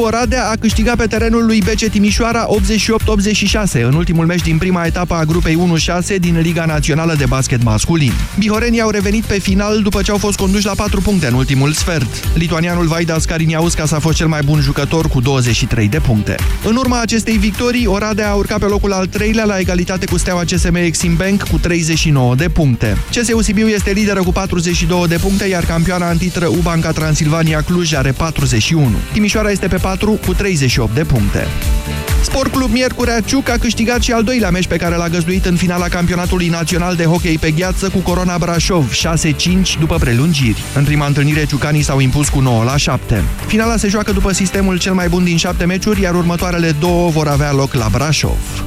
Oradea 0.00 0.48
a 0.50 0.54
câștigat 0.60 0.96
pe 0.96 1.06
terenul 1.06 1.46
lui 1.46 1.60
BC 1.60 1.90
Timișoara 1.90 2.46
88-86 2.46 3.82
în 3.82 3.94
ultimul 3.94 4.26
meci 4.26 4.42
din 4.42 4.58
prima 4.58 4.84
etapă 4.84 5.14
a 5.14 5.24
grupei 5.24 5.58
1-6 6.14 6.16
din 6.18 6.40
Liga 6.40 6.64
Națională 6.64 7.14
de 7.18 7.24
Basket 7.26 7.62
Masculin. 7.62 8.12
Bihorenii 8.38 8.80
au 8.80 8.90
revenit 8.90 9.24
pe 9.24 9.38
final 9.38 9.82
după 9.82 10.02
ce 10.02 10.10
au 10.10 10.16
fost 10.16 10.38
conduși 10.38 10.66
la 10.66 10.72
4 10.76 11.00
puncte 11.00 11.26
în 11.26 11.34
ultimul 11.34 11.72
sfert. 11.72 12.34
Lituanianul 12.34 12.86
Vaidas 12.86 13.24
Kariniauskas 13.24 13.90
a 13.90 13.98
fost 13.98 14.16
cel 14.16 14.26
mai 14.26 14.40
bun 14.44 14.60
jucător 14.60 15.08
cu 15.08 15.20
23 15.20 15.88
de 15.88 16.00
puncte. 16.00 16.34
În 16.64 16.76
urma 16.76 17.00
acestei 17.00 17.36
victorii, 17.36 17.86
Oradea 17.86 18.30
a 18.30 18.34
urcat 18.34 18.58
pe 18.58 18.64
locul 18.64 18.92
al 18.92 19.06
treilea 19.06 19.44
la 19.44 19.58
egalitate 19.58 20.06
cu 20.06 20.18
steaua 20.18 20.44
CSM 20.44 20.74
Exim 20.74 21.16
Bank 21.16 21.42
cu 21.42 21.58
39 21.58 22.34
de 22.34 22.48
puncte. 22.48 22.96
CSU 23.10 23.40
Sibiu 23.42 23.66
este 23.66 23.90
lideră 23.90 24.22
cu 24.22 24.32
42 24.32 25.04
de 25.08 25.16
puncte, 25.16 25.44
iar 25.44 25.64
campioana 25.64 26.10
în 26.10 26.16
titră 26.16 26.46
Ubanca 26.46 26.90
Transilvania 26.90 27.60
Cluj 27.60 27.92
are 27.92 28.12
41. 28.12 28.90
Timișoara 29.12 29.50
este 29.50 29.66
pe 29.66 29.76
4 29.84 30.18
cu 30.26 30.34
38 30.34 30.94
de 30.94 31.04
puncte. 31.04 31.46
Sport 32.22 32.52
Club 32.52 32.70
Miercurea 32.70 33.20
Ciuc 33.20 33.48
a 33.48 33.56
câștigat 33.60 34.00
și 34.00 34.12
al 34.12 34.22
doilea 34.22 34.50
meci 34.50 34.66
pe 34.66 34.76
care 34.76 34.96
l-a 34.96 35.08
găzduit 35.08 35.44
în 35.44 35.56
finala 35.56 35.88
campionatului 35.88 36.48
național 36.48 36.94
de 36.94 37.04
hockey 37.04 37.38
pe 37.38 37.50
gheață 37.50 37.88
cu 37.88 37.98
Corona 37.98 38.38
Brașov, 38.38 38.92
6-5 38.92 39.78
după 39.78 39.96
prelungiri. 39.96 40.62
În 40.74 40.84
prima 40.84 41.06
întâlnire, 41.06 41.46
ciucanii 41.46 41.82
s-au 41.82 42.00
impus 42.00 42.28
cu 42.28 42.40
9 42.40 42.64
la 42.64 42.76
7. 42.76 43.22
Finala 43.46 43.76
se 43.76 43.88
joacă 43.88 44.12
după 44.12 44.32
sistemul 44.32 44.78
cel 44.78 44.92
mai 44.92 45.08
bun 45.08 45.24
din 45.24 45.36
7 45.36 45.64
meciuri, 45.64 46.00
iar 46.00 46.14
următoarele 46.14 46.70
două 46.70 47.10
vor 47.10 47.28
avea 47.28 47.52
loc 47.52 47.74
la 47.74 47.88
Brașov. 47.90 48.64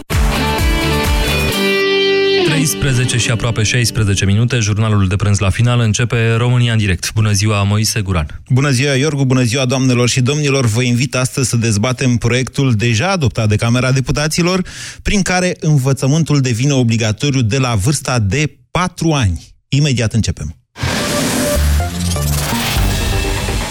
13 2.72 3.18
și 3.18 3.32
aproape 3.32 3.64
16 3.64 4.26
minute, 4.26 4.60
jurnalul 4.60 5.08
de 5.08 5.16
prânz 5.16 5.40
la 5.40 5.50
final 5.50 5.80
începe 5.80 6.34
România 6.36 6.72
în 6.72 6.78
direct. 6.78 7.14
Bună 7.14 7.32
ziua, 7.32 7.64
Moise 7.64 8.02
Guran. 8.02 8.42
Bună 8.50 8.70
ziua, 8.70 8.94
Iorgu, 8.94 9.26
bună 9.26 9.44
ziua, 9.44 9.66
doamnelor 9.66 10.10
și 10.10 10.22
domnilor. 10.22 10.66
Vă 10.66 10.82
invit 10.82 11.16
astăzi 11.16 11.50
să 11.50 11.58
dezbatem 11.58 12.18
proiectul 12.18 12.74
deja 12.74 13.10
adoptat 13.10 13.48
de 13.48 13.56
Camera 13.56 13.92
Deputaților, 13.92 14.62
prin 15.02 15.22
care 15.22 15.56
învățământul 15.60 16.42
devine 16.42 16.74
obligatoriu 16.74 17.42
de 17.42 17.58
la 17.58 17.76
vârsta 17.76 18.20
de 18.20 18.58
4 18.72 19.12
ani. 19.12 19.56
Imediat 19.68 20.14
începem. 20.14 20.56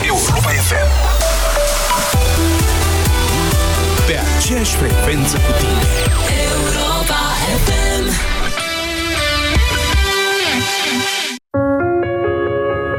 Europa 0.06 0.48
FM 0.48 0.90
Pe 4.06 4.18
aceeași 4.38 4.74
frecvență 4.74 5.36
cu 5.36 5.52
tine 5.58 6.35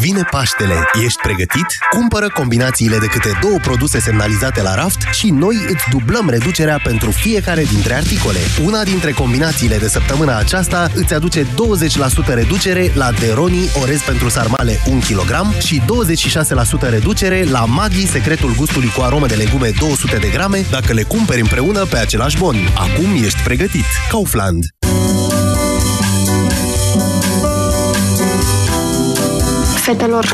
Vine 0.00 0.22
Paștele. 0.30 0.74
Ești 1.04 1.20
pregătit? 1.22 1.66
Cumpără 1.90 2.28
combinațiile 2.28 2.98
de 2.98 3.06
câte 3.06 3.38
două 3.40 3.58
produse 3.62 3.98
semnalizate 3.98 4.62
la 4.62 4.74
raft 4.74 5.00
și 5.12 5.30
noi 5.30 5.56
îți 5.68 5.84
dublăm 5.90 6.28
reducerea 6.28 6.80
pentru 6.82 7.10
fiecare 7.10 7.62
dintre 7.62 7.94
articole. 7.94 8.38
Una 8.64 8.82
dintre 8.82 9.12
combinațiile 9.12 9.76
de 9.76 9.88
săptămâna 9.88 10.38
aceasta 10.38 10.88
îți 10.94 11.14
aduce 11.14 11.42
20% 11.42 11.46
reducere 12.26 12.92
la 12.94 13.12
Deroni 13.12 13.70
orez 13.82 14.00
pentru 14.00 14.28
sarmale 14.28 14.80
1 14.86 14.98
kg 14.98 15.60
și 15.62 15.82
26% 16.86 16.90
reducere 16.90 17.44
la 17.44 17.64
Maggi 17.64 18.06
secretul 18.06 18.54
gustului 18.56 18.92
cu 18.96 19.02
aromă 19.02 19.26
de 19.26 19.34
legume 19.34 19.70
200 19.78 20.16
de 20.16 20.28
grame 20.28 20.64
dacă 20.70 20.92
le 20.92 21.02
cumperi 21.02 21.40
împreună 21.40 21.84
pe 21.84 21.96
același 21.96 22.38
bon. 22.38 22.56
Acum 22.76 23.22
ești 23.24 23.42
pregătit. 23.42 23.84
Kaufland. 24.10 24.79
Fetelor, 29.90 30.24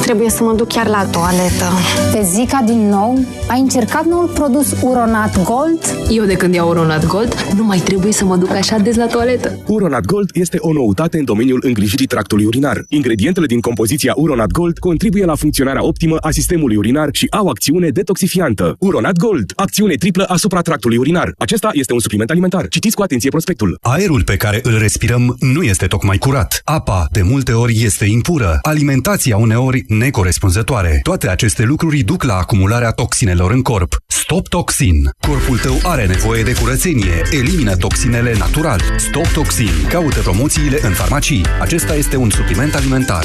trebuie 0.00 0.30
să 0.30 0.42
mă 0.42 0.52
duc 0.52 0.68
chiar 0.68 0.86
la 0.86 1.04
toaletă. 1.04 1.64
Pe 2.12 2.22
Zica 2.22 2.62
din 2.66 2.88
nou? 2.88 3.18
Ai 3.48 3.60
încercat 3.60 4.04
noul 4.06 4.28
produs 4.28 4.74
Uronat 4.82 5.42
Gold? 5.44 5.80
Eu 6.10 6.24
de 6.24 6.34
când 6.34 6.54
iau 6.54 6.68
Uronat 6.68 7.06
Gold, 7.06 7.34
nu 7.56 7.64
mai 7.64 7.78
trebuie 7.78 8.12
să 8.12 8.24
mă 8.24 8.36
duc 8.36 8.50
așa 8.50 8.78
des 8.78 8.96
la 8.96 9.06
toaletă. 9.06 9.58
Uronat 9.66 10.04
Gold 10.04 10.30
este 10.32 10.56
o 10.60 10.72
noutate 10.72 11.18
în 11.18 11.24
domeniul 11.24 11.62
îngrijirii 11.62 12.06
tractului 12.06 12.44
urinar. 12.44 12.84
Ingredientele 12.88 13.46
din 13.46 13.60
compoziția 13.60 14.12
Uronat 14.16 14.50
Gold 14.50 14.78
contribuie 14.78 15.24
la 15.24 15.34
funcționarea 15.34 15.84
optimă 15.84 16.16
a 16.16 16.30
sistemului 16.30 16.76
urinar 16.76 17.08
și 17.12 17.26
au 17.30 17.48
acțiune 17.48 17.88
detoxifiantă. 17.88 18.76
Uronat 18.78 19.16
Gold, 19.16 19.52
acțiune 19.56 19.94
triplă 19.94 20.24
asupra 20.24 20.60
tractului 20.60 20.96
urinar. 20.96 21.32
Acesta 21.38 21.70
este 21.72 21.92
un 21.92 22.00
supliment 22.00 22.30
alimentar. 22.30 22.68
Citiți 22.68 22.96
cu 22.96 23.02
atenție 23.02 23.30
prospectul. 23.30 23.78
Aerul 23.80 24.22
pe 24.24 24.36
care 24.36 24.60
îl 24.62 24.78
respirăm 24.78 25.36
nu 25.40 25.62
este 25.62 25.86
tocmai 25.86 26.18
curat. 26.18 26.60
Apa, 26.64 27.06
de 27.12 27.22
multe 27.22 27.52
ori, 27.52 27.82
este 27.84 28.04
impură. 28.04 28.58
Alimentația 28.62 29.36
uneori 29.36 29.67
necorespunzătoare. 29.86 31.00
Toate 31.02 31.28
aceste 31.28 31.62
lucruri 31.62 32.02
duc 32.02 32.22
la 32.22 32.34
acumularea 32.34 32.90
toxinelor 32.90 33.50
în 33.50 33.62
corp. 33.62 33.96
Stop 34.06 34.48
Toxin. 34.48 35.10
Corpul 35.20 35.58
tău 35.58 35.78
are 35.82 36.06
nevoie 36.06 36.42
de 36.42 36.54
curățenie. 36.54 37.22
Elimină 37.30 37.76
toxinele 37.76 38.34
natural. 38.38 38.80
Stop 38.96 39.26
Toxin. 39.26 39.86
Caută 39.88 40.20
promoțiile 40.20 40.78
în 40.82 40.92
farmacii. 40.92 41.44
Acesta 41.60 41.94
este 41.94 42.16
un 42.16 42.30
supliment 42.30 42.74
alimentar. 42.74 43.24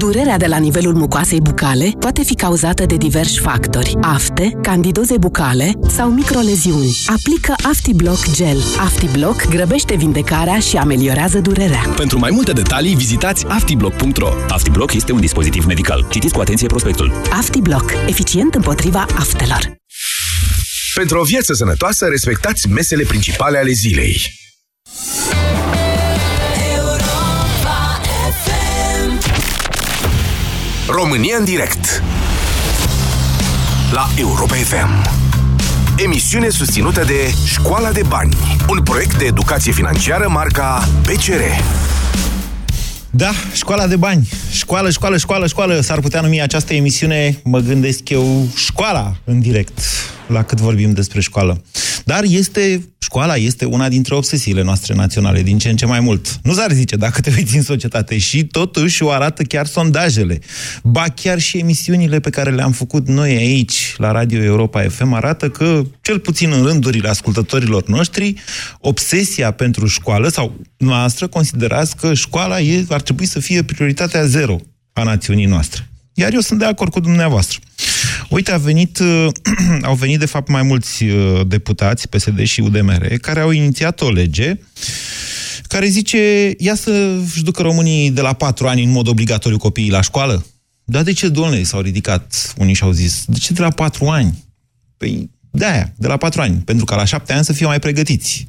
Durerea 0.00 0.36
de 0.36 0.46
la 0.46 0.56
nivelul 0.56 0.94
mucoasei 0.94 1.40
bucale 1.40 1.92
poate 1.98 2.22
fi 2.22 2.34
cauzată 2.34 2.86
de 2.86 2.96
diversi 2.96 3.38
factori. 3.38 3.96
Afte, 4.00 4.58
candidoze 4.62 5.18
bucale 5.18 5.72
sau 5.88 6.10
microleziuni. 6.10 6.96
Aplică 7.06 7.54
AftiBlock 7.62 8.30
Gel. 8.32 8.56
AftiBlock 8.78 9.48
grăbește 9.48 9.94
vindecarea 9.96 10.58
și 10.58 10.76
ameliorează 10.76 11.38
durerea. 11.38 11.82
Pentru 11.96 12.18
mai 12.18 12.30
multe 12.30 12.52
detalii, 12.52 12.94
vizitați 12.94 13.46
aftiblock.ro. 13.46 14.28
Aftiblock 14.48 14.94
este 14.94 15.12
un 15.12 15.20
dispozitiv 15.20 15.64
medical. 15.64 16.06
Citiți 16.10 16.34
cu 16.34 16.40
atenție 16.40 16.66
prospectul. 16.66 17.12
AftiBlock. 17.30 17.92
Eficient 18.06 18.54
împotriva 18.54 19.06
aftelor. 19.18 19.76
Pentru 20.94 21.18
o 21.18 21.22
viață 21.22 21.52
sănătoasă, 21.54 22.06
respectați 22.06 22.68
mesele 22.68 23.02
principale 23.02 23.58
ale 23.58 23.70
zilei. 23.70 24.20
România 30.92 31.36
în 31.38 31.44
direct 31.44 32.02
La 33.92 34.08
Europa 34.16 34.54
FM 34.54 35.10
Emisiune 35.96 36.48
susținută 36.48 37.04
de 37.04 37.34
Școala 37.44 37.92
de 37.92 38.02
Bani 38.08 38.36
Un 38.68 38.82
proiect 38.82 39.18
de 39.18 39.24
educație 39.24 39.72
financiară 39.72 40.28
marca 40.28 40.88
PCR 41.02 41.42
Da, 43.10 43.30
școala 43.52 43.86
de 43.86 43.96
bani. 43.96 44.28
Școală, 44.50 44.90
școală, 44.90 45.16
școală, 45.16 45.46
școală. 45.46 45.80
S-ar 45.80 46.00
putea 46.00 46.20
numi 46.20 46.42
această 46.42 46.74
emisiune, 46.74 47.40
mă 47.44 47.58
gândesc 47.58 48.08
eu, 48.08 48.46
școala 48.54 49.16
în 49.24 49.40
direct, 49.40 49.80
la 50.26 50.42
cât 50.42 50.60
vorbim 50.60 50.92
despre 50.92 51.20
școală. 51.20 51.62
Dar 52.10 52.24
este, 52.24 52.88
școala 52.98 53.36
este 53.36 53.64
una 53.64 53.88
dintre 53.88 54.14
obsesiile 54.14 54.62
noastre 54.62 54.94
naționale, 54.94 55.42
din 55.42 55.58
ce 55.58 55.68
în 55.68 55.76
ce 55.76 55.86
mai 55.86 56.00
mult. 56.00 56.38
Nu 56.42 56.52
s-ar 56.52 56.72
zice 56.72 56.96
dacă 56.96 57.20
te 57.20 57.32
uiți 57.36 57.56
în 57.56 57.62
societate 57.62 58.18
și 58.18 58.44
totuși 58.44 59.02
o 59.02 59.10
arată 59.10 59.42
chiar 59.42 59.66
sondajele. 59.66 60.38
Ba 60.82 61.04
chiar 61.14 61.38
și 61.38 61.58
emisiunile 61.58 62.20
pe 62.20 62.30
care 62.30 62.50
le-am 62.50 62.72
făcut 62.72 63.08
noi 63.08 63.36
aici, 63.36 63.94
la 63.96 64.12
Radio 64.12 64.42
Europa 64.42 64.82
FM, 64.88 65.12
arată 65.12 65.48
că, 65.48 65.82
cel 66.00 66.18
puțin 66.18 66.52
în 66.52 66.62
rândurile 66.62 67.08
ascultătorilor 67.08 67.86
noștri, 67.86 68.34
obsesia 68.80 69.50
pentru 69.50 69.86
școală, 69.86 70.28
sau 70.28 70.60
noastră, 70.76 71.26
considerați 71.26 71.96
că 71.96 72.14
școala 72.14 72.60
e, 72.60 72.84
ar 72.88 73.00
trebui 73.00 73.26
să 73.26 73.40
fie 73.40 73.62
prioritatea 73.62 74.24
zero 74.24 74.60
a 74.92 75.02
națiunii 75.02 75.46
noastre. 75.46 75.88
Iar 76.14 76.32
eu 76.32 76.40
sunt 76.40 76.58
de 76.58 76.64
acord 76.64 76.92
cu 76.92 77.00
dumneavoastră. 77.00 77.58
Uite, 78.28 78.52
a 78.52 78.56
venit, 78.56 78.98
uh, 78.98 79.28
au 79.82 79.94
venit 79.94 80.18
de 80.18 80.26
fapt 80.26 80.48
mai 80.48 80.62
mulți 80.62 81.04
uh, 81.04 81.40
deputați, 81.46 82.08
PSD 82.08 82.42
și 82.42 82.60
UDMR, 82.60 83.06
care 83.20 83.40
au 83.40 83.50
inițiat 83.50 84.00
o 84.00 84.10
lege 84.10 84.58
care 85.70 85.86
zice, 85.86 86.54
ia 86.58 86.74
să-și 86.74 87.42
ducă 87.42 87.62
românii 87.62 88.10
de 88.10 88.20
la 88.20 88.32
patru 88.32 88.68
ani 88.68 88.84
în 88.84 88.90
mod 88.90 89.08
obligatoriu 89.08 89.58
copiii 89.58 89.90
la 89.90 90.00
școală. 90.00 90.46
Dar 90.84 91.02
de 91.02 91.12
ce, 91.12 91.28
domnule, 91.28 91.62
s-au 91.62 91.80
ridicat 91.80 92.54
unii 92.58 92.74
și 92.74 92.82
au 92.82 92.90
zis, 92.90 93.24
de 93.26 93.38
ce 93.38 93.52
de 93.52 93.60
la 93.60 93.70
patru 93.70 94.08
ani? 94.08 94.44
Păi, 94.96 95.30
de 95.50 95.64
aia, 95.64 95.92
de 95.96 96.06
la 96.06 96.16
patru 96.16 96.40
ani, 96.40 96.56
pentru 96.64 96.84
ca 96.84 96.96
la 96.96 97.04
șapte 97.04 97.32
ani 97.32 97.44
să 97.44 97.52
fie 97.52 97.66
mai 97.66 97.78
pregătiți. 97.78 98.48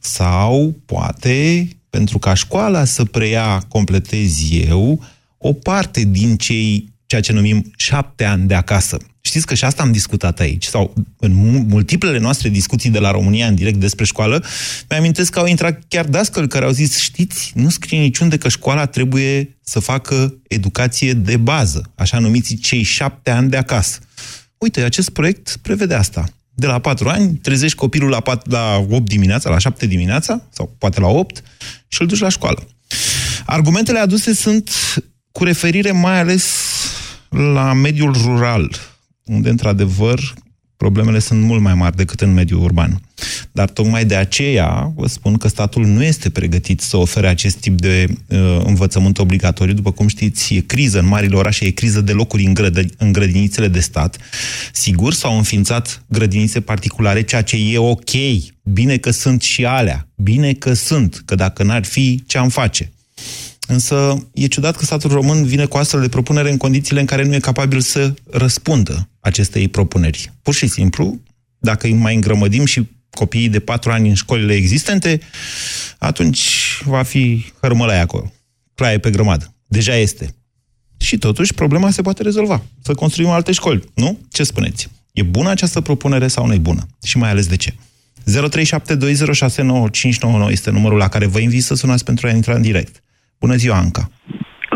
Sau, 0.00 0.80
poate, 0.86 1.68
pentru 1.90 2.18
ca 2.18 2.34
școala 2.34 2.84
să 2.84 3.04
preia, 3.04 3.64
completez 3.68 4.32
eu, 4.50 5.04
o 5.38 5.52
parte 5.52 6.04
din 6.04 6.36
cei 6.36 6.91
ceea 7.12 7.24
ce 7.24 7.32
numim 7.32 7.72
șapte 7.76 8.24
ani 8.24 8.46
de 8.46 8.54
acasă. 8.54 8.96
Știți 9.20 9.46
că 9.46 9.54
și 9.54 9.64
asta 9.64 9.82
am 9.82 9.92
discutat 9.92 10.40
aici, 10.40 10.64
sau 10.64 10.94
în 11.18 11.32
multiplele 11.68 12.18
noastre 12.18 12.48
discuții 12.48 12.90
de 12.90 12.98
la 12.98 13.10
România 13.10 13.46
în 13.46 13.54
direct 13.54 13.76
despre 13.76 14.04
școală, 14.04 14.44
mi-amintesc 14.88 15.32
că 15.32 15.38
au 15.38 15.46
intrat 15.46 15.82
chiar 15.88 16.04
dascăli 16.04 16.48
care 16.48 16.64
au 16.64 16.70
zis, 16.70 16.98
știți, 16.98 17.52
nu 17.54 17.68
scrie 17.68 18.00
niciunde 18.00 18.36
că 18.36 18.48
școala 18.48 18.86
trebuie 18.86 19.58
să 19.62 19.80
facă 19.80 20.34
educație 20.48 21.12
de 21.12 21.36
bază, 21.36 21.90
așa 21.94 22.18
numiți 22.18 22.54
cei 22.54 22.82
șapte 22.82 23.30
ani 23.30 23.50
de 23.50 23.56
acasă. 23.56 23.98
Uite, 24.58 24.82
acest 24.82 25.10
proiect 25.10 25.58
prevede 25.62 25.94
asta. 25.94 26.24
De 26.54 26.66
la 26.66 26.78
patru 26.78 27.08
ani, 27.08 27.34
trezești 27.34 27.76
copilul 27.76 28.08
la, 28.08 28.20
4, 28.20 28.50
la 28.50 28.86
8 28.90 29.08
dimineața, 29.08 29.50
la 29.50 29.58
7 29.58 29.86
dimineața, 29.86 30.46
sau 30.52 30.74
poate 30.78 31.00
la 31.00 31.08
8, 31.08 31.42
și 31.88 32.00
îl 32.00 32.06
duci 32.06 32.20
la 32.20 32.28
școală. 32.28 32.68
Argumentele 33.46 33.98
aduse 33.98 34.34
sunt 34.34 34.70
cu 35.32 35.44
referire 35.44 35.90
mai 35.90 36.18
ales 36.18 36.61
la 37.32 37.72
mediul 37.72 38.12
rural, 38.12 38.70
unde, 39.24 39.48
într-adevăr, 39.48 40.34
problemele 40.76 41.18
sunt 41.18 41.42
mult 41.42 41.60
mai 41.60 41.74
mari 41.74 41.96
decât 41.96 42.20
în 42.20 42.32
mediul 42.32 42.62
urban. 42.62 43.00
Dar 43.52 43.70
tocmai 43.70 44.04
de 44.04 44.14
aceea 44.14 44.92
vă 44.96 45.06
spun 45.08 45.36
că 45.36 45.48
statul 45.48 45.86
nu 45.86 46.04
este 46.04 46.30
pregătit 46.30 46.80
să 46.80 46.96
ofere 46.96 47.28
acest 47.28 47.56
tip 47.56 47.80
de 47.80 48.06
uh, 48.08 48.60
învățământ 48.64 49.18
obligatoriu. 49.18 49.74
După 49.74 49.92
cum 49.92 50.06
știți, 50.08 50.54
e 50.54 50.60
criză 50.60 50.98
în 50.98 51.06
marile 51.06 51.36
orașe, 51.36 51.64
e 51.64 51.70
criză 51.70 52.00
de 52.00 52.12
locuri 52.12 52.44
în, 52.44 52.54
grădă, 52.54 52.82
în 52.96 53.12
grădinițele 53.12 53.68
de 53.68 53.80
stat. 53.80 54.16
Sigur, 54.72 55.12
s-au 55.12 55.36
înființat 55.36 56.02
grădinițe 56.06 56.60
particulare, 56.60 57.22
ceea 57.22 57.42
ce 57.42 57.56
e 57.56 57.78
ok. 57.78 58.10
Bine 58.62 58.96
că 58.96 59.10
sunt 59.10 59.42
și 59.42 59.64
alea. 59.64 60.08
Bine 60.14 60.52
că 60.52 60.72
sunt, 60.72 61.22
că 61.24 61.34
dacă 61.34 61.62
n-ar 61.62 61.84
fi, 61.84 62.22
ce 62.26 62.38
am 62.38 62.48
face? 62.48 62.92
Însă 63.66 64.26
e 64.34 64.46
ciudat 64.46 64.76
că 64.76 64.84
statul 64.84 65.10
român 65.10 65.44
vine 65.44 65.64
cu 65.64 65.76
astfel 65.76 66.00
de 66.00 66.08
propunere 66.08 66.50
în 66.50 66.56
condițiile 66.56 67.00
în 67.00 67.06
care 67.06 67.24
nu 67.24 67.34
e 67.34 67.38
capabil 67.38 67.80
să 67.80 68.14
răspundă 68.30 69.08
acestei 69.20 69.68
propuneri. 69.68 70.32
Pur 70.42 70.54
și 70.54 70.66
simplu, 70.66 71.20
dacă 71.58 71.86
îi 71.86 71.92
mai 71.92 72.14
îngrămădim 72.14 72.64
și 72.64 72.88
copiii 73.10 73.48
de 73.48 73.60
patru 73.60 73.90
ani 73.90 74.08
în 74.08 74.14
școlile 74.14 74.54
existente, 74.54 75.20
atunci 75.98 76.48
va 76.84 77.02
fi 77.02 77.44
hărmălaia 77.60 78.00
acolo. 78.00 78.32
Claie 78.74 78.98
pe 78.98 79.10
grămadă. 79.10 79.54
Deja 79.66 79.96
este. 79.96 80.34
Și 80.96 81.18
totuși 81.18 81.54
problema 81.54 81.90
se 81.90 82.02
poate 82.02 82.22
rezolva. 82.22 82.62
Să 82.82 82.94
construim 82.94 83.28
alte 83.28 83.52
școli, 83.52 83.84
nu? 83.94 84.18
Ce 84.30 84.44
spuneți? 84.44 84.88
E 85.12 85.22
bună 85.22 85.50
această 85.50 85.80
propunere 85.80 86.28
sau 86.28 86.46
nu 86.46 86.52
e 86.52 86.58
bună? 86.58 86.86
Și 87.04 87.18
mai 87.18 87.30
ales 87.30 87.46
de 87.46 87.56
ce? 87.56 87.74
0372069599 88.30 90.50
este 90.50 90.70
numărul 90.70 90.98
la 90.98 91.08
care 91.08 91.26
vă 91.26 91.38
invit 91.38 91.64
să 91.64 91.74
sunați 91.74 92.04
pentru 92.04 92.26
a 92.26 92.30
intra 92.30 92.54
în 92.54 92.62
direct. 92.62 93.02
Bună 93.44 93.54
ziua, 93.54 93.76
Anca! 93.76 94.02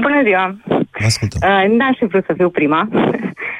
Bună 0.00 0.22
ziua! 0.22 0.56
Vă 1.00 1.04
ascultăm. 1.04 1.40
Uh, 1.42 1.76
n-aș 1.78 1.96
fi 1.98 2.06
vrut 2.06 2.24
să 2.24 2.32
fiu 2.36 2.50
prima. 2.50 2.88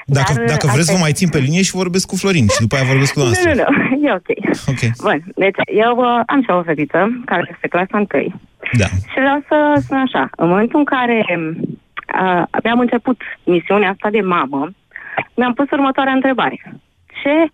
Dacă, 0.07 0.33
dar, 0.33 0.45
dacă 0.45 0.67
vreți, 0.73 0.93
vă 0.93 0.99
mai 1.01 1.13
țin 1.13 1.29
pe 1.29 1.39
linie 1.39 1.63
și 1.63 1.81
vorbesc 1.83 2.07
cu 2.07 2.17
Florin 2.17 2.47
și 2.49 2.61
după 2.61 2.75
aia 2.75 2.85
vorbesc 2.85 3.13
cu 3.13 3.21
noastră. 3.21 3.55
Nu, 3.55 3.55
nu, 3.55 3.97
nu, 3.99 4.07
e 4.07 4.13
ok. 4.13 4.31
Ok. 4.73 4.83
Bun, 5.03 5.25
deci 5.35 5.61
eu 5.85 5.97
uh, 5.97 6.21
am 6.27 6.43
și 6.43 6.51
o 6.51 6.63
fetiță 6.63 7.21
care 7.25 7.49
este 7.53 7.69
clasa 7.69 7.97
1. 7.97 8.07
Da. 8.73 8.85
Și 8.85 9.19
vreau 9.25 9.45
să 9.49 9.81
spun 9.85 9.97
așa, 9.97 10.31
în 10.37 10.49
momentul 10.49 10.79
în 10.79 10.85
care 10.85 11.25
uh, 11.29 12.43
mi-am 12.63 12.79
început 12.79 13.21
misiunea 13.45 13.91
asta 13.91 14.11
de 14.11 14.21
mamă, 14.21 14.71
mi-am 15.35 15.55
pus 15.55 15.71
următoarea 15.71 16.13
întrebare. 16.13 16.59
Ce 17.23 17.53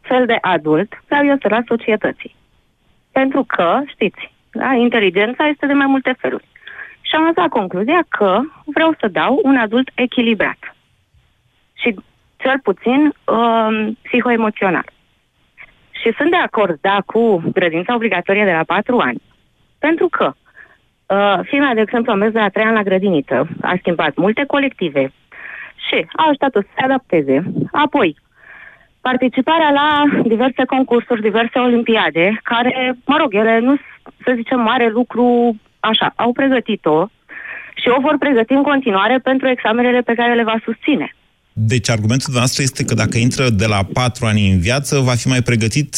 fel 0.00 0.26
de 0.26 0.38
adult 0.40 1.02
vreau 1.06 1.26
eu 1.26 1.36
să 1.40 1.48
las 1.48 1.64
societății? 1.66 2.34
Pentru 3.12 3.44
că, 3.44 3.80
știți, 3.86 4.31
da? 4.52 4.74
Inteligența 4.74 5.46
este 5.46 5.66
de 5.66 5.72
mai 5.72 5.86
multe 5.86 6.14
feluri. 6.18 6.44
Și 7.00 7.14
am 7.14 7.24
lăsat 7.24 7.48
concluzia 7.48 8.04
că 8.08 8.40
vreau 8.64 8.94
să 9.00 9.08
dau 9.08 9.40
un 9.42 9.56
adult 9.56 9.90
echilibrat. 9.94 10.76
Și 11.72 11.94
cel 12.36 12.60
puțin 12.62 13.14
uh, 13.24 13.88
psihoemoțional. 14.02 14.84
Și 15.90 16.12
sunt 16.16 16.30
de 16.30 16.36
acord, 16.36 16.78
da, 16.80 16.98
cu 17.06 17.42
grădința 17.52 17.94
obligatorie 17.94 18.44
de 18.44 18.52
la 18.52 18.64
4 18.64 18.98
ani. 18.98 19.22
Pentru 19.78 20.08
că 20.08 20.32
uh, 21.06 21.38
firma, 21.42 21.74
de 21.74 21.80
exemplu, 21.80 22.12
a 22.12 22.14
mers 22.14 22.32
de 22.32 22.38
la 22.38 22.48
3 22.48 22.64
ani 22.64 22.74
la 22.74 22.82
grădiniță, 22.82 23.48
a 23.60 23.74
schimbat 23.78 24.16
multe 24.16 24.44
colective 24.46 25.12
și 25.88 26.06
a 26.12 26.24
ajutat-o 26.26 26.60
să 26.60 26.66
se 26.76 26.84
adapteze. 26.84 27.42
Apoi, 27.72 28.16
participarea 29.08 29.70
la 29.70 29.88
diverse 30.22 30.64
concursuri, 30.64 31.26
diverse 31.30 31.58
olimpiade, 31.58 32.40
care, 32.42 32.98
mă 33.04 33.16
rog, 33.20 33.34
ele 33.34 33.58
nu 33.58 33.76
să 34.24 34.32
zicem, 34.34 34.60
mare 34.60 34.88
lucru, 34.88 35.56
așa, 35.80 36.12
au 36.16 36.32
pregătit-o 36.32 37.06
și 37.74 37.88
o 37.96 38.00
vor 38.00 38.16
pregăti 38.18 38.52
în 38.52 38.62
continuare 38.62 39.18
pentru 39.18 39.48
examenele 39.48 40.00
pe 40.00 40.14
care 40.14 40.34
le 40.34 40.44
va 40.44 40.58
susține. 40.64 41.14
Deci 41.52 41.90
argumentul 41.90 42.32
noastră 42.34 42.62
este 42.62 42.84
că 42.84 42.94
dacă 42.94 43.18
intră 43.18 43.48
de 43.50 43.66
la 43.66 43.80
patru 43.92 44.26
ani 44.26 44.50
în 44.50 44.58
viață, 44.58 44.98
va 44.98 45.14
fi 45.14 45.28
mai 45.28 45.42
pregătit 45.42 45.96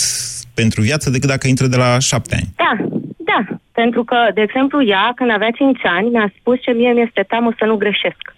pentru 0.54 0.80
viață 0.80 1.10
decât 1.10 1.28
dacă 1.28 1.46
intră 1.48 1.66
de 1.66 1.76
la 1.76 1.98
șapte 1.98 2.34
ani. 2.34 2.48
Da, 2.56 2.72
da. 3.16 3.56
Pentru 3.72 4.04
că, 4.04 4.16
de 4.34 4.40
exemplu, 4.40 4.86
ea, 4.86 5.12
când 5.14 5.30
avea 5.30 5.50
cinci 5.50 5.84
ani, 5.84 6.08
mi-a 6.08 6.32
spus 6.38 6.60
ce 6.60 6.70
mie 6.70 6.92
mi-este 6.92 7.22
teamă 7.28 7.54
să 7.58 7.64
nu 7.64 7.76
greșesc. 7.76 8.34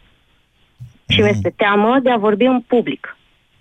Și 1.08 1.18
mm. 1.18 1.24
mi-este 1.24 1.52
teamă 1.56 1.98
de 2.02 2.10
a 2.10 2.16
vorbi 2.16 2.44
în 2.44 2.60
public. 2.60 3.15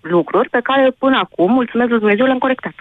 Lucruri 0.09 0.50
pe 0.50 0.59
care 0.63 0.95
până 0.97 1.17
acum, 1.17 1.51
mulțumesc 1.51 1.89
lui 1.89 2.00
Dumnezeu, 2.00 2.25
le-am 2.25 2.38
corectat. 2.38 2.74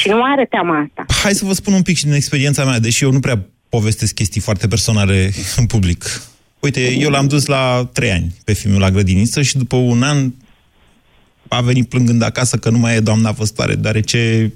Și 0.00 0.08
nu 0.08 0.22
are 0.22 0.44
teama 0.44 0.78
asta. 0.78 1.14
Hai 1.22 1.32
să 1.32 1.44
vă 1.44 1.52
spun 1.52 1.72
un 1.72 1.82
pic 1.82 1.96
și 1.96 2.04
din 2.04 2.12
experiența 2.12 2.64
mea, 2.64 2.78
deși 2.78 3.04
eu 3.04 3.12
nu 3.12 3.20
prea 3.20 3.46
povestesc 3.68 4.14
chestii 4.14 4.40
foarte 4.40 4.68
personale 4.68 5.30
în 5.56 5.66
public. 5.66 6.04
Uite, 6.60 6.92
eu 6.92 7.10
l-am 7.10 7.26
dus 7.26 7.46
la 7.46 7.88
trei 7.92 8.10
ani 8.10 8.34
pe 8.44 8.52
filmul 8.52 8.80
la 8.80 8.90
grădiniță 8.90 9.42
și 9.42 9.56
după 9.56 9.76
un 9.76 10.02
an 10.02 10.32
a 11.48 11.60
venit 11.60 11.88
plângând 11.88 12.22
acasă 12.22 12.56
că 12.56 12.70
nu 12.70 12.78
mai 12.78 12.96
e 12.96 13.00
doamna 13.00 13.30
văstoare, 13.30 13.74
deoarece 13.74 14.52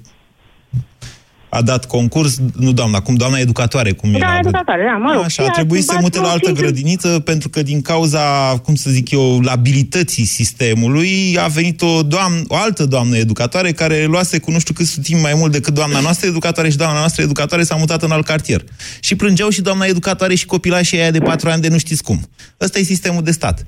a 1.53 1.61
dat 1.61 1.85
concurs, 1.85 2.37
nu 2.55 2.71
doamna, 2.71 2.99
cum 2.99 3.15
doamna 3.15 3.37
educatoare, 3.37 3.91
cum 3.91 4.11
da, 4.11 4.17
era. 4.17 4.37
educatoare, 4.39 4.83
da, 4.91 4.97
mă 4.97 5.13
rog. 5.13 5.23
Așa, 5.23 5.43
a 5.43 5.49
trebuit 5.49 5.83
să 5.83 5.97
mute 6.01 6.19
la 6.19 6.29
altă 6.29 6.51
grădiniță 6.51 7.19
pentru 7.19 7.49
că 7.49 7.61
din 7.63 7.81
cauza, 7.81 8.21
cum 8.63 8.75
să 8.75 8.89
zic 8.89 9.11
eu, 9.11 9.39
labilității 9.39 10.25
sistemului 10.25 11.37
a 11.39 11.47
venit 11.47 11.81
o, 11.81 12.03
doamnă, 12.03 12.41
o 12.47 12.55
altă 12.55 12.85
doamnă 12.85 13.17
educatoare 13.17 13.71
care 13.71 14.05
luase 14.05 14.39
cu 14.39 14.51
nu 14.51 14.59
știu 14.59 14.73
cât 14.73 14.95
timp 14.95 15.21
mai 15.21 15.33
mult 15.35 15.51
decât 15.51 15.73
doamna 15.73 15.99
noastră 15.99 16.27
educatoare 16.27 16.69
și 16.69 16.77
doamna 16.77 16.99
noastră 16.99 17.23
educatoare 17.23 17.63
s-a 17.63 17.75
mutat 17.75 18.03
în 18.03 18.11
alt 18.11 18.25
cartier. 18.25 18.63
Și 18.99 19.15
plângeau 19.15 19.49
și 19.49 19.61
doamna 19.61 19.85
educatoare 19.85 20.35
și 20.35 20.45
copilașii 20.45 20.99
aia 20.99 21.11
de 21.11 21.19
patru 21.19 21.49
ani 21.49 21.61
de 21.61 21.67
nu 21.67 21.77
știți 21.77 22.03
cum. 22.03 22.29
Ăsta 22.61 22.79
e 22.79 22.83
sistemul 22.83 23.23
de 23.23 23.31
stat. 23.31 23.65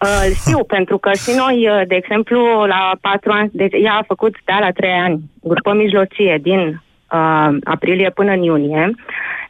Uh, 0.00 0.34
știu, 0.34 0.64
pentru 0.76 0.98
că 0.98 1.10
și 1.12 1.30
noi, 1.36 1.68
uh, 1.68 1.86
de 1.86 1.94
exemplu, 1.94 2.64
la 2.64 2.90
patru 3.00 3.32
ani, 3.32 3.50
deci 3.52 3.74
ea 3.82 3.94
a 3.94 4.04
făcut, 4.06 4.34
da, 4.44 4.58
la 4.58 4.70
trei 4.70 4.92
ani, 4.92 5.20
grupă 5.42 5.74
mijlocie 5.74 6.38
din 6.42 6.60
uh, 7.12 7.56
aprilie 7.64 8.10
până 8.10 8.32
în 8.32 8.42
iunie, 8.42 8.90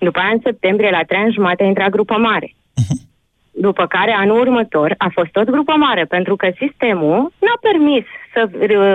după 0.00 0.18
aia 0.18 0.30
în 0.32 0.40
septembrie, 0.42 0.90
la 0.90 1.02
trei 1.02 1.20
ani 1.20 1.32
jumate, 1.32 1.62
a 1.62 1.66
intrat 1.66 1.88
grupă 1.88 2.18
mare. 2.18 2.46
Uh-huh. 2.46 3.04
După 3.50 3.86
care, 3.86 4.12
anul 4.12 4.40
următor, 4.40 4.94
a 4.98 5.08
fost 5.12 5.28
tot 5.28 5.50
grupă 5.50 5.74
mare, 5.76 6.04
pentru 6.04 6.36
că 6.36 6.48
sistemul 6.56 7.32
n-a 7.38 7.58
permis 7.60 8.04
să 8.32 8.48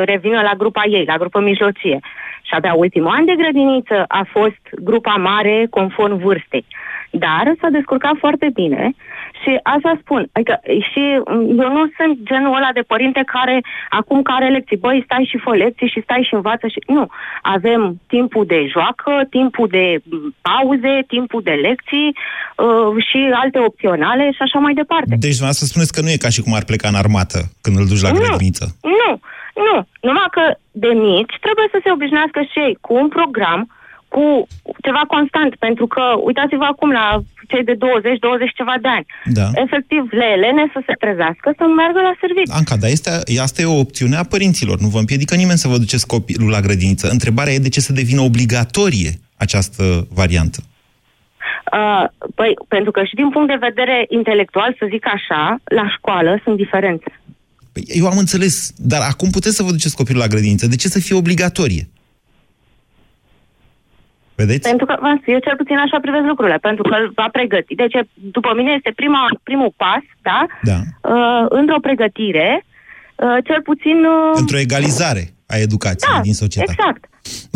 revină 0.05 0.41
la 0.41 0.53
grupa 0.57 0.83
ei, 0.85 1.03
la 1.07 1.17
grupă 1.17 1.39
mijlocie. 1.39 1.99
Și 2.41 2.53
abia 2.53 2.73
ultimul 2.73 3.15
an 3.17 3.25
de 3.25 3.33
grădiniță 3.37 4.05
a 4.07 4.27
fost 4.31 4.61
grupa 4.71 5.13
mare 5.13 5.67
conform 5.69 6.17
vârstei. 6.17 6.65
Dar 7.11 7.53
s-a 7.61 7.69
descurcat 7.69 8.15
foarte 8.17 8.49
bine 8.53 8.93
și 9.43 9.59
asta 9.63 9.99
spun. 10.03 10.29
Adică 10.31 10.59
și 10.91 11.01
eu 11.63 11.69
nu 11.77 11.83
sunt 11.97 12.17
genul 12.23 12.55
ăla 12.55 12.69
de 12.73 12.83
părinte 12.91 13.21
care 13.25 13.61
acum 13.89 14.21
care 14.21 14.49
lecții, 14.49 14.77
băi, 14.77 15.01
stai 15.05 15.27
și 15.29 15.37
fă 15.37 15.55
lecții 15.55 15.87
și 15.93 16.01
stai 16.03 16.25
și 16.27 16.33
învață 16.33 16.67
și... 16.67 16.79
Nu. 16.87 17.07
Avem 17.41 18.01
timpul 18.07 18.45
de 18.45 18.67
joacă, 18.73 19.11
timpul 19.29 19.67
de 19.67 19.85
pauze, 20.41 21.03
timpul 21.07 21.41
de 21.43 21.51
lecții 21.51 22.09
uh, 22.15 23.03
și 23.09 23.19
alte 23.41 23.59
opționale 23.59 24.31
și 24.31 24.41
așa 24.41 24.59
mai 24.59 24.73
departe. 24.73 25.15
Deci, 25.19 25.33
să 25.33 25.65
spuneți 25.65 25.93
că 25.93 26.01
nu 26.01 26.09
e 26.09 26.25
ca 26.25 26.29
și 26.29 26.41
cum 26.41 26.53
ar 26.53 26.63
pleca 26.63 26.87
în 26.87 26.95
armată 27.03 27.39
când 27.61 27.77
îl 27.77 27.85
duci 27.87 28.01
la 28.01 28.11
Nu. 28.11 28.17
grădiniță. 28.19 28.65
Nu, 28.81 29.11
nu. 29.67 29.75
Numai 30.01 30.27
că 30.31 30.43
de 30.71 30.87
mici 30.87 31.35
trebuie 31.45 31.67
să 31.71 31.79
se 31.83 31.91
obișnuiască 31.91 32.41
și 32.51 32.59
ei 32.65 32.77
cu 32.81 32.93
un 33.01 33.07
program, 33.07 33.61
cu 34.15 34.25
ceva 34.85 35.03
constant, 35.15 35.51
pentru 35.65 35.85
că 35.93 36.03
uitați-vă 36.27 36.65
acum 36.73 36.89
la 36.99 37.05
cei 37.51 37.63
de 37.69 37.75
20-20 37.75 37.79
ceva 38.59 38.75
de 38.81 38.89
ani. 38.97 39.05
Da. 39.39 39.47
Efectiv, 39.65 40.01
le 40.19 40.27
elene 40.37 40.63
să 40.75 40.79
se 40.87 40.95
trezească, 41.03 41.47
să 41.57 41.63
meargă 41.79 41.99
la 42.07 42.13
serviciu. 42.23 42.53
Anca, 42.59 42.75
dar 42.81 42.89
este, 42.97 43.09
asta 43.47 43.61
e 43.61 43.75
o 43.75 43.83
opțiune 43.85 44.15
a 44.15 44.31
părinților. 44.35 44.77
Nu 44.79 44.89
vă 44.95 44.99
împiedică 44.99 45.35
nimeni 45.35 45.63
să 45.63 45.71
vă 45.73 45.77
duceți 45.83 46.11
copilul 46.15 46.49
la 46.55 46.65
grădiniță. 46.65 47.05
Întrebarea 47.17 47.53
e 47.53 47.67
de 47.67 47.73
ce 47.75 47.87
să 47.87 47.93
devină 48.01 48.21
obligatorie 48.21 49.11
această 49.45 49.83
variantă. 50.21 50.59
Uh, 51.77 52.03
păi, 52.35 52.51
pentru 52.67 52.91
că 52.91 53.03
și 53.03 53.15
din 53.21 53.29
punct 53.29 53.47
de 53.47 53.65
vedere 53.69 54.05
intelectual, 54.09 54.75
să 54.79 54.85
zic 54.93 55.05
așa, 55.17 55.41
la 55.63 55.85
școală 55.95 56.39
sunt 56.43 56.55
diferențe. 56.57 57.09
Păi, 57.73 57.83
eu 57.87 58.05
am 58.07 58.17
înțeles, 58.17 58.73
dar 58.77 59.01
acum 59.11 59.29
puteți 59.29 59.55
să 59.55 59.63
vă 59.63 59.71
duceți 59.71 59.95
copilul 59.95 60.21
la 60.21 60.27
grădiniță. 60.33 60.67
De 60.67 60.75
ce 60.75 60.87
să 60.87 60.99
fie 60.99 61.15
obligatorie? 61.15 61.83
Vedeți? 64.41 64.67
Pentru 64.69 64.85
că, 64.89 64.93
v-am 65.03 65.17
spus, 65.19 65.29
eu 65.33 65.45
cel 65.47 65.57
puțin 65.61 65.77
așa 65.77 65.97
privesc 66.05 66.25
lucrurile, 66.31 66.57
pentru 66.67 66.83
că 66.89 66.93
îl 66.99 67.07
va 67.19 67.27
pregăti. 67.37 67.73
Deci, 67.83 67.95
după 68.37 68.51
mine, 68.57 68.71
este 68.77 68.91
prima, 69.01 69.21
primul 69.49 69.71
pas, 69.83 70.03
da? 70.27 70.39
Da. 70.69 70.79
Uh, 71.13 71.43
într-o 71.59 71.83
pregătire, 71.87 72.49
uh, 72.63 73.37
cel 73.47 73.61
puțin... 73.69 73.97
Uh, 74.15 74.41
Într-o 74.41 74.63
egalizare 74.67 75.23
a 75.53 75.55
educației 75.67 76.13
da, 76.15 76.21
din 76.27 76.35
societate. 76.43 76.75
exact. 76.77 77.01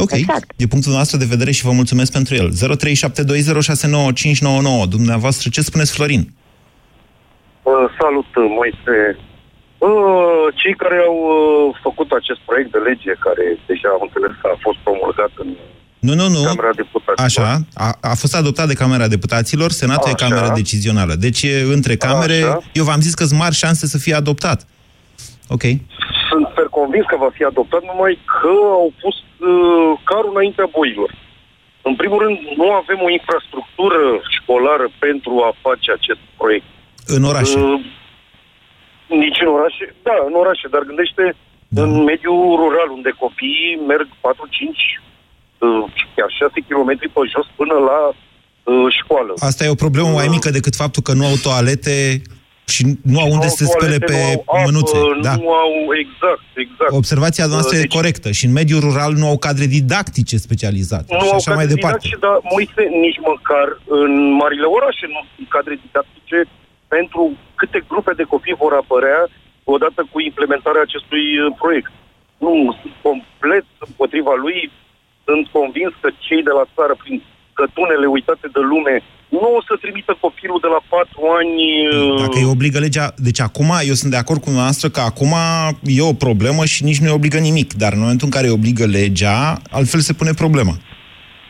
Ok, 0.04 0.12
exact. 0.12 0.48
e 0.64 0.74
punctul 0.74 0.94
nostru 1.00 1.16
de 1.18 1.32
vedere 1.34 1.52
și 1.58 1.66
vă 1.68 1.74
mulțumesc 1.82 2.12
pentru 2.18 2.34
el. 2.42 2.48
0372069599. 2.52 2.56
Dumneavoastră, 4.98 5.46
ce 5.50 5.62
spuneți, 5.62 5.94
Florin? 5.96 6.24
Uh, 7.64 7.74
salut, 8.00 8.30
Moise. 8.60 8.96
Uh, 9.78 10.46
cei 10.62 10.76
care 10.84 10.98
au 11.10 11.18
uh, 11.36 11.42
făcut 11.86 12.10
acest 12.12 12.42
proiect 12.50 12.72
de 12.72 12.82
lege, 12.90 13.12
care 13.28 13.46
deja 13.72 13.90
am 13.96 14.04
înțeles 14.08 14.34
că 14.42 14.48
a 14.52 14.58
fost 14.66 14.80
promulgat 14.86 15.34
în 15.44 15.50
Nu, 16.08 16.14
nu, 16.14 16.28
nu. 16.36 16.42
Camera 16.44 16.74
Deputaților. 16.76 17.26
Așa, 17.28 17.50
a, 17.86 17.88
a 18.12 18.16
fost 18.22 18.36
adoptat 18.36 18.68
de 18.68 18.74
Camera 18.74 19.08
Deputaților, 19.08 19.70
Senatul 19.72 20.12
Așa. 20.12 20.26
e 20.26 20.28
Camera 20.28 20.50
Decizională. 20.62 21.14
Deci 21.26 21.42
e 21.44 21.56
între 21.78 21.96
camere, 21.96 22.40
Așa. 22.42 22.60
eu 22.80 22.84
v-am 22.84 23.02
zis 23.06 23.14
că 23.14 23.24
sunt 23.24 23.40
mari 23.40 23.56
șanse 23.56 23.86
să 23.94 23.98
fie 23.98 24.16
adoptat. 24.16 24.60
Ok. 25.56 25.64
Sunt 26.30 26.46
fer 26.56 26.68
convins 26.80 27.06
că 27.12 27.18
va 27.26 27.32
fi 27.38 27.44
adoptat, 27.44 27.82
numai 27.92 28.14
că 28.36 28.54
au 28.80 28.90
pus 29.02 29.16
uh, 29.22 29.92
carul 30.10 30.32
înaintea 30.36 30.68
boilor. 30.78 31.10
În 31.90 31.96
primul 32.02 32.20
rând, 32.26 32.38
nu 32.60 32.68
avem 32.82 33.00
o 33.08 33.14
infrastructură 33.20 34.02
școlară 34.38 34.88
pentru 35.06 35.34
a 35.48 35.52
face 35.66 35.90
acest 35.98 36.22
proiect. 36.40 36.68
În 37.16 37.24
orașe. 37.32 37.58
Uh, 37.60 37.80
nici 39.24 39.40
în 39.46 39.52
orașe, 39.58 39.86
da, 40.08 40.16
în 40.30 40.36
orașe, 40.42 40.68
dar 40.74 40.82
gândește 40.90 41.24
da. 41.76 41.82
în 41.84 41.92
mediul 42.10 42.42
rural, 42.62 42.90
unde 42.98 43.12
copiii 43.24 43.80
merg 43.92 44.08
4-5, 44.08 44.12
uh, 44.12 45.06
chiar 46.16 46.30
6 46.30 46.52
km 46.68 46.92
pe 47.14 47.22
jos 47.34 47.48
până 47.56 47.74
la 47.90 48.00
uh, 48.10 48.94
școală. 49.00 49.34
Asta 49.40 49.64
e 49.64 49.70
o 49.78 49.84
problemă 49.86 50.10
mai 50.10 50.28
mică 50.28 50.50
decât 50.50 50.76
faptul 50.76 51.02
că 51.02 51.14
nu 51.14 51.26
au 51.26 51.36
toalete 51.44 52.22
și 52.74 52.82
nu 53.14 53.20
au 53.20 53.30
unde 53.36 53.50
Nu 53.50 53.56
să 53.58 53.64
se 53.64 53.72
spele 53.76 53.98
toalete, 53.98 54.14
pe 54.14 54.20
nu 54.22 54.44
au 54.46 54.60
apă, 54.60 54.70
mânuțe. 54.70 54.98
Da. 55.28 55.36
Nu 55.36 55.52
au, 55.64 55.72
exact, 56.04 56.48
exact. 56.66 56.92
Observația 57.02 57.46
noastră 57.54 57.76
Uh, 57.78 57.84
e 57.84 57.98
corectă 58.00 58.30
și 58.38 58.46
în 58.46 58.54
mediul 58.60 58.82
rural 58.88 59.12
nu 59.22 59.28
au 59.32 59.38
cadre 59.48 59.66
didactice 59.78 60.36
specializate 60.48 61.10
Nu 61.10 61.26
și 61.26 61.32
au 61.32 61.36
așa 61.36 61.52
mai 61.54 61.66
cadre 61.66 61.76
departe. 61.76 62.00
didactice, 62.02 62.26
dar 62.26 62.38
Moise, 62.54 62.84
nici 63.06 63.20
măcar 63.32 63.68
în 64.02 64.12
marile 64.42 64.68
orașe 64.78 65.06
nu 65.16 65.22
sunt 65.34 65.48
cadre 65.56 65.74
didactice 65.86 66.38
pentru 66.96 67.22
câte 67.60 67.80
grupe 67.92 68.12
de 68.20 68.26
copii 68.34 68.62
vor 68.64 68.74
apărea 68.84 69.22
odată 69.76 70.02
cu 70.12 70.18
implementarea 70.30 70.84
acestui 70.88 71.26
uh, 71.40 71.46
proiect. 71.62 71.92
Nu, 72.46 72.54
sunt 72.82 72.94
complet 73.08 73.66
împotriva 73.88 74.34
lui. 74.46 74.60
Sunt 75.28 75.46
convins 75.58 75.94
că 76.02 76.10
cei 76.26 76.42
de 76.50 76.54
la 76.60 76.66
țară, 76.76 76.94
prin 77.04 77.18
cătunele 77.60 78.06
uitate 78.16 78.48
de 78.56 78.62
lume, 78.72 78.96
nu 79.30 79.48
o 79.58 79.62
să 79.68 79.74
trimită 79.84 80.18
copilul 80.26 80.60
de 80.66 80.70
la 80.76 80.82
patru 80.94 81.22
ani... 81.40 81.54
uh, 81.88 82.20
Dacă 82.24 82.38
îi 82.42 82.52
obligă 82.56 82.80
legea... 82.80 83.08
Deci 83.28 83.42
acum, 83.48 83.70
eu 83.90 83.96
sunt 84.02 84.12
de 84.12 84.22
acord 84.24 84.42
cu 84.44 84.52
noastră 84.60 84.88
că 84.96 85.02
acum 85.12 85.34
e 85.98 86.12
o 86.12 86.22
problemă 86.26 86.64
și 86.74 86.84
nici 86.84 87.02
nu 87.02 87.08
îi 87.08 87.18
obligă 87.20 87.40
nimic. 87.50 87.70
Dar 87.74 87.92
în 87.94 88.04
momentul 88.04 88.28
în 88.28 88.36
care 88.36 88.48
îi 88.48 88.58
obligă 88.60 88.86
legea, 89.00 89.38
altfel 89.78 90.00
se 90.00 90.18
pune 90.20 90.34
problema. 90.44 90.76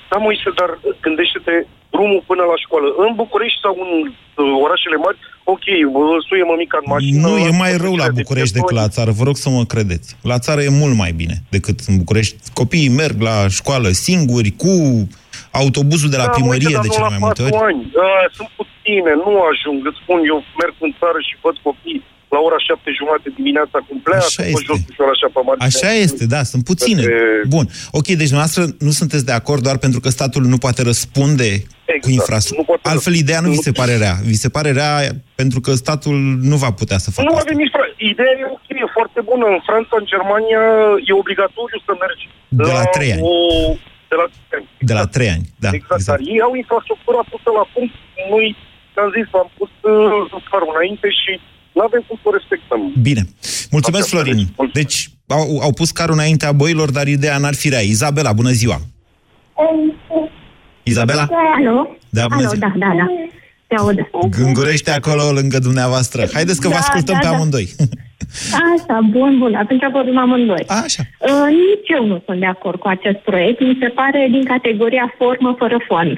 Da, 0.10 0.18
Moise, 0.26 0.50
dar 0.60 0.70
gândește-te 1.06 1.56
drumul 1.94 2.22
până 2.32 2.44
la 2.52 2.58
școală. 2.64 2.88
În 3.06 3.12
București 3.22 3.64
sau 3.66 3.74
în 3.86 3.92
uh, 4.08 4.12
orașele 4.66 4.98
mari, 5.06 5.18
ok, 5.54 5.66
îl 6.14 6.20
suie 6.28 6.44
mămica 6.52 6.78
în 6.84 6.88
mașină... 6.94 7.28
Nu, 7.28 7.34
e 7.38 7.50
mai 7.64 7.74
rău 7.86 7.96
la 8.04 8.08
București 8.20 8.54
decât 8.60 8.76
la 8.82 8.88
țară, 8.96 9.12
vă 9.20 9.24
rog 9.24 9.38
să 9.44 9.50
mă 9.50 9.64
credeți. 9.74 10.16
La 10.32 10.38
țară 10.46 10.62
e 10.62 10.70
mult 10.84 10.96
mai 11.04 11.12
bine 11.22 11.36
decât 11.56 11.78
în 11.90 11.98
București. 11.98 12.36
Copiii 12.54 12.90
merg 13.02 13.18
la 13.30 13.38
școală 13.60 13.90
singuri, 13.90 14.52
cu 14.64 14.74
autobuzul 15.62 16.10
de 16.10 16.20
la 16.24 16.28
Da, 16.30 16.30
primărie 16.38 16.68
uite, 16.68 16.78
dar 16.78 16.82
de 16.82 16.88
nu 16.88 16.94
cele 16.94 17.08
la 17.08 17.14
mai 17.16 17.24
multe 17.26 17.42
patru 17.42 17.58
ori. 17.58 17.74
Ani. 17.74 17.82
Da, 18.00 18.12
sunt 18.38 18.50
puține, 18.60 19.12
nu 19.26 19.32
ajung. 19.52 19.80
Îți 19.90 20.00
spun, 20.02 20.20
eu 20.32 20.38
merg 20.62 20.76
în 20.88 20.94
țară 21.02 21.20
și 21.28 21.34
văd 21.44 21.56
copii 21.68 22.02
la 22.36 22.40
ora 22.48 22.60
șapte 22.68 22.90
jumate 23.00 23.28
dimineața 23.40 23.78
cum 23.88 23.98
pleacă, 24.08 24.28
Așa 24.30 24.42
pe 24.44 24.50
este. 24.54 24.64
jos 24.68 24.80
ușor 24.92 25.08
așa 25.16 25.28
pe 25.34 25.40
margine. 25.48 25.68
Așa 25.70 25.92
este, 26.06 26.24
da, 26.36 26.42
sunt 26.52 26.64
puține. 26.72 27.04
Bun. 27.56 27.66
Ok, 28.00 28.08
deci 28.22 28.32
dumneavoastră 28.32 28.64
nu 28.88 28.92
sunteți 29.02 29.26
de 29.30 29.36
acord 29.42 29.62
doar 29.68 29.78
pentru 29.86 30.00
că 30.04 30.10
statul 30.18 30.44
nu 30.54 30.58
poate 30.66 30.82
răspunde 30.92 31.50
cu 32.02 32.10
infrastructură. 32.20 32.80
Altfel, 32.94 33.14
ideea 33.24 33.40
nu 33.46 33.50
vi 33.56 33.66
se 33.68 33.72
pare 33.80 33.96
rea. 34.04 34.16
Vi 34.32 34.38
se 34.46 34.50
pare 34.56 34.72
rea 34.80 34.92
pentru 35.42 35.60
că 35.66 35.72
statul 35.84 36.18
nu 36.52 36.56
va 36.64 36.72
putea 36.82 36.98
să 37.06 37.10
facă 37.12 37.28
Nu 37.28 37.36
asta. 37.36 37.44
avem 37.46 37.58
nici... 37.64 37.74
fra- 37.76 37.94
Ideea 38.12 38.34
e 38.42 38.46
ok, 38.58 38.68
e 38.84 38.88
foarte 39.00 39.20
bună. 39.30 39.46
În 39.56 39.62
Franța, 39.70 39.94
în 40.02 40.06
Germania, 40.14 40.62
e 41.10 41.12
obligatoriu 41.24 41.80
să 41.88 41.92
mergi 42.04 42.24
De 42.62 42.72
la 42.80 42.86
trei 42.96 43.12
ani. 43.16 43.22
O... 43.30 43.32
De 44.12 44.16
la 44.22 44.28
trei 44.50 44.60
ani. 44.60 44.68
De 44.90 44.94
la 45.00 45.06
trei 45.16 45.30
ani, 45.36 45.46
da. 45.64 45.70
Exact, 45.80 46.04
dar 46.12 46.20
ei 46.34 46.40
au 46.48 46.54
infrastructura 46.64 47.22
pusă 47.32 47.50
la 47.60 47.66
punct. 47.74 47.94
Noi, 48.34 48.46
am 49.04 49.10
zis, 49.18 49.28
am 49.42 49.50
pus 49.60 49.72
uh, 49.82 50.42
farul 50.52 50.72
înainte 50.76 51.08
și 51.22 51.32
nu 51.76 51.82
avem 51.88 52.02
cum 52.08 52.16
să 52.22 52.26
o 52.30 52.34
respectăm. 52.40 52.82
Bine. 53.08 53.24
Mulțumesc, 53.76 54.06
Florin. 54.14 54.42
Deci, 54.80 54.98
au, 55.38 55.46
au 55.66 55.72
pus 55.80 55.90
carul 56.00 56.18
înaintea 56.20 56.52
boilor, 56.64 56.90
dar 56.98 57.06
ideea 57.18 57.38
n-ar 57.42 57.56
fi 57.62 57.68
rea. 57.70 57.84
Izabela, 57.94 58.32
bună 58.42 58.54
ziua! 58.62 58.78
Izabela? 60.92 61.26
Alo? 61.58 61.96
Da, 62.10 62.24
bună 62.28 62.48
Alo, 62.48 62.50
ziua. 62.54 62.60
da, 62.68 62.72
da, 62.84 62.92
da. 63.02 63.06
Te 63.68 63.76
aud. 63.76 63.98
Gângurește 64.40 64.92
acolo 64.92 65.24
lângă 65.40 65.60
dumneavoastră. 65.60 66.22
Haideți 66.34 66.62
că 66.62 66.68
vă 66.68 66.74
Da, 66.74 66.80
ascultăm 66.80 67.14
da, 67.16 67.20
pe 67.20 67.26
da. 67.28 67.36
amândoi. 67.36 67.68
Așa, 68.74 69.00
bun, 69.16 69.38
bun. 69.40 69.54
Atunci 69.56 69.82
vorbim 69.92 70.18
amândoi. 70.18 70.64
Așa. 70.84 71.04
Uh, 71.20 71.48
nici 71.50 71.90
eu 71.98 72.06
nu 72.06 72.22
sunt 72.26 72.40
de 72.40 72.46
acord 72.46 72.80
cu 72.80 72.88
acest 72.88 73.18
proiect. 73.18 73.60
Mi 73.60 73.78
se 73.82 73.88
pare 73.88 74.28
din 74.32 74.44
categoria 74.46 75.14
formă 75.18 75.56
fără 75.58 75.78
fond 75.88 76.18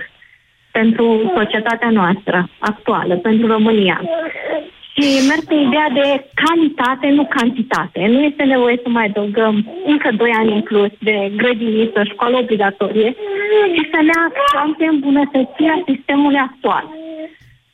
pentru 0.72 1.32
societatea 1.36 1.90
noastră 1.90 2.50
actuală, 2.60 3.16
pentru 3.16 3.48
România. 3.48 4.02
Și 5.00 5.28
merg 5.30 5.44
pe 5.48 5.56
ideea 5.56 5.90
de 6.00 6.08
calitate, 6.44 7.08
nu 7.10 7.26
cantitate. 7.38 8.00
Nu 8.14 8.20
este 8.30 8.44
nevoie 8.44 8.80
să 8.84 8.90
mai 8.90 9.06
adăugăm 9.06 9.56
încă 9.86 10.10
doi 10.18 10.32
ani 10.40 10.54
în 10.54 10.62
plus 10.62 10.92
de 11.00 11.32
grădiniță, 11.36 12.04
școală 12.04 12.38
obligatorie 12.38 13.10
și 13.74 13.82
să 13.92 14.00
ne 14.02 14.16
axăm 14.26 14.74
pe 14.78 14.86
îmbunătățirea 14.86 15.84
sistemului 15.90 16.38
actual. 16.38 16.86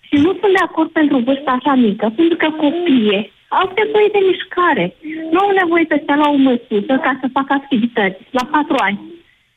Și 0.08 0.16
nu 0.24 0.32
sunt 0.40 0.54
de 0.58 0.64
acord 0.64 0.90
pentru 0.90 1.18
vârsta 1.18 1.52
așa 1.52 1.74
mică, 1.74 2.14
pentru 2.16 2.38
că 2.38 2.50
copiii 2.50 3.32
au 3.48 3.72
nevoie 3.82 4.10
de 4.16 4.22
mișcare. 4.30 4.86
Nu 5.32 5.40
au 5.40 5.52
nevoie 5.62 5.86
să 5.88 6.00
stea 6.02 6.16
la 6.16 6.30
o 6.30 6.36
măsuță 6.48 6.94
ca 7.06 7.18
să 7.22 7.34
facă 7.38 7.54
activități 7.54 8.22
la 8.38 8.44
patru 8.52 8.76
ani. 8.88 9.00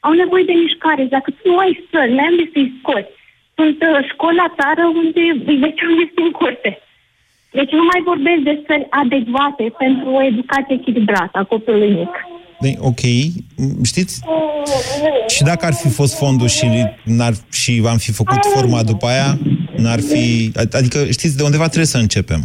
Au 0.01 0.13
nevoie 0.13 0.45
de 0.45 0.53
mișcare. 0.53 1.05
Dacă 1.05 1.31
tu 1.31 1.43
nu 1.51 1.57
ai 1.59 1.87
săli, 1.91 2.13
nu 2.15 2.23
ai 2.23 2.31
unde 2.31 2.51
să-i 2.53 2.75
scoți. 2.79 3.13
Sunt 3.55 3.79
uh, 3.83 3.99
școli 4.11 4.41
la 4.43 4.49
țară 4.59 4.85
unde 5.03 5.25
deci 5.45 5.83
unde 5.89 6.03
este 6.07 6.21
în 6.27 6.31
curte. 6.31 6.81
Deci 7.59 7.73
nu 7.79 7.85
mai 7.91 8.01
vorbesc 8.11 8.41
de 8.49 8.55
săli 8.67 8.87
adecvate 9.03 9.65
pentru 9.79 10.09
o 10.17 10.23
educație 10.23 10.75
echilibrată 10.81 11.39
a 11.39 11.45
copilului 11.45 11.93
mic. 12.01 12.15
Bine, 12.61 12.77
ok. 12.81 13.03
Știți? 13.91 14.15
Și 15.35 15.43
dacă 15.43 15.67
ar 15.67 15.73
fi 15.83 15.89
fost 15.89 16.19
fondul 16.19 16.49
și, 16.49 16.67
n-ar, 17.05 17.33
și 17.53 17.83
am 17.89 17.97
fi 17.97 18.13
făcut 18.13 18.39
forma 18.55 18.83
după 18.83 19.07
aia, 19.07 19.31
n-ar 19.77 20.01
fi... 20.11 20.53
Adică, 20.79 20.99
știți, 21.11 21.37
de 21.37 21.43
undeva 21.43 21.65
trebuie 21.65 21.95
să 21.97 21.99
începem. 21.99 22.41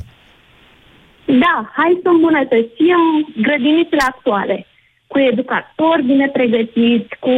Da, 1.26 1.56
hai 1.78 2.00
să 2.04 2.10
îmbunătățim 2.10 3.02
grădinițele 3.42 4.04
actuale. 4.12 4.66
cu 5.12 5.18
educatori 5.32 6.08
bine 6.12 6.28
pregătiți, 6.38 7.12
cu 7.24 7.34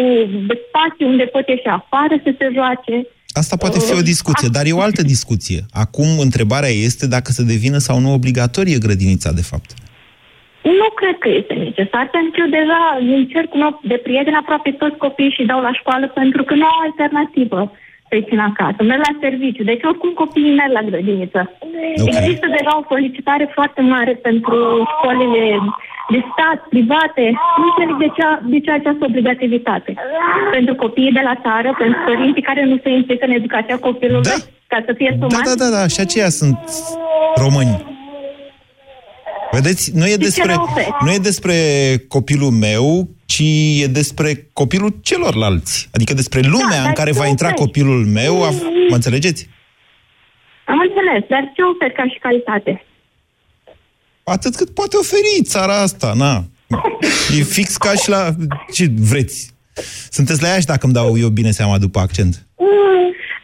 spații 0.65 1.09
unde 1.11 1.25
pot 1.33 1.47
ieși 1.47 1.69
afară 1.79 2.15
să 2.23 2.31
se 2.39 2.47
joace. 2.57 2.95
Asta 3.41 3.55
poate 3.55 3.79
fi 3.79 3.93
o 4.01 4.09
discuție, 4.13 4.47
dar 4.51 4.65
e 4.65 4.79
o 4.79 4.85
altă 4.87 5.01
discuție. 5.01 5.59
Acum, 5.83 6.09
întrebarea 6.27 6.69
este 6.69 7.05
dacă 7.07 7.31
să 7.31 7.43
devină 7.53 7.77
sau 7.77 7.99
nu 7.99 8.13
obligatorie 8.13 8.77
grădinița, 8.85 9.31
de 9.31 9.45
fapt. 9.51 9.69
Nu 10.79 10.87
cred 10.99 11.17
că 11.23 11.29
este 11.29 11.53
necesar, 11.53 12.05
pentru 12.15 12.31
că 12.33 12.39
eu 12.43 12.49
deja 12.59 12.81
în 12.99 13.27
cercul 13.33 13.59
meu 13.59 13.71
de 13.91 13.97
prieteni 14.07 14.41
aproape 14.41 14.71
toți 14.71 15.01
copiii 15.05 15.35
și 15.37 15.49
dau 15.51 15.61
la 15.61 15.73
școală 15.79 16.05
pentru 16.07 16.43
că 16.43 16.53
nu 16.55 16.65
au 16.65 16.79
alternativă 16.87 17.61
să-i 18.13 18.27
țin 18.29 18.41
acasă. 18.49 18.79
Merg 18.89 19.01
la 19.09 19.13
serviciu, 19.25 19.63
deci 19.71 19.83
oricum 19.91 20.11
copiii 20.23 20.57
merg 20.59 20.71
la 20.77 20.83
grădiniță. 20.89 21.41
Okay. 22.01 22.17
Există 22.19 22.47
deja 22.57 22.71
o 22.81 22.83
solicitare 22.91 23.45
foarte 23.57 23.81
mare 23.93 24.13
pentru 24.27 24.57
școlile 24.93 25.43
de 26.13 26.19
stat, 26.31 26.57
private. 26.73 27.25
Nu 27.59 27.65
înțeleg 27.69 27.95
de 28.05 28.09
ce, 28.15 28.23
de 28.53 28.59
ce 28.65 28.71
această 28.71 29.03
obligativitate. 29.09 29.91
Pentru 30.57 30.73
copiii 30.83 31.17
de 31.19 31.23
la 31.29 31.35
țară, 31.45 31.69
pentru 31.83 31.99
părinții 32.09 32.47
care 32.49 32.61
nu 32.71 32.77
se 32.83 32.89
implică 32.99 33.23
în 33.29 33.33
educația 33.39 33.77
copilului, 33.87 34.31
Da. 34.33 34.37
ca 34.71 34.79
să 34.87 34.91
fie 34.99 35.09
Da, 35.11 35.17
sumați. 35.21 35.49
da, 35.49 35.55
da, 35.63 35.69
da, 35.77 35.83
și 35.93 35.99
aceia 36.05 36.29
sunt 36.39 36.57
români. 37.45 37.73
Vedeți, 39.53 39.91
nu 39.95 40.05
e, 40.05 40.09
ce 40.09 40.17
despre, 40.17 40.45
le 40.45 40.53
oferi? 40.57 40.89
nu 41.05 41.11
e 41.11 41.17
despre 41.17 41.55
copilul 42.07 42.51
meu, 42.51 43.09
ci 43.25 43.41
e 43.81 43.87
despre 43.87 44.49
copilul 44.53 44.99
celorlalți. 45.01 45.89
Adică 45.93 46.13
despre 46.13 46.39
lumea 46.41 46.67
Da, 46.69 46.77
în 46.77 46.83
dar 46.83 46.93
care 46.93 47.11
ce 47.11 47.17
va 47.17 47.25
intra 47.27 47.47
oferi? 47.47 47.61
copilul 47.61 48.05
meu. 48.05 48.43
A, 48.43 48.49
mă 48.89 48.95
înțelegeți? 48.95 49.47
Am 50.65 50.79
înțeles, 50.79 51.29
dar 51.29 51.51
ce 51.55 51.61
oferi 51.61 51.93
ca 51.93 52.03
și 52.13 52.19
calitate? 52.19 52.85
Atât 54.23 54.55
cât 54.55 54.69
poate 54.73 54.95
oferi 54.97 55.43
țara 55.43 55.81
asta, 55.81 56.13
na. 56.15 56.43
E 57.39 57.43
fix 57.43 57.77
ca 57.77 57.93
și 57.93 58.09
la... 58.09 58.29
Ce 58.73 58.85
vreți? 58.99 59.51
Sunteți 60.09 60.41
la 60.41 60.47
Iași, 60.47 60.65
dacă 60.65 60.85
îmi 60.85 60.93
dau 60.93 61.17
eu 61.17 61.29
bine 61.29 61.51
seama 61.51 61.77
după 61.77 61.99
accent. 61.99 62.47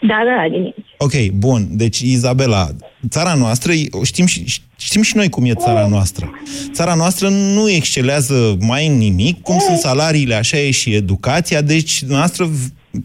Da, 0.02 0.18
da, 0.26 0.50
din 0.52 0.74
Ok, 0.98 1.30
bun. 1.34 1.68
Deci, 1.72 2.00
Izabela, 2.00 2.70
țara 3.10 3.34
noastră, 3.34 3.72
e- 3.72 3.88
o 3.92 4.04
știm 4.04 4.26
și, 4.26 4.46
știm 4.78 5.02
și 5.02 5.16
noi 5.16 5.30
cum 5.30 5.46
e 5.46 5.54
țara 5.54 5.88
noastră. 5.88 6.32
Țara 6.74 6.94
noastră 6.94 7.30
nu 7.30 7.70
excelează 7.70 8.58
mai 8.60 8.88
în 8.88 8.98
nimic, 8.98 9.42
cum 9.42 9.60
sunt 9.60 9.78
salariile, 9.78 10.36
așa 10.36 10.58
e 10.58 10.72
și 10.72 10.94
educația, 10.94 11.62
deci 11.62 12.04
noastră, 12.04 12.50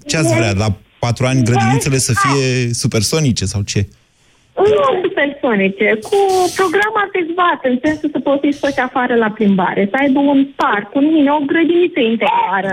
ce 0.07 0.17
ați 0.17 0.35
vrea, 0.35 0.53
la 0.53 0.77
patru 0.99 1.27
ani 1.27 1.43
grădinițele 1.43 1.99
să 1.99 2.13
fie 2.13 2.73
supersonice 2.73 3.45
sau 3.45 3.63
ce? 3.63 3.89
Nu 4.63 4.85
supersonice, 5.05 5.89
cu 6.09 6.19
program 6.59 6.95
adecvat, 7.07 7.59
în 7.71 7.77
sensul 7.85 8.09
să 8.15 8.21
poți 8.27 8.43
să 8.45 8.57
scoți 8.59 8.81
afară 8.89 9.15
la 9.25 9.31
plimbare, 9.39 9.83
să 9.91 9.97
aibă 10.03 10.21
un 10.35 10.41
parc, 10.63 10.89
un 11.01 11.07
mine, 11.15 11.31
o 11.39 11.41
grădiniță 11.51 12.01
interioară, 12.13 12.71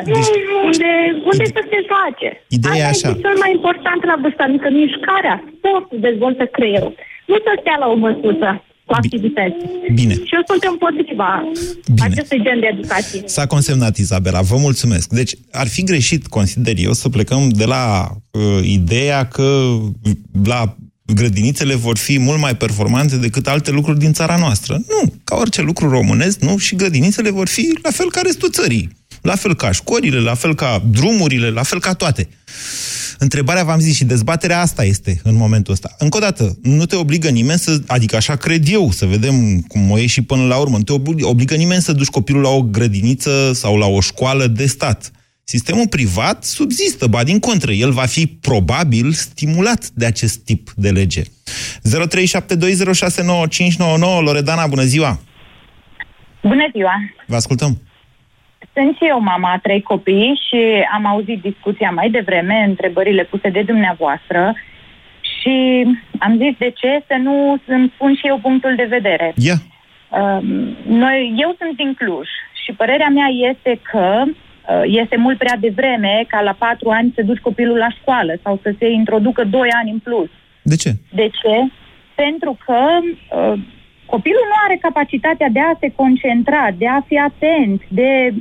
unde, 0.67 0.91
unde 1.31 1.45
să 1.55 1.61
se 1.71 1.79
face. 1.95 2.29
Ideea 2.57 2.77
e 2.77 2.83
Asta 2.83 2.93
așa. 2.95 3.07
este 3.09 3.21
cel 3.25 3.37
mai 3.43 3.51
important 3.57 4.01
la 4.11 4.15
vârsta 4.23 4.45
mică, 4.55 4.67
mișcarea, 4.81 5.35
sportul 5.57 5.97
dezvoltă 6.07 6.43
creierul. 6.57 6.93
Nu 7.31 7.37
să 7.45 7.51
stea 7.61 7.77
la 7.83 7.87
o 7.93 7.95
măsuță 8.05 8.49
cu 8.87 8.93
activități. 9.01 9.59
Bine. 9.99 10.13
Și 10.13 10.33
eu 10.37 10.43
sunt 10.51 10.63
împotriva 10.73 11.31
Bine. 11.95 12.07
acestui 12.09 12.39
gen 12.45 12.59
de 12.59 12.69
educație. 12.75 13.21
S-a 13.25 13.45
consemnat, 13.53 13.97
Izabela, 13.97 14.41
vă 14.41 14.57
mulțumesc. 14.67 15.07
Deci, 15.21 15.33
ar 15.51 15.67
fi 15.67 15.81
greșit, 15.83 16.27
consider 16.27 16.73
eu, 16.77 16.93
să 17.01 17.09
plecăm 17.09 17.41
de 17.49 17.65
la 17.65 17.83
uh, 18.31 18.41
ideea 18.63 19.21
că 19.27 19.47
la 20.53 20.75
grădinițele 21.13 21.75
vor 21.75 21.97
fi 21.97 22.19
mult 22.19 22.39
mai 22.39 22.55
performante 22.55 23.17
decât 23.17 23.47
alte 23.47 23.71
lucruri 23.71 23.99
din 23.99 24.13
țara 24.13 24.35
noastră. 24.35 24.73
Nu, 24.73 25.13
ca 25.23 25.35
orice 25.35 25.61
lucru 25.61 25.89
românesc, 25.89 26.39
nu, 26.39 26.57
și 26.57 26.75
grădinițele 26.75 27.29
vor 27.29 27.47
fi 27.47 27.77
la 27.81 27.89
fel 27.91 28.11
ca 28.11 28.21
restul 28.21 28.51
țării. 28.51 28.89
La 29.21 29.35
fel 29.35 29.55
ca 29.55 29.71
școlile, 29.71 30.19
la 30.19 30.33
fel 30.33 30.55
ca 30.55 30.83
drumurile, 30.91 31.49
la 31.49 31.63
fel 31.63 31.79
ca 31.79 31.93
toate. 31.93 32.29
Întrebarea, 33.17 33.63
v-am 33.63 33.79
zis, 33.79 33.95
și 33.95 34.03
dezbaterea 34.03 34.61
asta 34.61 34.83
este 34.85 35.19
în 35.23 35.35
momentul 35.35 35.73
ăsta. 35.73 35.95
Încă 35.97 36.17
o 36.17 36.19
dată, 36.19 36.57
nu 36.61 36.85
te 36.85 36.95
obligă 36.95 37.29
nimeni 37.29 37.59
să, 37.59 37.81
adică 37.85 38.15
așa 38.15 38.35
cred 38.35 38.67
eu, 38.71 38.91
să 38.91 39.05
vedem 39.05 39.59
cum 39.59 39.91
o 39.91 39.97
ieși 39.97 40.13
și 40.13 40.21
până 40.21 40.43
la 40.43 40.55
urmă, 40.55 40.77
nu 40.77 40.83
te 40.83 40.93
obli- 40.93 41.23
obligă 41.23 41.55
nimeni 41.55 41.81
să 41.81 41.91
duci 41.91 42.07
copilul 42.07 42.41
la 42.41 42.49
o 42.49 42.61
grădiniță 42.61 43.51
sau 43.53 43.77
la 43.77 43.85
o 43.85 43.99
școală 43.99 44.47
de 44.47 44.65
stat. 44.65 45.11
Sistemul 45.53 45.87
privat 45.97 46.43
subzistă, 46.43 47.07
ba 47.07 47.23
din 47.23 47.39
contră, 47.39 47.71
el 47.71 47.91
va 47.91 48.07
fi 48.15 48.23
probabil 48.47 49.07
stimulat 49.11 49.81
de 50.01 50.05
acest 50.05 50.37
tip 50.45 50.63
de 50.75 50.89
lege. 50.89 51.21
0372069599 51.23 51.25
Loredana, 54.25 54.67
bună 54.67 54.85
ziua! 54.93 55.11
Bună 56.41 56.67
ziua! 56.75 56.95
Vă 57.25 57.35
ascultăm! 57.35 57.71
Sunt 58.73 58.95
și 58.95 59.05
eu 59.13 59.19
mama 59.19 59.51
a 59.51 59.59
trei 59.65 59.81
copii 59.81 60.41
și 60.47 60.61
am 60.95 61.05
auzit 61.05 61.41
discuția 61.41 61.89
mai 61.89 62.09
devreme, 62.09 62.65
întrebările 62.67 63.23
puse 63.23 63.49
de 63.49 63.61
dumneavoastră 63.61 64.55
și 65.31 65.55
am 66.19 66.33
zis 66.37 66.53
de 66.57 66.73
ce 66.79 67.03
să 67.07 67.15
nu 67.25 67.61
îmi 67.65 67.91
spun 67.95 68.15
și 68.15 68.27
eu 68.27 68.39
punctul 68.41 68.73
de 68.75 68.87
vedere. 68.89 69.33
Ia! 69.35 69.57
Um, 70.19 70.45
Noi, 71.03 71.33
eu 71.37 71.55
sunt 71.59 71.75
din 71.75 71.93
Cluj 71.93 72.27
și 72.63 72.71
părerea 72.71 73.09
mea 73.09 73.27
este 73.49 73.79
că 73.91 74.23
uh, 74.25 74.33
este 74.83 75.17
mult 75.17 75.37
prea 75.37 75.57
devreme 75.59 76.25
ca 76.27 76.41
la 76.41 76.55
patru 76.59 76.89
ani 76.89 77.11
să 77.15 77.21
duci 77.21 77.39
copilul 77.39 77.77
la 77.77 77.89
școală 77.89 78.33
sau 78.43 78.59
să 78.63 78.73
se 78.79 78.87
introducă 78.89 79.43
doi 79.43 79.69
ani 79.69 79.91
în 79.91 79.99
plus. 79.99 80.29
De 80.61 80.75
ce? 80.75 80.95
De 81.13 81.29
ce? 81.41 81.55
Pentru 82.15 82.57
că 82.65 82.79
uh, 83.37 83.59
copilul 84.05 84.45
nu 84.51 84.57
are 84.65 84.77
capacitatea 84.81 85.49
de 85.49 85.59
a 85.59 85.77
se 85.79 85.91
concentra, 85.95 86.71
de 86.77 86.87
a 86.87 87.01
fi 87.07 87.17
atent, 87.17 87.81
de 87.87 88.33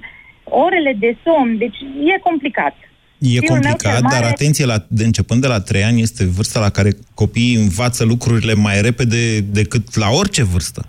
orele 0.44 0.96
de 0.98 1.16
somn, 1.24 1.58
deci 1.58 1.78
e 2.14 2.18
complicat. 2.22 2.74
E 3.18 3.28
Fiul 3.28 3.40
meu 3.40 3.70
complicat, 3.70 3.92
cel 3.94 4.02
mare- 4.02 4.20
dar 4.20 4.30
atenție, 4.30 4.64
la, 4.64 4.84
de 4.88 5.04
începând 5.04 5.40
de 5.40 5.46
la 5.46 5.60
3 5.60 5.84
ani 5.84 6.00
este 6.00 6.24
vârsta 6.24 6.60
la 6.60 6.70
care 6.70 6.90
copiii 7.14 7.54
învață 7.54 8.04
lucrurile 8.04 8.54
mai 8.54 8.80
repede 8.80 9.40
decât 9.40 9.96
la 9.96 10.08
orice 10.10 10.42
vârstă. 10.44 10.82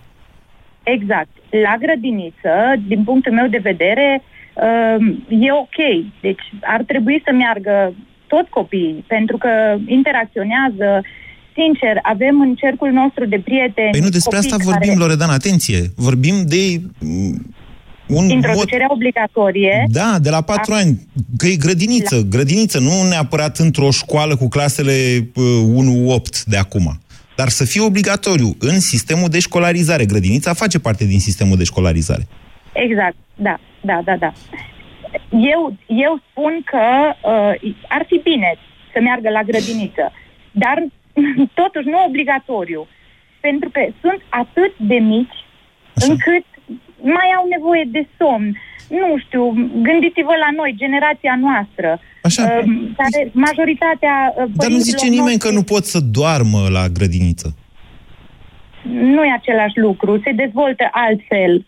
Exact. 0.84 1.30
La 1.50 1.78
grădiniță, 1.80 2.54
din 2.88 3.04
punctul 3.04 3.34
meu 3.34 3.48
de 3.48 3.58
vedere, 3.58 4.22
uh, 4.22 4.41
e 5.30 5.52
ok. 5.52 5.78
Deci 6.22 6.44
ar 6.62 6.84
trebui 6.84 7.22
să 7.26 7.32
meargă 7.34 7.94
tot 8.28 8.48
copiii, 8.48 9.04
pentru 9.08 9.38
că 9.38 9.50
interacționează, 9.86 10.88
sincer, 11.58 12.00
avem 12.02 12.42
în 12.42 12.56
cercul 12.56 12.92
nostru 12.92 13.26
de 13.26 13.40
prieteni... 13.40 13.92
Păi 13.92 14.00
nu, 14.00 14.10
despre 14.10 14.36
copii 14.38 14.52
asta 14.52 14.64
care- 14.64 14.70
vorbim, 14.70 14.98
Loredana, 14.98 15.34
atenție. 15.34 15.80
Vorbim 15.96 16.36
de 16.46 16.82
mm, 17.00 17.54
un 18.08 18.24
mod... 18.24 18.30
Introducerea 18.30 18.88
obligatorie. 18.90 19.86
Da, 19.90 20.16
de 20.22 20.30
la 20.30 20.42
patru 20.42 20.74
A- 20.74 20.78
ani. 20.78 21.00
Că 21.38 21.48
e 21.48 21.56
grădiniță, 21.56 22.26
grădiniță, 22.30 22.80
nu 22.80 23.08
neapărat 23.10 23.58
într-o 23.58 23.92
școală 23.92 24.36
cu 24.36 24.48
clasele 24.48 24.94
uh, 25.36 26.20
1-8 26.20 26.44
de 26.46 26.58
acum. 26.58 27.00
Dar 27.36 27.48
să 27.50 27.66
fie 27.66 27.82
obligatoriu 27.82 28.56
în 28.60 28.80
sistemul 28.80 29.30
de 29.30 29.40
școlarizare. 29.40 30.06
Grădinița 30.06 30.54
face 30.54 30.80
parte 30.80 31.06
din 31.06 31.20
sistemul 31.20 31.58
de 31.58 31.64
școlarizare. 31.64 32.28
Exact, 32.74 33.16
da, 33.36 33.60
da, 33.82 34.02
da, 34.04 34.16
da. 34.16 34.34
Eu, 35.30 35.76
eu 35.88 36.22
spun 36.30 36.62
că 36.64 36.86
uh, 37.32 37.74
ar 37.88 38.04
fi 38.08 38.20
bine 38.24 38.56
să 38.94 39.00
meargă 39.02 39.30
la 39.30 39.44
grădiniță, 39.44 40.12
dar 40.52 40.78
totuși 41.62 41.88
nu 41.88 42.04
obligatoriu, 42.08 42.88
pentru 43.40 43.70
că 43.70 43.82
sunt 44.02 44.22
atât 44.30 44.74
de 44.78 44.96
mici 44.96 45.38
încât 46.08 46.46
mai 47.02 47.30
au 47.38 47.46
nevoie 47.56 47.86
de 47.92 48.08
somn. 48.18 48.58
Nu 48.90 49.18
știu, 49.26 49.44
gândiți-vă 49.82 50.36
la 50.46 50.50
noi, 50.56 50.74
generația 50.78 51.36
noastră, 51.40 52.00
Așa. 52.22 52.44
uh, 52.44 52.64
care 52.98 53.30
majoritatea 53.34 54.16
uh, 54.30 54.36
Dar 54.36 54.46
nu 54.46 54.54
părinților 54.56 55.00
zice 55.00 55.08
nimeni 55.10 55.38
noștri- 55.38 55.48
că 55.48 55.52
nu 55.52 55.64
pot 55.64 55.86
să 55.86 56.00
doarmă 56.00 56.68
la 56.70 56.88
grădiniță. 56.88 57.56
Nu 58.82 59.24
e 59.24 59.32
același 59.34 59.78
lucru, 59.78 60.22
se 60.24 60.32
dezvoltă 60.32 60.90
altfel. 60.92 61.66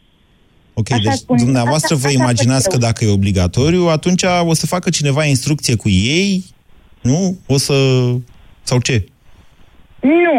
Ok, 0.74 0.92
Așa 0.92 1.02
deci 1.04 1.14
spun. 1.14 1.38
dumneavoastră 1.38 1.94
Asta- 1.96 2.08
vă 2.08 2.14
asta 2.14 2.22
imaginați 2.24 2.64
fac 2.64 2.72
că 2.74 2.78
eu. 2.82 2.88
dacă 2.90 3.06
e 3.06 3.14
obligatoriu, 3.20 3.84
atunci 3.88 4.24
o 4.46 4.54
să 4.54 4.66
facă 4.66 4.90
cineva 4.90 5.24
instrucție 5.26 5.76
cu 5.76 5.90
ei, 5.90 6.44
nu? 7.02 7.38
O 7.48 7.58
să... 7.58 7.74
sau 8.64 8.80
ce? 8.80 9.06
Nu, 10.00 10.34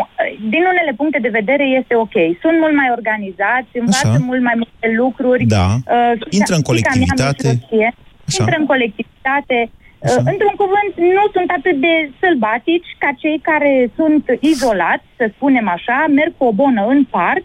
din 0.53 0.62
unele 0.73 0.92
puncte 0.97 1.18
de 1.27 1.29
vedere 1.40 1.64
este 1.81 1.94
ok. 2.05 2.16
Sunt 2.42 2.57
mult 2.62 2.75
mai 2.81 2.88
organizați, 2.99 3.70
învață 3.83 4.09
Așa. 4.09 4.18
mult 4.31 4.42
mai 4.49 4.57
multe 4.62 4.87
lucruri. 5.03 5.44
Da. 5.59 5.66
Uh, 5.97 6.12
Intră 6.38 6.55
în 6.59 6.62
fiica 6.66 6.90
mea 6.92 6.97
colectivitate. 6.97 7.47
mijlocie, 7.49 7.88
Așa. 8.29 8.40
Intră 8.42 8.57
în 8.62 8.66
colectivitate. 8.73 9.59
Uh, 10.09 10.23
într-un 10.33 10.55
cuvânt, 10.62 10.92
nu 11.16 11.25
sunt 11.37 11.49
atât 11.59 11.77
de 11.87 11.94
sălbatici 12.20 12.90
ca 13.03 13.11
cei 13.23 13.38
care 13.51 13.73
sunt 13.99 14.25
izolați, 14.53 15.07
să 15.18 15.25
spunem 15.37 15.66
așa, 15.77 15.99
merg 16.18 16.33
cu 16.38 16.44
o 16.51 16.53
bonă 16.61 16.83
în 16.94 17.01
parc, 17.16 17.44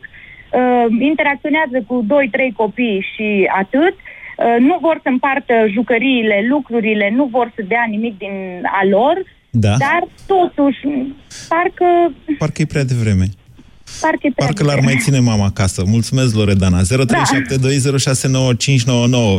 uh, 0.51 0.85
interacționează 1.11 1.77
cu 1.87 1.95
2-3 2.05 2.07
copii 2.55 3.05
și 3.15 3.49
atât, 3.61 3.95
uh, 3.95 4.55
nu 4.59 4.77
vor 4.81 4.99
să 5.03 5.09
împartă 5.09 5.53
jucăriile, 5.75 6.45
lucrurile, 6.49 7.11
nu 7.15 7.25
vor 7.31 7.51
să 7.55 7.61
dea 7.67 7.85
nimic 7.89 8.17
din 8.17 8.35
a 8.81 8.85
lor, 8.89 9.15
Da. 9.49 9.73
dar 9.85 10.01
totuși, 10.27 10.81
parcă 11.49 11.87
Parcă 12.37 12.61
e 12.61 12.65
prea 12.65 12.83
devreme. 12.83 13.25
Parcă, 14.01 14.27
Parcă 14.35 14.63
l-ar 14.63 14.79
mai 14.79 14.97
ține 15.01 15.19
mama 15.19 15.45
acasă. 15.45 15.83
Mulțumesc, 15.85 16.35
Loredana. 16.35 16.81
0372069599. 16.81 16.85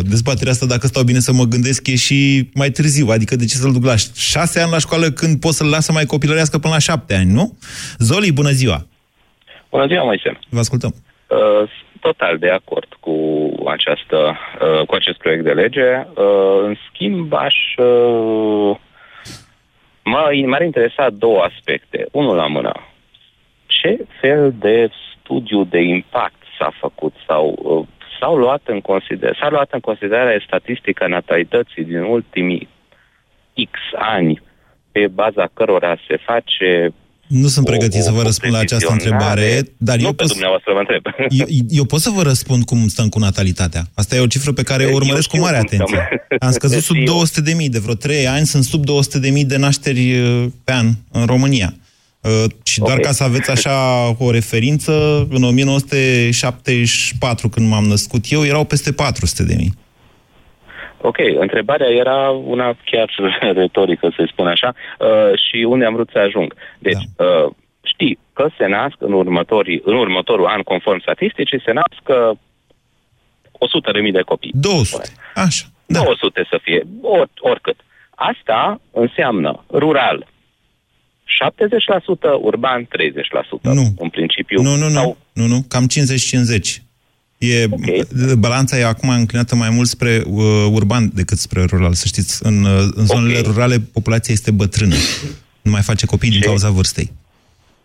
Dezbaterea 0.09 0.53
asta, 0.53 0.67
dacă 0.67 0.87
stau 0.87 1.03
bine 1.03 1.19
să 1.19 1.33
mă 1.33 1.45
gândesc, 1.45 1.87
e 1.87 1.95
și 1.97 2.49
mai 2.55 2.71
târziu. 2.71 3.07
Adică 3.09 3.37
de 3.37 3.45
ce 3.45 3.57
să-l 3.57 3.73
duc 3.73 3.85
la 3.85 3.95
șase 4.15 4.61
ani 4.61 4.71
la 4.71 4.79
școală 4.79 5.11
când 5.11 5.41
pot 5.41 5.55
să-l 5.55 5.67
lasă 5.67 5.93
mai 5.93 6.05
copilărească 6.05 6.59
până 6.59 6.73
la 6.73 6.79
șapte 6.79 7.15
ani, 7.15 7.33
nu? 7.33 7.59
Zoli, 7.99 8.33
bună 8.33 8.51
ziua! 8.51 8.87
Bună 9.71 9.87
ziua, 9.87 10.03
Moise. 10.05 10.39
Vă 10.49 10.59
ascultăm. 10.59 10.93
Uh, 11.27 11.71
total 12.01 12.39
de 12.39 12.51
acord 12.51 12.89
cu, 13.01 13.15
această, 13.67 14.37
uh, 14.61 14.87
cu 14.87 14.95
acest 14.95 15.19
proiect 15.19 15.45
de 15.45 15.53
lege. 15.53 16.07
Uh, 16.15 16.61
în 16.63 16.75
schimb, 16.89 17.33
aș... 17.33 17.55
Uh, 17.77 18.77
m- 20.03 20.47
m-ar 20.47 20.63
interesa 20.63 21.11
două 21.11 21.41
aspecte. 21.43 22.07
Unul 22.13 22.37
la 22.37 22.47
mână. 22.47 22.73
Ce 23.67 24.07
fel 24.21 24.55
de 24.59 24.91
studiu 25.23 25.65
de 25.65 25.81
impact 25.81 26.43
s-a 26.59 26.73
făcut 26.81 27.15
sau 27.27 27.59
uh, 27.63 27.87
s-au 28.21 28.37
luat 28.37 28.63
în 28.65 28.81
consider- 28.81 29.37
s-a 29.41 29.49
luat 29.51 29.73
în 29.73 29.81
considerare 29.81 30.43
statistica 30.47 31.07
natalității 31.07 31.85
din 31.85 32.03
ultimii 32.03 32.69
X 33.71 33.79
ani 33.93 34.43
pe 34.93 35.07
baza 35.07 35.51
cărora 35.55 35.97
se 36.09 36.17
face 36.17 36.93
Nu 37.31 37.49
sunt 37.49 37.67
O- 37.67 37.71
pregătit 37.71 38.01
o- 38.01 38.05
să 38.05 38.11
vă 38.11 38.19
o 38.19 38.23
răspund 38.23 38.53
la 38.53 38.59
această 38.59 38.87
previzionare. 38.87 39.41
întrebare, 39.41 39.73
dar 39.77 39.97
nu 39.97 40.03
eu 40.05 40.13
pe 40.13 40.23
pot, 40.23 40.29
dumneavoastră 40.33 40.73
vă 40.73 40.79
întreb. 40.79 41.03
eu, 41.31 41.47
eu 41.69 41.85
pot 41.85 42.01
să 42.01 42.11
vă 42.11 42.23
răspund 42.23 42.65
cum 42.65 42.89
stăm 42.89 43.09
cu 43.09 43.19
natalitatea. 43.19 43.89
Asta 43.95 44.17
e 44.17 44.21
o 44.21 44.27
cifră 44.27 44.53
pe 44.53 44.63
care 44.63 44.85
o 44.85 44.89
Eu 44.89 44.95
urmăresc 44.95 45.29
cu 45.29 45.37
știu 45.37 45.43
mare 45.47 45.59
cum 45.59 45.67
stăm. 45.67 45.81
atenție. 45.83 46.27
Am 46.41 46.51
scăzut 46.53 46.83
sub 46.83 46.95
Știu. 46.97 47.07
200 47.13 47.41
de 47.41 47.53
mii, 47.53 47.69
de 47.69 47.79
vreo 47.79 47.95
3 47.95 48.27
ani 48.27 48.47
sunt 48.47 48.65
sub 48.65 48.85
200 48.85 49.19
de 49.19 49.31
mii 49.31 49.45
de 49.45 49.57
nașteri 49.57 50.21
uh, 50.21 50.45
pe 50.65 50.73
an 50.73 50.87
în 51.11 51.27
România. 51.27 51.75
Uh, 52.21 52.45
și 52.63 52.79
doar 52.79 52.97
Ok. 52.97 53.03
ca 53.05 53.13
să 53.13 53.23
aveți 53.23 53.51
așa 53.51 53.75
o 54.19 54.31
referință, 54.31 55.27
în 55.31 55.43
1974, 55.43 57.49
când 57.49 57.69
m-am 57.69 57.85
născut 57.85 58.25
eu, 58.31 58.45
erau 58.45 58.65
peste 58.65 58.93
400 58.93 59.43
de 59.43 59.55
mii. 59.55 59.75
Ok, 61.01 61.17
întrebarea 61.39 61.89
era 61.89 62.31
una 62.31 62.77
chiar 62.85 63.11
retorică, 63.63 64.13
să 64.17 64.29
spun 64.33 64.47
așa, 64.47 64.75
uh, 64.99 65.39
și 65.49 65.57
unde 65.69 65.85
am 65.85 65.95
vrut 65.95 66.09
să 66.13 66.19
ajung. 66.19 66.55
Deci, 66.79 67.03
Da. 67.17 67.25
uh, 67.25 67.51
știi 67.83 68.19
că 68.33 68.49
se 68.59 68.67
nasc 68.67 68.97
în, 68.99 69.13
următorii, 69.13 69.83
în 69.85 69.95
următorul 69.95 70.47
an, 70.47 70.63
conform 70.63 71.01
statisticii, 71.01 71.63
se 71.65 71.73
nasc 71.73 72.31
uh, 72.31 72.37
100.000 74.07 74.13
de 74.13 74.21
copii. 74.21 74.51
200. 74.55 75.09
Așa. 75.35 75.65
Da. 75.87 76.03
200 76.03 76.47
să 76.51 76.59
fie, 76.63 76.87
or, 77.03 77.29
oricât. 77.39 77.77
Asta 78.11 78.81
înseamnă 78.93 79.65
rural 79.71 80.27
70%, 80.27 80.29
urban 82.41 82.85
30%. 82.85 82.89
Nu. 83.61 83.83
În 83.99 84.09
principiu. 84.09 84.63
Nu, 84.63 84.71
nu, 84.71 84.85
nu, 84.85 84.91
Sau, 84.91 85.17
nu, 85.33 85.47
nu, 85.47 85.65
cam 85.69 85.87
50-50. 85.89 86.83
E, 87.41 87.67
Balanța 88.39 88.79
e 88.79 88.85
acum 88.85 89.09
înclinată 89.09 89.55
mai 89.55 89.71
mult 89.71 89.89
spre 89.89 90.23
uh, 90.27 90.43
urban 90.71 91.11
decât 91.15 91.39
spre 91.39 91.65
rural, 91.65 91.93
să 91.93 92.07
știți. 92.07 92.47
În, 92.47 92.65
uh, 92.65 92.89
în 92.95 93.07
zonele 93.07 93.39
Ok. 93.39 93.45
rurale 93.47 93.79
populația 93.79 94.35
este 94.35 94.51
bătrână. 94.51 94.95
Nu 95.63 95.71
mai 95.71 95.83
face 95.83 96.07
copii 96.07 96.31
din 96.31 96.41
cauza 96.41 96.71
vârstei. 96.71 97.13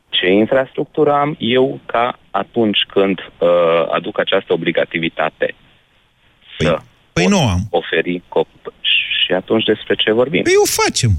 ce 0.10 0.28
infrastructură 0.32 1.12
am 1.12 1.36
eu 1.40 1.80
ca 1.86 2.20
atunci 2.32 2.78
când 2.94 3.18
uh, 3.20 3.48
aduc 3.96 4.20
această 4.20 4.54
obligativitate 4.54 5.56
să 6.60 6.80
Păi 7.14 7.26
nu 7.26 7.48
am. 7.48 7.68
oferi 7.70 8.20
cop- 8.30 8.74
și 9.26 9.32
atunci 9.34 9.64
despre 9.64 9.96
ce 9.96 10.12
vorbim? 10.12 10.42
Păi 10.44 10.54
o 10.64 10.84
facem. 10.84 11.12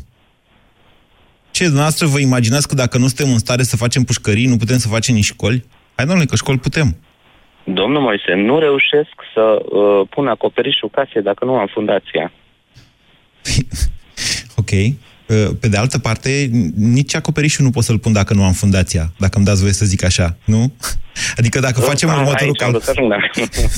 Ce, 1.51 1.63
dumneavoastră 1.65 2.07
vă 2.07 2.19
imaginați 2.19 2.69
că 2.69 2.75
dacă 2.75 2.99
nu 2.99 3.07
suntem 3.07 3.33
în 3.33 3.39
stare 3.39 3.63
să 3.63 3.77
facem 3.77 4.03
pușcării, 4.03 4.47
nu 4.47 4.57
putem 4.57 4.79
să 4.79 4.89
facem 4.89 5.15
nici 5.15 5.25
școli? 5.25 5.65
Hai, 5.95 6.05
domnule, 6.07 6.27
că 6.29 6.37
școli 6.37 6.59
putem. 6.59 6.97
Domnul 7.67 8.01
Moise, 8.03 8.33
nu 8.35 8.59
reușesc 8.59 9.15
să 9.35 9.59
uh, 9.77 10.09
pun 10.11 10.27
acoperișul 10.29 10.91
casei 10.91 11.23
dacă 11.23 11.45
nu 11.45 11.55
am 11.55 11.67
fundația. 11.73 12.33
Ok. 14.57 14.71
Uh, 14.71 15.51
Pe 15.61 15.69
de 15.69 15.77
altă 15.77 15.99
parte, 15.99 16.51
nici 16.77 17.15
acoperișul 17.15 17.65
nu 17.65 17.71
pot 17.71 17.85
să-l 17.85 17.99
pun 17.99 18.13
dacă 18.13 18.35
nu 18.35 18.45
am 18.45 18.53
fundația, 18.53 19.13
dacă 19.19 19.37
îmi 19.37 19.47
dați 19.47 19.61
voie 19.61 19.73
să 19.73 19.85
zic 19.85 20.05
așa, 20.05 20.37
nu? 20.45 20.73
Adică 21.39 21.61
dacă 21.61 21.81
facem 21.81 22.09
Ah, 22.09 22.15
următorul 22.17 22.47
aici 22.47 22.63
am 22.63 22.71
vrut 22.71 22.83
să 22.83 22.91
ajung, 22.91 23.11
da. 23.11 23.17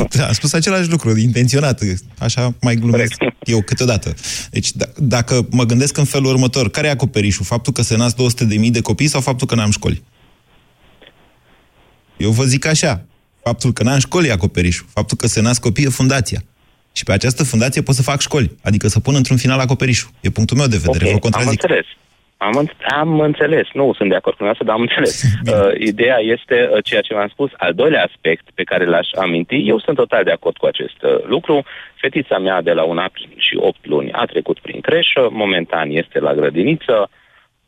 Da, 0.18 0.26
am 0.26 0.32
spus 0.32 0.52
același 0.52 0.90
lucru, 0.90 1.16
intenționat, 1.18 1.80
așa 2.18 2.54
mai 2.60 2.74
glumesc 2.74 3.14
eu 3.44 3.62
câteodată. 3.62 4.14
Deci, 4.50 4.70
d- 4.70 4.92
dacă 4.96 5.46
mă 5.50 5.64
gândesc 5.64 5.96
în 5.96 6.04
felul 6.04 6.30
următor, 6.30 6.70
care 6.70 6.86
e 6.86 6.90
acoperișul? 6.90 7.44
Faptul 7.44 7.72
că 7.72 7.82
se 7.82 7.96
nasc 7.96 8.16
200.000 8.16 8.70
de 8.70 8.80
copii 8.80 9.06
sau 9.06 9.20
faptul 9.20 9.46
că 9.46 9.54
n-am 9.54 9.70
școli? 9.70 10.02
Eu 12.16 12.30
vă 12.30 12.44
zic 12.44 12.66
așa, 12.66 13.04
faptul 13.50 13.70
că 13.72 13.82
n-am 13.82 13.98
școli 13.98 14.28
e 14.28 14.32
acoperișul, 14.38 14.86
faptul 14.98 15.16
că 15.20 15.26
se 15.26 15.40
nasc 15.46 15.60
copii 15.66 15.84
e 15.84 15.98
fundația. 16.00 16.40
Și 16.92 17.04
pe 17.04 17.12
această 17.12 17.42
fundație 17.52 17.82
pot 17.82 17.94
să 17.94 18.02
fac 18.10 18.20
școli, 18.20 18.48
adică 18.68 18.86
să 18.94 18.98
pun 19.00 19.14
într-un 19.20 19.36
final 19.44 19.58
acoperișul. 19.66 20.10
E 20.26 20.30
punctul 20.38 20.56
meu 20.56 20.66
de 20.66 20.80
vedere, 20.86 21.04
Ok, 21.04 21.10
vă 21.10 21.18
am 21.18 21.24
contrazic. 21.26 21.62
înțeles. 21.62 21.86
Am, 22.48 22.54
în- 22.62 22.70
am 23.02 23.20
înțeles. 23.20 23.66
Nu 23.72 23.84
sunt 23.98 24.08
de 24.08 24.18
acord 24.20 24.36
cu 24.36 24.42
dumneavoastră, 24.42 24.64
dar 24.66 24.74
am 24.78 24.86
înțeles. 24.86 25.14
uh, 25.52 25.86
ideea 25.90 26.18
este 26.34 26.56
uh, 26.72 26.84
ceea 26.88 27.00
ce 27.06 27.14
v-am 27.14 27.28
spus. 27.28 27.50
Al 27.56 27.72
doilea 27.74 28.02
aspect 28.10 28.44
pe 28.58 28.64
care 28.70 28.84
l-aș 28.86 29.08
aminti, 29.24 29.68
eu 29.72 29.78
sunt 29.80 29.96
total 29.96 30.24
de 30.24 30.30
acord 30.30 30.56
cu 30.56 30.66
acest 30.66 30.98
uh, 31.02 31.10
lucru. 31.34 31.64
Fetița 32.02 32.38
mea 32.38 32.62
de 32.62 32.72
la 32.72 32.84
un 32.92 32.98
an 32.98 33.10
și 33.46 33.54
8 33.56 33.86
luni 33.86 34.12
a 34.12 34.24
trecut 34.24 34.58
prin 34.58 34.80
creșă, 34.80 35.28
momentan 35.42 35.90
este 35.90 36.18
la 36.26 36.34
grădiniță, 36.34 37.10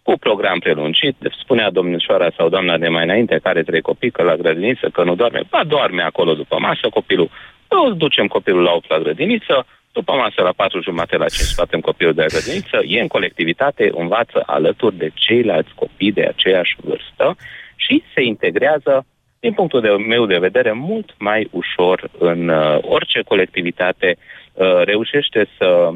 cu 0.02 0.12
program 0.18 0.58
prelungit. 0.58 1.16
Spunea 1.42 1.70
domnișoara 1.70 2.30
sau 2.36 2.48
doamna 2.48 2.78
de 2.78 2.88
mai 2.88 3.04
înainte, 3.04 3.38
care 3.42 3.58
are 3.58 3.62
trei 3.62 3.80
copii, 3.80 4.10
că 4.10 4.22
la 4.22 4.36
grădiniță, 4.36 4.88
că 4.88 5.04
nu 5.04 5.14
doarme. 5.14 5.40
Ba, 5.50 5.60
doarme 5.66 6.02
acolo 6.02 6.34
după 6.34 6.56
masă 6.58 6.88
copilul. 6.88 7.30
Îl 7.68 7.96
ducem 7.96 8.26
copilul 8.26 8.62
la 8.62 8.72
8 8.72 8.88
la 8.88 8.98
grădiniță, 8.98 9.66
după 9.92 10.12
masă 10.12 10.42
la 10.42 10.52
4 10.56 10.82
jumate 10.82 11.16
la 11.16 11.28
5 11.28 11.40
scoatem 11.40 11.80
copilul 11.80 12.12
de 12.12 12.20
la 12.20 12.26
grădiniță, 12.26 12.80
e 12.86 13.00
în 13.00 13.06
colectivitate, 13.06 13.90
învață 13.94 14.42
alături 14.46 14.96
de 14.96 15.10
ceilalți 15.14 15.74
copii 15.74 16.12
de 16.12 16.24
aceeași 16.24 16.76
vârstă 16.80 17.36
și 17.76 18.02
se 18.14 18.22
integrează, 18.22 19.06
din 19.40 19.52
punctul 19.52 19.80
de 19.80 19.88
meu 19.88 20.26
de 20.26 20.38
vedere, 20.38 20.72
mult 20.72 21.14
mai 21.18 21.48
ușor 21.50 22.10
în 22.18 22.48
uh, 22.48 22.78
orice 22.80 23.22
colectivitate 23.22 24.16
uh, 24.52 24.82
reușește 24.84 25.48
să, 25.58 25.90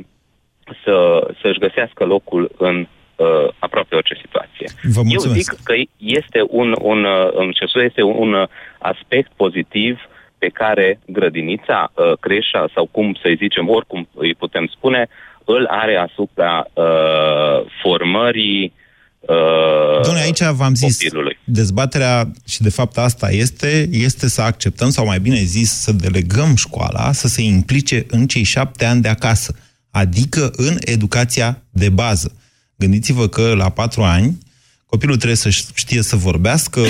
să, 0.84 1.26
să-și 1.40 1.58
găsească 1.58 2.04
locul 2.04 2.50
în 2.56 2.86
uh, 3.16 3.48
aproape 3.58 3.94
orice 3.94 4.16
situație. 4.20 4.66
Vă 4.82 5.00
Eu 5.00 5.04
mulțumesc. 5.04 5.38
zic 5.38 5.62
că 5.64 5.74
este 5.96 6.40
un, 6.48 6.74
un, 6.80 7.04
uh, 7.04 7.28
îmi 7.32 7.52
cer 7.52 7.68
scuze, 7.68 7.84
este 7.84 8.02
un, 8.02 8.16
un 8.18 8.32
uh, 8.32 8.48
aspect 8.78 9.30
pozitiv 9.36 9.98
pe 10.38 10.48
care 10.48 10.98
grădinița, 11.06 11.92
uh, 11.94 12.12
creșa 12.20 12.70
sau 12.74 12.86
cum 12.90 13.16
să-i 13.22 13.36
zicem, 13.36 13.68
oricum 13.68 14.08
îi 14.14 14.34
putem 14.34 14.66
spune, 14.76 15.08
îl 15.44 15.66
are 15.70 15.96
asupra 15.96 16.66
uh, 16.72 17.66
formării 17.82 18.72
uh, 19.20 20.00
Doamne, 20.02 20.20
aici 20.20 20.42
v-am 20.42 20.74
zis, 20.74 21.02
copilului. 21.02 21.38
dezbaterea, 21.44 22.30
și 22.48 22.62
de 22.62 22.70
fapt 22.70 22.96
asta 22.96 23.30
este, 23.30 23.88
este 23.90 24.28
să 24.28 24.42
acceptăm, 24.42 24.90
sau 24.90 25.06
mai 25.06 25.18
bine 25.18 25.36
zis, 25.36 25.70
să 25.70 25.92
delegăm 25.92 26.54
școala 26.56 27.12
să 27.12 27.28
se 27.28 27.42
implice 27.42 28.06
în 28.08 28.26
cei 28.26 28.42
șapte 28.42 28.84
ani 28.84 29.02
de 29.02 29.08
acasă, 29.08 29.54
adică 29.90 30.50
în 30.56 30.76
educația 30.80 31.62
de 31.70 31.88
bază. 31.88 32.32
Gândiți-vă 32.76 33.28
că 33.28 33.54
la 33.54 33.68
patru 33.68 34.02
ani 34.02 34.38
copilul 34.86 35.16
trebuie 35.16 35.36
să 35.36 35.48
știe 35.74 36.02
să 36.02 36.16
vorbească, 36.16 36.80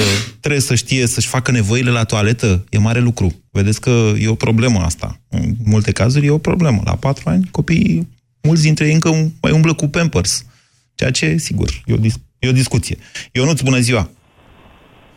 trebuie 0.40 0.60
să 0.60 0.74
știe 0.74 1.06
să-și 1.06 1.28
facă 1.28 1.50
nevoile 1.50 1.90
la 1.90 2.04
toaletă. 2.04 2.64
E 2.70 2.78
mare 2.78 2.98
lucru. 2.98 3.32
Vedeți 3.50 3.80
că 3.80 4.12
e 4.18 4.28
o 4.28 4.34
problemă 4.34 4.80
asta. 4.80 5.20
În 5.28 5.42
multe 5.64 5.92
cazuri 5.92 6.26
e 6.26 6.30
o 6.30 6.38
problemă. 6.38 6.80
La 6.84 6.94
patru 6.94 7.28
ani 7.28 7.48
copiii, 7.50 8.08
mulți 8.42 8.62
dintre 8.62 8.86
ei 8.86 8.92
încă 8.92 9.10
mai 9.42 9.52
umblă 9.52 9.74
cu 9.74 9.86
Pampers. 9.86 10.46
Ceea 10.94 11.10
ce, 11.10 11.36
sigur, 11.36 11.68
e 11.86 11.92
o, 11.92 11.96
dis- 11.96 12.20
e 12.38 12.48
o 12.48 12.52
discuție. 12.52 12.96
Ionuț, 13.32 13.60
bună 13.60 13.78
ziua! 13.78 14.08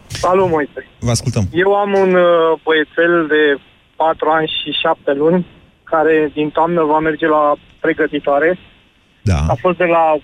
Salut, 0.08 0.50
Moise. 0.50 0.88
Vă 1.00 1.10
ascultăm. 1.10 1.48
Eu 1.52 1.74
am 1.74 1.94
un 1.94 2.14
uh, 2.16 2.60
băiețel 2.64 3.28
de 3.28 3.62
4 3.96 4.30
ani 4.30 4.48
și 4.48 4.72
7 4.82 5.14
luni 5.14 5.46
care 5.84 6.32
din 6.34 6.50
toamnă 6.50 6.84
va 6.84 7.00
merge 7.00 7.28
la 7.28 7.56
pregătitoare. 7.80 8.60
Da. 9.22 9.40
A 9.48 9.56
fost 9.60 9.78
de 9.78 9.84
la 9.84 10.18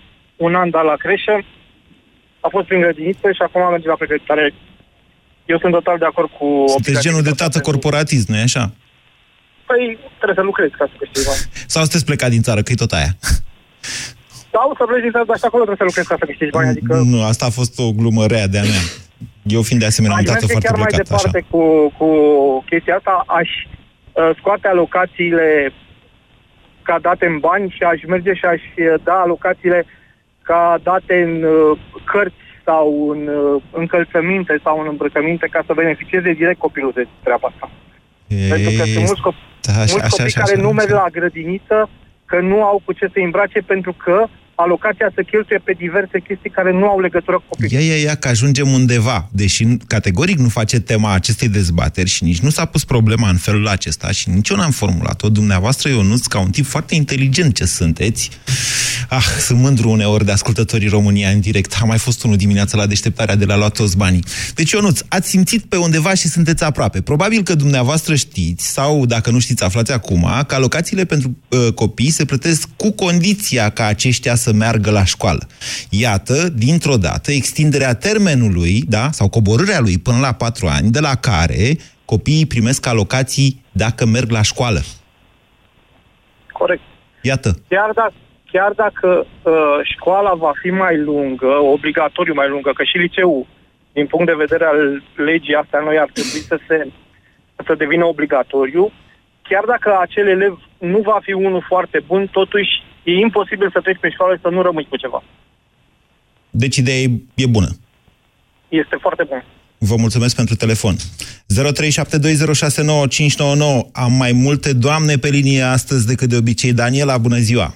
un 0.48 0.56
an 0.56 0.70
dat 0.70 0.86
la 0.92 0.96
creșă, 1.04 1.36
a 2.46 2.48
fost 2.56 2.66
prin 2.68 2.82
grădiniță 2.84 3.28
și 3.38 3.42
acum 3.46 3.62
merge 3.72 3.88
la 3.88 4.02
pregătitoare. 4.02 4.54
Eu 5.46 5.58
sunt 5.60 5.74
total 5.74 5.98
de 5.98 6.06
acord 6.06 6.30
cu... 6.38 6.48
Sunteți 6.68 7.02
genul 7.06 7.22
de 7.22 7.32
tată 7.42 7.60
corporatist, 7.60 8.28
nu-i 8.28 8.48
așa? 8.50 8.64
Păi 9.68 9.98
trebuie 10.18 10.40
să 10.40 10.50
lucrezi 10.52 10.74
ca 10.80 10.86
să 10.92 10.96
câștigi 10.98 11.26
bani. 11.30 11.42
Sau 11.74 11.82
sunteți 11.82 12.06
plecat 12.06 12.30
din 12.30 12.42
țară, 12.48 12.62
că 12.62 12.72
e 12.72 12.84
tot 12.86 12.92
aia? 12.92 13.12
Sau 14.54 14.68
să 14.78 14.84
pleci 14.90 15.02
din 15.02 15.12
țară, 15.12 15.26
dar 15.28 15.38
și 15.38 15.48
acolo 15.50 15.64
trebuie 15.64 15.82
să 15.84 15.90
lucrezi 15.92 16.10
ca 16.12 16.16
să 16.20 16.26
câștigi 16.26 16.56
bani. 16.58 16.70
Adică 16.74 16.94
Nu, 17.14 17.20
asta 17.32 17.46
a 17.46 17.58
fost 17.60 17.74
o 17.86 17.88
glumă 18.00 18.24
rea 18.34 18.48
de-a 18.54 18.66
mea. 18.72 18.84
Eu 19.56 19.62
fiind 19.62 19.82
de 19.82 19.88
asemenea 19.92 20.18
un 20.18 20.24
aș 20.24 20.30
tată 20.32 20.46
merge 20.46 20.52
foarte 20.52 20.68
chiar 20.68 20.80
mai 20.84 20.92
plecat, 20.92 21.08
departe 21.08 21.38
așa. 21.38 21.48
cu, 21.52 21.62
cu 21.98 22.08
chestia 22.70 22.96
asta. 23.00 23.24
Aș 23.40 23.50
uh, 23.60 24.30
scoate 24.40 24.68
alocațiile 24.68 25.74
ca 26.88 26.96
date 27.08 27.26
în 27.26 27.38
bani 27.48 27.74
și 27.76 27.84
aș 27.84 28.00
merge 28.14 28.34
și 28.34 28.46
aș 28.54 28.62
uh, 28.62 28.94
da 29.04 29.16
alocațiile 29.26 29.80
ca 30.50 30.80
date 30.84 31.16
în 31.28 31.44
uh, 31.44 31.78
cărți 32.12 32.44
sau 32.66 33.10
în 33.14 33.22
uh, 33.28 33.62
încălțăminte 33.72 34.60
sau 34.64 34.80
în 34.80 34.88
îmbrăcăminte 34.90 35.48
ca 35.52 35.62
să 35.66 35.74
beneficieze 35.74 36.32
direct 36.32 36.60
copilul 36.60 36.92
de 36.96 37.08
treaba 37.24 37.48
asta. 37.52 37.70
Pentru 38.50 38.72
că 38.78 38.84
sunt 38.84 39.06
mulți, 39.06 39.22
copii, 39.22 39.48
Da, 39.62 39.72
așa, 39.72 39.80
mulți 39.80 39.96
așa, 39.96 40.08
copii 40.10 40.26
așa, 40.26 40.42
care 40.42 40.56
așa, 40.56 40.66
nu 40.66 40.72
merg 40.72 40.92
așa. 40.92 41.02
la 41.02 41.10
grădiniță 41.18 41.90
că 42.26 42.40
nu 42.40 42.64
au 42.64 42.82
cu 42.86 42.92
ce 42.94 43.06
să 43.14 43.20
îmbrace 43.24 43.60
pentru 43.74 43.94
că 44.04 44.28
alocația 44.56 45.12
se 45.16 45.24
cheltuie 45.24 45.62
pe 45.64 45.74
diverse 45.78 46.20
chestii 46.28 46.50
care 46.50 46.72
nu 46.72 46.86
au 46.88 47.00
legătură 47.00 47.38
cu 47.38 47.44
copilul. 47.48 47.72
Ia, 47.72 47.80
ia, 47.80 48.02
ia, 48.02 48.16
că 48.16 48.28
ajungem 48.28 48.68
undeva. 48.72 49.30
Deși 49.32 49.66
categoric 49.88 50.38
nu 50.38 50.50
face 50.50 50.80
tema 50.80 51.14
acestei 51.14 51.48
dezbateri 51.48 52.10
și 52.10 52.24
nici 52.24 52.40
nu 52.40 52.50
s-a 52.50 52.66
pus 52.66 52.84
problema 52.84 53.30
în 53.30 53.38
felul 53.38 53.68
acesta 53.68 54.12
și 54.12 54.30
nici 54.30 54.50
eu 54.50 54.58
n-am 54.58 54.72
formulat-o. 54.72 55.30
Dumneavoastră, 55.30 55.90
Ionuț, 55.90 56.26
ca 56.26 56.40
un 56.40 56.50
tip 56.50 56.66
foarte 56.66 56.96
inteligent 56.96 57.56
ce 57.56 57.66
sunteți. 57.66 58.30
Ah, 59.10 59.26
sunt 59.40 59.60
mândru 59.60 59.90
uneori 59.90 60.26
de 60.26 60.32
ascultătorii 60.32 60.88
România 60.88 61.30
în 61.30 61.40
direct. 61.40 61.78
A 61.82 61.86
mai 61.86 61.98
fost 61.98 62.24
unul 62.24 62.38
dimineața 62.38 62.78
la 62.78 62.86
deșteptarea 62.86 63.36
de 63.36 63.46
la 63.46 63.58
luat 63.58 63.74
toți 63.74 63.98
banii. 63.98 64.24
Deci, 64.56 64.72
Ionuț, 64.72 65.00
ați 65.08 65.30
simțit 65.30 65.66
pe 65.66 65.78
undeva 65.78 66.14
și 66.14 66.28
sunteți 66.28 66.64
aproape. 66.64 67.02
Probabil 67.02 67.44
că 67.44 67.56
dumneavoastră 67.56 68.16
știți, 68.16 68.68
sau 68.68 69.06
dacă 69.06 69.32
nu 69.32 69.40
știți, 69.40 69.64
aflați 69.64 69.92
acum, 69.92 70.44
că 70.48 70.56
alocațiile 70.56 71.06
pentru 71.06 71.38
uh, 71.50 71.74
copii 71.74 72.10
se 72.10 72.26
plătesc 72.26 72.68
cu 72.76 72.92
condiția 72.92 73.70
ca 73.70 73.86
aceștia 73.86 74.36
să 74.46 74.52
meargă 74.54 74.92
la 74.92 75.06
școală. 75.14 75.44
Iată, 75.90 76.38
dintr-o 76.66 76.98
dată, 77.08 77.32
extinderea 77.32 77.96
termenului, 78.08 78.74
da, 78.96 79.06
sau 79.12 79.28
coborârea 79.30 79.80
lui 79.80 79.98
până 80.08 80.20
la 80.28 80.34
patru 80.44 80.66
ani, 80.78 80.92
de 80.98 81.00
la 81.00 81.16
care 81.30 81.66
copiii 82.06 82.52
primesc 82.54 82.82
alocații 82.88 83.52
dacă 83.72 84.06
merg 84.06 84.30
la 84.38 84.42
școală. 84.52 84.82
Corect. 86.60 86.86
Iată. 87.22 87.50
Chiar 87.68 87.92
dacă, 87.94 88.14
chiar 88.52 88.72
dacă 88.84 89.10
uh, 89.26 89.78
școala 89.94 90.34
va 90.46 90.52
fi 90.62 90.70
mai 90.70 90.96
lungă, 90.98 91.52
obligatoriu 91.76 92.34
mai 92.34 92.50
lungă, 92.50 92.72
că 92.74 92.84
și 92.84 92.98
liceul, 92.98 93.46
din 93.94 94.06
punct 94.08 94.26
de 94.26 94.42
vedere 94.46 94.66
al 94.66 95.04
legii 95.30 95.60
astea 95.62 95.82
noi 95.88 95.98
ar 96.00 96.10
trebui 96.14 96.42
să 96.52 96.58
se 96.68 96.78
să 97.66 97.76
devină 97.76 98.06
obligatoriu, 98.06 98.92
chiar 99.42 99.64
dacă 99.74 99.98
acel 100.00 100.28
elev 100.28 100.60
nu 100.78 101.00
va 101.00 101.20
fi 101.22 101.34
unul 101.34 101.64
foarte 101.68 102.00
bun, 102.08 102.28
totuși 102.32 102.72
e 103.04 103.12
imposibil 103.12 103.70
să 103.74 103.80
treci 103.80 104.00
pe 104.00 104.10
școală 104.10 104.36
și 104.36 104.42
să 104.42 104.50
nu 104.50 104.62
rămâi 104.62 104.88
cu 104.90 104.98
ceva. 104.98 105.24
Deci 106.50 106.76
ideea 106.76 106.98
e, 106.98 107.10
e 107.36 107.48
bună. 107.48 107.70
Este 108.70 108.98
foarte 109.02 109.24
bun. 109.24 109.44
Vă 109.78 109.96
mulțumesc 109.98 110.36
pentru 110.36 110.56
telefon. 110.56 110.96
0372069599. 110.96 110.98
Am 113.94 114.12
mai 114.12 114.32
multe 114.32 114.74
doamne 114.74 115.16
pe 115.16 115.30
linie 115.30 115.62
astăzi 115.62 116.08
decât 116.08 116.30
de 116.30 116.38
obicei. 116.38 116.74
Daniela, 116.74 117.18
bună 117.18 117.36
ziua! 117.36 117.74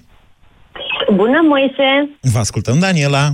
Bună, 1.14 1.40
Moise! 1.42 2.10
Vă 2.34 2.40
ascultăm, 2.40 2.80
Daniela. 2.80 3.26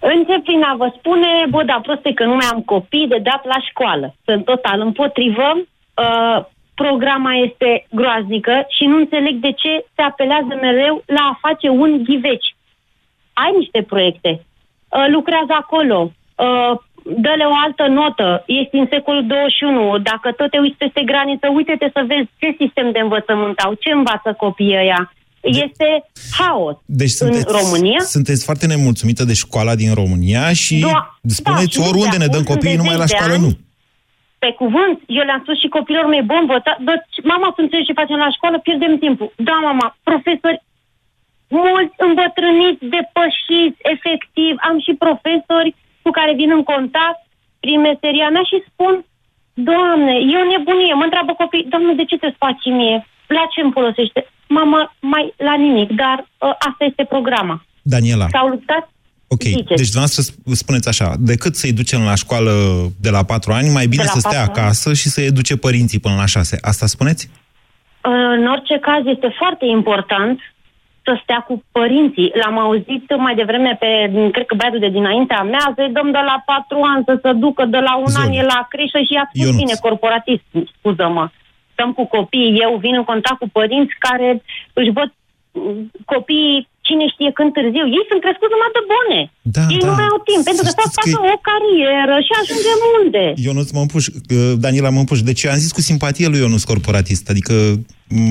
Încep 0.00 0.42
prin 0.42 0.62
a 0.62 0.74
vă 0.76 0.92
spune, 0.98 1.26
bă, 1.48 1.62
da, 1.64 1.80
proste 1.82 2.12
că 2.14 2.24
nu 2.24 2.34
mai 2.34 2.48
am 2.52 2.60
copii 2.60 3.08
de 3.08 3.18
dat 3.22 3.44
la 3.44 3.58
școală. 3.68 4.14
Sunt 4.24 4.44
total 4.44 4.80
împotrivă. 4.80 5.48
Uh, 5.56 6.38
programa 6.82 7.32
este 7.46 7.70
groaznică 7.98 8.54
și 8.76 8.84
nu 8.90 8.96
înțeleg 8.96 9.34
de 9.46 9.52
ce 9.62 9.72
se 9.94 10.02
apelează 10.10 10.52
mereu 10.66 10.94
la 11.16 11.22
a 11.30 11.38
face 11.44 11.68
un 11.82 11.90
ghiveci. 12.06 12.48
Ai 13.42 13.52
niște 13.60 13.80
proiecte, 13.92 14.30
uh, 14.36 15.06
lucrează 15.16 15.54
acolo, 15.62 15.98
uh, 16.46 16.72
dă-le 17.24 17.46
o 17.52 17.56
altă 17.66 17.84
notă, 17.98 18.28
ești 18.46 18.76
în 18.82 18.86
secolul 18.94 19.24
21, 19.26 19.98
dacă 20.10 20.32
tot 20.38 20.50
te 20.50 20.58
uiți 20.58 20.80
peste 20.82 21.02
graniță, 21.10 21.46
uite-te 21.58 21.88
să 21.96 22.02
vezi 22.12 22.28
ce 22.40 22.48
sistem 22.62 22.86
de 22.92 23.00
învățământ 23.06 23.58
au, 23.58 23.72
ce 23.82 23.90
învață 23.90 24.30
copiii 24.44 24.80
ăia. 24.84 25.12
Este 25.40 25.88
haos 26.38 26.76
Deci 26.84 27.10
sunteți, 27.20 27.44
în 27.48 27.56
România. 27.60 28.00
sunteți 28.00 28.44
foarte 28.44 28.66
nemulțumită 28.66 29.24
de 29.24 29.34
școala 29.34 29.74
din 29.74 29.94
România 29.94 30.52
și 30.52 30.78
Da, 30.78 31.18
spuneți 31.26 31.76
da, 31.76 31.82
și 31.82 31.88
oriunde 31.88 32.16
de 32.16 32.24
ne 32.24 32.26
dăm 32.26 32.40
acum 32.40 32.54
copiii, 32.54 32.74
sunt 32.74 32.82
de 32.82 32.88
numai 32.88 32.98
la 32.98 33.04
zeci 33.04 33.10
de 33.10 33.16
școală 33.16 33.34
ani. 33.34 33.42
nu. 33.42 33.67
Pe 34.38 34.52
cuvânt, 34.52 34.96
eu 35.06 35.24
le-am 35.24 35.40
spus 35.42 35.58
și 35.58 35.68
copilor 35.68 36.06
mei, 36.06 36.22
bombă, 36.22 36.56
ta- 36.60 36.80
dă, 36.80 36.94
mama, 37.22 37.46
tu 37.46 37.62
înțelegi 37.64 37.86
ce 37.86 38.00
facem 38.00 38.16
la 38.16 38.30
școală, 38.30 38.58
pierdem 38.58 38.98
timpul. 38.98 39.32
Da, 39.36 39.52
mama, 39.52 39.96
profesori 40.02 40.62
mulți 41.48 41.94
îmbătrâniți, 42.06 42.84
depășiți, 42.94 43.78
efectiv. 43.94 44.52
Am 44.68 44.76
și 44.84 44.92
profesori 45.04 45.74
cu 46.02 46.10
care 46.10 46.32
vin 46.34 46.50
în 46.50 46.62
contact 46.62 47.20
prin 47.60 47.80
meseria 47.80 48.28
mea 48.30 48.42
și 48.50 48.64
spun, 48.70 49.04
Doamne, 49.54 50.14
e 50.32 50.42
o 50.42 50.50
nebunie. 50.52 50.94
Mă 50.94 51.04
întreabă 51.04 51.32
copii, 51.34 51.66
Doamne, 51.68 51.92
de 51.94 52.04
ce 52.04 52.18
te 52.18 52.30
faci 52.38 52.64
mie? 52.64 53.06
La 53.26 53.44
ce 53.52 53.60
îmi 53.60 53.72
folosește? 53.72 54.26
Mama, 54.48 54.94
mai 55.00 55.34
la 55.36 55.54
nimic, 55.54 55.90
dar 55.90 56.18
uh, 56.20 56.54
asta 56.68 56.84
este 56.84 57.04
programa. 57.04 57.62
Daniela, 57.82 58.26
S-au 58.28 58.48
luptat 58.48 58.90
ok. 59.28 59.40
ziceți. 59.42 59.66
Deci 59.80 59.90
dumneavoastră 59.90 60.22
sp- 60.28 60.52
spuneți 60.52 60.88
așa, 60.88 61.14
decât 61.18 61.54
să-i 61.54 61.72
ducem 61.72 62.00
la 62.02 62.14
școală 62.14 62.52
de 63.00 63.10
la 63.10 63.22
patru 63.22 63.52
ani, 63.52 63.68
mai 63.68 63.86
bine 63.86 64.02
De 64.02 64.08
la 64.08 64.14
să 64.14 64.18
stea 64.28 64.38
patru 64.38 64.52
ani. 64.52 64.60
acasă 64.60 64.92
și 64.94 65.08
să-i 65.08 65.24
educe 65.26 65.56
părinții 65.56 65.98
până 65.98 66.14
la 66.14 66.26
șase. 66.26 66.58
Asta 66.60 66.86
spuneți? 66.86 67.30
În 68.36 68.46
orice 68.54 68.78
caz, 68.78 69.02
este 69.14 69.34
foarte 69.38 69.64
important 69.78 70.38
să 71.04 71.20
stea 71.22 71.40
cu 71.48 71.64
părinții. 71.72 72.32
L-am 72.42 72.58
auzit 72.58 73.04
mai 73.26 73.34
devreme 73.34 73.76
pe, 73.82 73.90
cred 74.32 74.46
că 74.46 74.54
băiatul 74.54 74.78
de 74.86 74.88
dinaintea 74.98 75.42
mea, 75.42 75.72
să-i 75.76 75.92
dăm 75.96 76.10
de 76.18 76.22
la 76.30 76.36
patru 76.50 76.78
ani 76.92 77.04
să 77.08 77.14
se 77.22 77.32
ducă, 77.32 77.64
de 77.64 77.78
la 77.88 77.94
un 77.96 78.06
Zoli. 78.06 78.24
an 78.26 78.32
e 78.40 78.42
la 78.54 78.66
creșă 78.72 78.98
și 79.08 79.14
a 79.22 79.24
spus 79.28 79.40
Ionuț. 79.44 79.56
bine, 79.62 79.74
corporatist, 79.86 80.44
scuză-mă. 80.78 81.24
Stăm 81.72 81.92
cu 81.98 82.04
copiii, 82.16 82.58
eu 82.66 82.72
vin 82.84 82.94
în 83.00 83.04
contact 83.12 83.38
cu 83.38 83.48
părinți 83.58 83.94
care 84.06 84.42
își 84.72 84.90
văd 84.98 85.10
mm, 85.52 85.90
copiii 86.04 86.68
cine 86.88 87.04
știe 87.14 87.30
când 87.38 87.50
târziu. 87.56 87.84
Ei 87.98 88.04
sunt 88.10 88.20
crescuți 88.24 88.52
numai 88.54 88.70
de 88.78 88.82
bune. 88.92 89.18
Da, 89.56 89.64
Ei 89.74 89.80
da. 89.82 89.86
nu 89.88 89.94
mai 90.00 90.08
au 90.12 90.18
timp, 90.28 90.42
pentru 90.48 90.62
că 90.66 90.70
Să 90.72 90.76
să 90.76 90.80
știți 90.82 90.96
facă 91.00 91.16
că- 91.16 91.30
o 91.34 91.36
carieră 91.48 92.14
și 92.26 92.32
ajungem 92.40 92.78
unde? 92.98 93.24
Ionuț 93.46 93.68
mă 93.76 93.82
împuș, 93.86 94.04
uh, 94.06 94.52
Daniela 94.64 94.90
mă 94.96 95.00
împuș. 95.04 95.18
Deci 95.30 95.42
eu 95.44 95.50
am 95.54 95.62
zis 95.64 95.72
cu 95.76 95.82
simpatie 95.90 96.26
lui 96.32 96.40
Ionuț 96.44 96.62
corporatist, 96.70 97.24
adică 97.32 97.54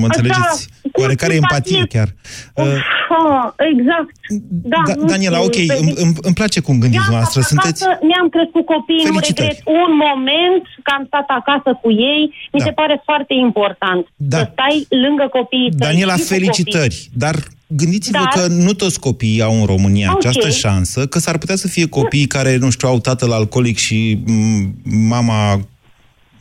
mă 0.00 0.06
înțelegeți? 0.10 0.60
Cu 0.94 0.98
oarecare 1.04 1.34
empatie 1.42 1.80
chiar. 1.94 2.08
Uh, 2.62 2.80
Ah, 3.18 3.46
exact. 3.72 4.14
Da, 4.72 4.80
da, 4.86 4.92
nu 5.00 5.04
Daniela, 5.12 5.38
știu, 5.38 5.48
ok, 5.48 5.58
pe- 5.70 5.78
îmi, 5.82 5.92
îmi, 6.04 6.14
îmi 6.28 6.34
place 6.40 6.58
cum 6.66 6.76
gândiți 6.84 7.02
Mi-am 7.06 7.14
noastră. 7.16 7.40
stat 7.40 7.50
Sunteți... 7.52 7.80
acasă, 7.84 7.98
mi-am 8.08 8.28
crescut 8.34 8.64
copiii, 8.74 9.04
nu 9.04 9.10
Felicitări. 9.12 9.48
regret 9.48 9.62
un 9.82 9.90
moment 10.06 10.62
că 10.84 10.90
am 10.96 11.04
stat 11.10 11.28
acasă 11.40 11.70
cu 11.82 11.88
ei. 12.12 12.22
Mi 12.54 12.60
Da. 12.60 12.64
se 12.66 12.72
pare 12.80 12.96
foarte 13.08 13.34
important 13.46 14.02
Da. 14.32 14.38
să 14.38 14.42
stai 14.52 14.76
lângă 15.04 15.26
copiii 15.38 15.70
tăi. 15.70 15.84
Daniela, 15.86 16.14
și 16.16 16.24
cu 16.26 16.26
felicitări! 16.34 16.96
Dar 17.24 17.34
gândiți-vă 17.68 18.18
Dar- 18.18 18.42
că 18.42 18.46
nu 18.52 18.72
toți 18.72 19.00
copiii 19.00 19.42
au 19.42 19.60
în 19.60 19.66
România 19.66 20.10
Ok. 20.12 20.18
această 20.18 20.48
șansă, 20.50 21.06
că 21.06 21.18
s-ar 21.18 21.38
putea 21.38 21.56
să 21.56 21.68
fie 21.68 21.88
copii 21.88 22.26
care, 22.26 22.56
nu 22.56 22.70
știu, 22.70 22.88
au 22.88 22.98
tatăl 23.00 23.32
alcoolic 23.32 23.76
și 23.76 24.18
m, 24.26 24.74
mama 24.84 25.60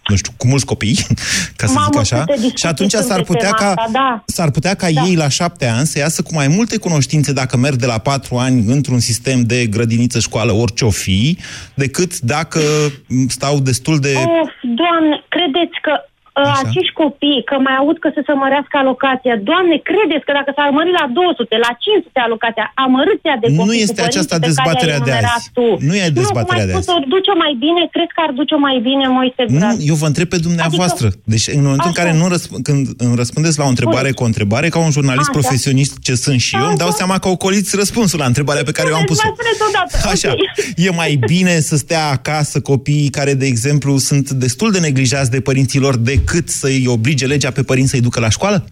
nu 0.08 0.16
știu, 0.16 0.32
cu 0.38 0.48
mulți 0.48 0.66
copii, 0.66 0.98
ca 1.56 1.68
să 1.68 1.74
Mamă, 1.74 1.88
zic 1.92 2.00
așa, 2.00 2.20
câte 2.20 2.32
discuții 2.34 2.58
și 2.58 2.66
atunci 2.66 2.92
sunt 2.92 3.04
s-ar 3.06 3.18
pe 3.18 3.24
putea 3.24 3.52
tema 3.52 3.74
ca, 3.74 3.82
asta, 3.82 3.90
da. 3.92 4.24
s-ar 4.26 4.52
putea 4.52 4.74
ca 4.74 4.92
Da. 4.92 5.02
ei 5.02 5.16
la 5.16 5.30
șapte 5.30 5.66
ani 5.66 5.86
să 5.88 6.00
iasă 6.00 6.22
cu 6.22 6.34
mai 6.34 6.48
multe 6.48 6.78
cunoștințe 6.78 7.34
dacă 7.34 7.58
merg 7.58 7.76
de 7.76 7.86
la 7.86 7.98
patru 7.98 8.36
ani 8.36 8.72
într-un 8.72 9.00
sistem 9.00 9.42
de 9.42 9.66
grădiniță, 9.66 10.20
școală, 10.20 10.52
orice 10.52 10.86
o 10.86 10.90
fi, 10.90 11.38
decât 11.74 12.20
dacă 12.20 12.60
m, 13.08 13.28
stau 13.28 13.60
destul 13.60 14.00
de... 14.00 14.14
Of, 14.16 14.50
doamne, 14.62 15.24
credeți 15.30 15.78
că 15.82 15.92
uh, 15.92 16.16
Așa. 16.46 16.62
acești 16.68 16.94
copii, 17.04 17.42
că 17.50 17.56
mai 17.68 17.76
aud 17.82 17.98
că 18.04 18.10
să 18.18 18.22
se 18.28 18.34
mărească 18.44 18.76
alocația, 18.84 19.36
doamne, 19.50 19.76
credeți 19.90 20.24
că 20.28 20.32
dacă 20.40 20.52
s-ar 20.58 20.70
mări 20.78 20.92
la 21.00 21.06
200, 21.20 21.54
la 21.68 21.72
500 21.86 22.20
alocația, 22.28 22.66
amărâția 22.86 23.36
de 23.42 23.48
Nu 23.50 23.62
copii 23.62 23.84
este 23.86 24.02
cu 24.02 24.08
aceasta 24.10 24.36
părinții 24.36 24.38
pe 24.38 24.40
care 24.40 24.48
dezbaterea 24.48 24.96
i-ai 24.98 25.06
de 25.08 25.12
enumerat 25.14 25.38
azi. 25.40 25.48
Tu. 25.58 25.68
Nu 25.88 25.94
e 26.04 26.06
dezbaterea 26.22 26.66
nu, 26.66 26.70
de 26.70 26.74
cum 26.76 26.82
ai 26.82 26.82
azi. 26.82 26.86
spus, 26.86 26.88
o 26.98 27.00
duce 27.16 27.32
mai 27.44 27.54
bine, 27.66 27.82
cred 27.96 28.10
că 28.16 28.20
ar 28.28 28.32
duce 28.40 28.56
mai 28.68 28.76
bine, 28.88 29.06
Moise 29.18 29.42
Nu, 29.54 29.58
Braz. 29.60 29.76
eu 29.92 29.96
vă 30.02 30.08
întreb 30.12 30.28
pe 30.34 30.40
dumneavoastră. 30.48 31.08
deci 31.34 31.46
în 31.58 31.62
momentul 31.68 31.90
în 31.92 31.96
Așa. 31.96 32.00
care 32.02 32.12
nu 32.22 32.26
răsp- 32.36 32.56
când 32.68 32.84
îmi 33.06 33.16
răspundeți 33.22 33.58
la 33.62 33.66
o 33.70 33.72
întrebare 33.76 34.10
cu 34.18 34.22
o 34.26 34.30
întrebare, 34.32 34.68
ca 34.74 34.80
un 34.88 34.92
jurnalist 34.98 35.30
Așa. 35.30 35.38
profesionist 35.40 35.92
ce 36.08 36.14
sunt 36.26 36.40
și 36.48 36.54
eu, 36.62 36.68
îmi 36.72 36.82
dau 36.84 36.92
seama 37.00 37.16
că 37.24 37.28
ocoliți 37.36 37.72
răspunsul 37.82 38.20
la 38.24 38.28
întrebarea 38.32 38.64
pe 38.70 38.74
care 38.78 38.88
eu 38.92 38.98
am 39.02 39.06
pus-o. 39.12 39.22
Mai 39.24 39.34
spuneți 39.38 39.62
odată, 39.70 39.94
Așa. 40.14 40.30
ok. 40.32 40.86
E 40.86 40.90
mai 41.04 41.14
bine 41.34 41.56
să 41.70 41.76
stea 41.86 42.06
acasă 42.18 42.56
copiii 42.72 43.10
care, 43.10 43.34
de 43.34 43.46
exemplu, 43.46 43.98
sunt 43.98 44.30
destul 44.30 44.72
de 44.72 44.80
neglijați 44.80 45.32
de 45.32 45.40
părinților 45.42 45.96
decât 46.28 46.48
să-i 46.50 46.88
oblige 46.88 47.26
legea 47.26 47.52
pe 47.52 47.64
părinți 47.64 47.90
să-i 47.90 48.02
ducă 48.08 48.20
la 48.20 48.30
școală? 48.30 48.66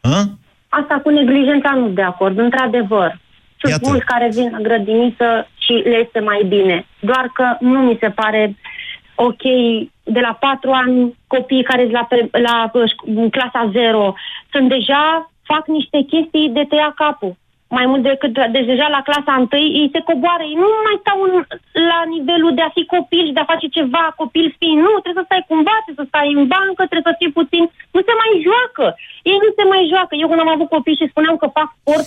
Hă? 0.00 0.22
Asta 0.68 1.00
cu 1.02 1.08
neglijența 1.10 1.70
nu 1.70 1.88
de 1.88 2.02
acord, 2.02 2.38
într-adevăr. 2.38 3.18
Sunt 3.60 3.72
Iată. 3.72 3.88
mulți 3.88 4.04
care 4.04 4.28
vin 4.32 4.48
la 4.50 4.58
grădiniță 4.58 5.48
și 5.58 5.72
le 5.72 5.96
este 6.04 6.20
mai 6.20 6.44
bine. 6.48 6.86
Doar 7.00 7.30
că 7.34 7.56
nu 7.60 7.80
mi 7.80 7.96
se 8.00 8.10
pare 8.10 8.56
ok, 9.14 9.42
de 10.02 10.20
la 10.20 10.34
patru 10.40 10.70
ani, 10.70 11.16
copiii 11.26 11.62
care 11.62 11.82
sunt 11.82 11.92
la, 11.92 12.04
pre- 12.08 12.28
la 12.42 12.70
uh, 12.72 12.82
șc- 12.90 13.14
în 13.22 13.30
clasa 13.30 13.70
zero, 13.72 14.14
sunt 14.52 14.68
deja, 14.68 15.30
fac 15.42 15.66
niște 15.66 15.98
chestii 16.10 16.50
de 16.52 16.64
tăia 16.68 16.92
capul. 16.96 17.36
Mai 17.76 17.86
mult 17.90 18.02
decât, 18.10 18.32
deci 18.54 18.70
deja 18.72 18.86
la 18.96 19.02
clasa 19.08 19.32
întâi, 19.42 19.66
ei 19.80 19.88
se 19.94 20.00
coboară, 20.08 20.42
ei 20.50 20.58
nu 20.62 20.68
mai 20.86 20.96
stau 21.02 21.18
în, 21.26 21.32
la 21.90 22.00
nivelul 22.14 22.52
de 22.58 22.64
a 22.66 22.74
fi 22.76 22.82
copil 22.94 23.24
și 23.26 23.36
de 23.36 23.42
a 23.42 23.50
face 23.52 23.66
ceva, 23.78 24.04
copil 24.22 24.46
fi, 24.60 24.70
nu, 24.84 24.92
trebuie 25.02 25.22
să 25.22 25.28
stai 25.30 25.48
cumva, 25.50 25.76
trebuie 25.84 26.02
să 26.04 26.10
stai 26.12 26.28
în 26.38 26.44
bancă, 26.54 26.82
trebuie 26.90 27.08
să 27.10 27.18
fii 27.20 27.36
puțin, 27.38 27.64
nu 27.94 28.00
se 28.06 28.14
mai 28.22 28.32
joacă. 28.46 28.84
Ei 29.30 29.38
nu 29.44 29.48
se 29.58 29.64
mai 29.72 29.82
joacă. 29.92 30.12
Eu 30.22 30.28
când 30.28 30.42
am 30.44 30.54
avut 30.56 30.68
copii 30.76 30.98
și 31.00 31.10
spuneam 31.12 31.36
că 31.42 31.46
fac 31.58 31.68
sport, 31.80 32.06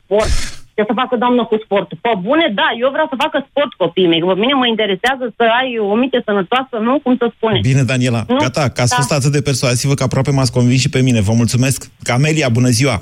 sport, 0.00 0.32
Ce 0.76 0.82
să 0.88 0.94
facă 1.02 1.14
doamnă 1.22 1.42
cu 1.50 1.56
sportul? 1.64 1.98
Pe 2.06 2.12
bune, 2.26 2.46
da, 2.60 2.68
eu 2.82 2.88
vreau 2.94 3.08
să 3.12 3.16
facă 3.24 3.36
sport 3.48 3.72
copiii 3.82 4.10
mei. 4.10 4.20
că 4.20 4.26
Pe 4.26 4.40
mine 4.44 4.54
mă 4.62 4.66
interesează 4.74 5.24
să 5.38 5.44
ai 5.60 5.68
o 5.90 5.94
minte 6.02 6.18
sănătoasă, 6.28 6.74
nu 6.88 6.92
cum 7.04 7.14
să 7.16 7.26
spune. 7.36 7.58
Bine, 7.70 7.82
Daniela, 7.92 8.22
Nu? 8.28 8.36
gata, 8.36 8.64
că 8.74 8.80
ați 8.80 8.90
Da. 8.94 8.96
fost 8.96 9.12
atât 9.18 9.32
de 9.36 9.42
persuasivă 9.48 9.94
că 9.94 10.02
aproape 10.02 10.30
m-ați 10.30 10.52
convins 10.52 10.80
și 10.80 10.88
pe 10.94 11.00
mine. 11.06 11.20
Vă 11.20 11.32
mulțumesc. 11.32 11.78
Camelia, 12.10 12.48
bună 12.48 12.68
ziua! 12.68 12.96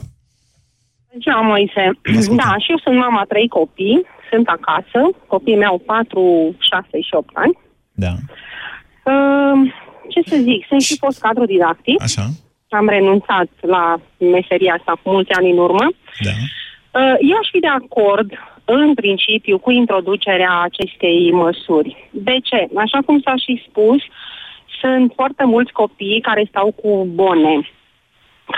Ziua, 1.20 1.40
Moise. 1.40 1.90
Da, 2.36 2.58
și 2.58 2.70
eu 2.70 2.78
sunt 2.78 2.96
mama 2.96 3.20
a 3.20 3.24
trei 3.24 3.48
copii, 3.48 4.06
sunt 4.30 4.48
acasă, 4.48 5.00
copiii 5.26 5.56
mei 5.56 5.66
au 5.66 5.78
4, 5.78 6.54
6 6.58 6.86
și 7.00 7.14
8 7.14 7.36
ani. 7.36 7.58
Da. 7.92 8.12
Uh, 9.12 9.72
ce 10.08 10.20
să 10.26 10.36
zic, 10.36 10.66
sunt 10.68 10.80
și 10.80 10.98
fost 10.98 11.20
cadru 11.20 11.44
didactic. 11.44 12.02
Așa. 12.02 12.26
Am 12.68 12.88
renunțat 12.88 13.48
la 13.60 14.00
meseria 14.18 14.74
asta 14.78 14.92
cu 15.02 15.10
mulți 15.10 15.32
ani 15.32 15.50
în 15.50 15.58
urmă. 15.58 15.86
Da. 16.20 16.30
Uh, 17.00 17.16
eu 17.30 17.36
aș 17.40 17.48
fi 17.50 17.58
de 17.58 17.66
acord, 17.66 18.30
în 18.64 18.94
principiu, 18.94 19.58
cu 19.58 19.70
introducerea 19.70 20.60
acestei 20.60 21.32
măsuri. 21.32 22.08
De 22.10 22.36
ce? 22.42 22.68
Așa 22.76 22.98
cum 23.06 23.20
s-a 23.20 23.36
și 23.36 23.64
spus, 23.68 24.00
sunt 24.80 25.12
foarte 25.14 25.44
mulți 25.44 25.72
copii 25.72 26.20
care 26.20 26.46
stau 26.48 26.72
cu 26.82 27.06
bone, 27.14 27.60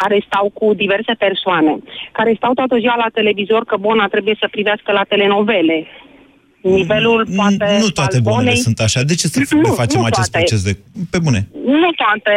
care 0.01 0.25
stau 0.29 0.47
cu 0.59 0.75
diverse 0.75 1.13
persoane, 1.25 1.73
care 2.13 2.33
stau 2.37 2.53
toată 2.55 2.77
ziua 2.79 2.97
la 2.97 3.09
televizor 3.19 3.65
că 3.65 3.77
bona 3.77 4.07
trebuie 4.15 4.37
să 4.41 4.49
privească 4.51 4.93
la 4.93 5.05
telenovele. 5.13 5.87
Nivelul 6.79 7.27
poate 7.37 7.79
Nu 7.81 7.89
toate 7.89 8.17
al 8.17 8.23
bonele 8.23 8.51
bonei- 8.51 8.57
sunt 8.67 8.79
așa. 8.81 9.03
De 9.03 9.15
ce 9.15 9.27
să 9.29 9.41
Nu, 9.55 9.61
ne 9.61 9.69
facem 9.69 10.01
nu 10.01 10.07
acest 10.07 10.31
toate. 10.31 10.47
proces 10.47 10.63
de... 10.69 10.73
Pe 11.11 11.19
bune. 11.19 11.49
Nu 11.67 11.91
toate 12.03 12.35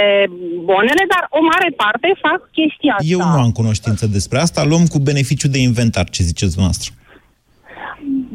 bonele, 0.63 1.03
dar 1.13 1.23
o 1.29 1.39
mare 1.51 1.69
parte 1.83 2.07
fac 2.21 2.39
chestia 2.51 2.93
asta. 2.93 3.07
Eu 3.09 3.17
nu 3.17 3.39
am 3.45 3.51
cunoștință 3.51 4.07
despre 4.07 4.37
asta. 4.39 4.63
Luăm 4.65 4.85
cu 4.85 4.99
beneficiu 4.99 5.47
de 5.47 5.59
inventar, 5.59 6.09
ce 6.09 6.23
ziceți 6.23 6.59
noastră. 6.59 6.91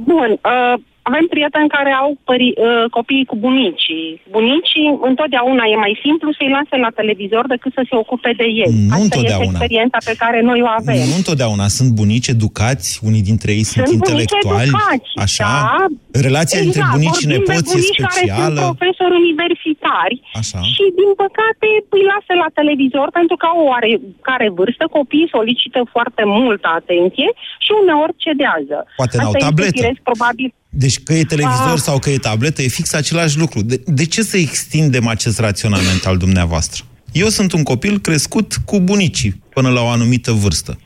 Bun, 0.04 0.30
uh, 0.44 0.80
avem 1.10 1.24
prieteni 1.34 1.68
care 1.76 1.92
au 2.02 2.10
pări, 2.28 2.48
uh, 2.56 2.84
copii 2.96 3.24
cu 3.30 3.36
bunicii. 3.46 4.06
Bunicii, 4.38 4.86
întotdeauna 5.10 5.64
e 5.72 5.76
mai 5.86 5.94
simplu 6.04 6.28
să-i 6.38 6.54
lase 6.56 6.76
la 6.84 6.90
televizor 7.00 7.44
decât 7.54 7.72
să 7.78 7.82
se 7.90 7.94
ocupe 8.02 8.30
de 8.40 8.46
ei. 8.62 8.72
Nu 8.88 8.92
Asta 8.92 9.04
întotdeauna. 9.06 9.44
este 9.44 9.48
experiența 9.50 9.98
pe 10.10 10.14
care 10.22 10.38
noi 10.50 10.60
o 10.66 10.70
avem. 10.80 11.02
Nu 11.12 11.16
întotdeauna. 11.22 11.66
Sunt 11.78 11.90
bunici 12.02 12.28
educați, 12.36 12.88
unii 13.08 13.24
dintre 13.30 13.50
ei 13.58 13.64
sunt, 13.72 13.86
Sunt 13.86 13.98
bunici 13.98 14.10
intelectuali. 14.10 14.68
educați, 14.68 15.10
așa? 15.26 15.50
da. 15.54 15.86
Relația 16.28 16.60
dintre 16.66 16.82
Exact, 16.82 16.96
bunici 16.96 17.16
și 17.20 17.26
vorbim 17.26 17.32
de 17.32 17.52
nepoți 17.52 17.70
e 17.72 17.76
bunici 17.76 17.98
care 18.04 18.14
sunt 18.16 18.30
specială. 18.30 18.60
profesori 18.68 19.14
universitari 19.24 20.16
Așa. 20.40 20.58
și, 20.74 20.84
din 21.00 21.10
păcate, 21.22 21.66
îi 21.96 22.04
lasă 22.12 22.32
la 22.42 22.48
televizor 22.58 23.08
pentru 23.18 23.36
că 23.40 23.44
au 23.52 23.58
o 23.64 23.68
oarecare 23.74 24.48
vârstă, 24.58 24.84
copiii 24.98 25.32
solicită 25.36 25.80
foarte 25.94 26.22
multă 26.38 26.66
atenție 26.80 27.28
și 27.64 27.70
uneori 27.82 28.14
cedează. 28.24 28.76
Poate 29.00 29.14
n-au 29.16 29.26
Asta 29.32 29.38
este 29.38 29.48
tabletă. 29.48 29.76
firesc, 29.78 30.00
probabil, 30.10 30.48
Deci 30.74 30.98
că 31.02 31.12
e 31.14 31.24
televizor 31.24 31.72
Ah. 31.72 31.78
sau 31.82 31.98
că 31.98 32.10
e 32.10 32.18
tabletă, 32.18 32.62
e 32.62 32.68
fix 32.68 32.92
același 32.92 33.38
lucru. 33.38 33.62
De, 33.62 33.82
de 33.86 34.04
ce 34.04 34.22
să 34.22 34.36
extindem 34.36 35.06
acest 35.06 35.38
raționament 35.38 36.04
al 36.04 36.16
dumneavoastră? 36.16 36.84
Eu 37.12 37.28
sunt 37.28 37.52
un 37.52 37.62
copil 37.62 37.98
crescut 38.00 38.56
cu 38.64 38.80
bunicii 38.80 39.42
până 39.54 39.68
la 39.68 39.80
o 39.80 39.88
anumită 39.88 40.32
vârstă. 40.32 40.78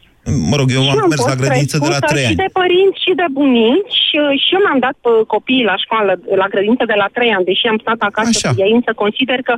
Mă 0.51 0.57
rog, 0.61 0.69
eu 0.77 0.83
Și 0.83 0.89
am 0.95 0.99
am 1.05 1.09
mers 1.13 1.25
la 1.25 1.31
fost 1.31 1.41
grădiniță 1.43 1.79
de 1.79 1.89
la 1.95 2.01
crescută 2.01 2.13
3 2.13 2.23
Și 2.23 2.33
ani. 2.33 2.43
de 2.45 2.49
părinți 2.61 3.01
și 3.05 3.13
de 3.23 3.29
bunici 3.41 4.01
uh, 4.23 4.33
și 4.43 4.51
eu 4.57 4.61
mi-am 4.65 4.81
dat 4.87 4.99
uh, 5.03 5.15
copiii 5.35 5.69
la 5.73 5.77
școală, 5.85 6.13
la 6.43 6.47
grădiniță 6.53 6.85
de 6.93 6.97
la 7.03 7.09
3 7.17 7.37
ani, 7.37 7.49
deși 7.51 7.67
am 7.73 7.79
stat 7.85 8.01
acasă 8.11 8.37
Așa. 8.39 8.49
cu 8.49 8.61
ei, 8.65 8.73
însă 8.79 8.91
consider 9.05 9.39
că 9.49 9.55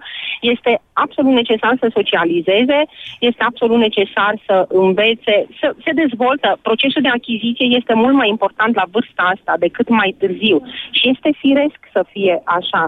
este 0.54 0.72
absolut 1.04 1.32
necesar 1.40 1.74
să 1.82 1.86
socializeze, 1.98 2.78
este 3.30 3.42
absolut 3.50 3.78
necesar 3.86 4.32
să 4.46 4.56
învețe, 4.84 5.36
să 5.60 5.66
se 5.84 5.92
dezvoltă. 6.02 6.48
Procesul 6.68 7.02
de 7.06 7.12
achiziție 7.18 7.66
este 7.78 7.94
mult 8.02 8.14
mai 8.20 8.28
important 8.34 8.72
la 8.80 8.86
vârsta 8.94 9.22
asta 9.34 9.52
decât 9.66 9.88
mai 10.00 10.10
târziu 10.20 10.56
și 10.96 11.04
este 11.12 11.30
firesc 11.42 11.80
să 11.96 12.02
fie 12.12 12.34
așa. 12.58 12.82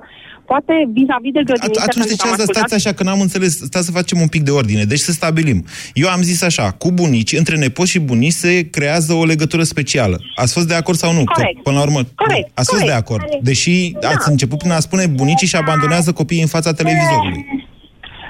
Poate 0.52 0.74
vis-a-vis 0.96 1.32
de 1.38 1.42
grădiniță, 1.48 1.80
Atunci 1.86 2.06
de 2.06 2.14
pentru 2.14 2.16
ce 2.16 2.22
că 2.22 2.26
am 2.26 2.32
asta 2.32 2.42
ascultat- 2.42 2.68
stați 2.68 2.74
așa, 2.80 2.92
că 2.96 3.02
n-am 3.02 3.20
înțeles, 3.20 3.52
stați 3.70 3.86
să 3.88 3.92
facem 3.92 4.18
un 4.20 4.28
pic 4.34 4.42
de 4.42 4.50
ordine. 4.50 4.82
Deci 4.92 4.98
să 5.08 5.12
stabilim. 5.12 5.58
Eu 6.02 6.08
am 6.08 6.22
zis 6.22 6.42
așa, 6.42 6.66
cu 6.82 6.88
bunici, 6.92 7.32
între 7.32 7.56
nepoți 7.56 7.90
și 7.90 8.00
bunici 8.12 8.32
se 8.32 8.52
creează 8.70 9.12
o 9.12 9.24
legătură 9.24 9.62
specială. 9.62 10.16
Ați 10.34 10.52
fost 10.52 10.68
de 10.68 10.74
acord 10.74 10.98
sau 10.98 11.12
nu? 11.12 11.24
Corect. 11.24 11.54
Că, 11.54 11.60
până 11.62 11.76
la 11.76 11.82
urmă, 11.82 12.00
Corect, 12.14 12.48
ați 12.60 12.68
fost 12.72 12.82
corect. 12.82 12.86
de 12.90 12.96
acord. 13.02 13.24
Deși 13.48 13.92
ați 14.14 14.28
început 14.30 14.58
prin 14.58 14.70
a 14.70 14.80
spune 14.88 15.06
bunicii 15.06 15.46
și 15.46 15.56
abandonează 15.56 16.12
copiii 16.12 16.40
în 16.46 16.52
fața 16.56 16.72
televizorului. 16.72 17.42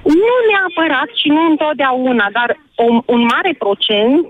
Nu 0.05 0.35
neapărat 0.51 1.11
și 1.21 1.29
nu 1.37 1.43
întotdeauna, 1.53 2.27
dar 2.39 2.49
un, 2.89 2.97
un 3.15 3.21
mare 3.33 3.53
procent, 3.65 4.25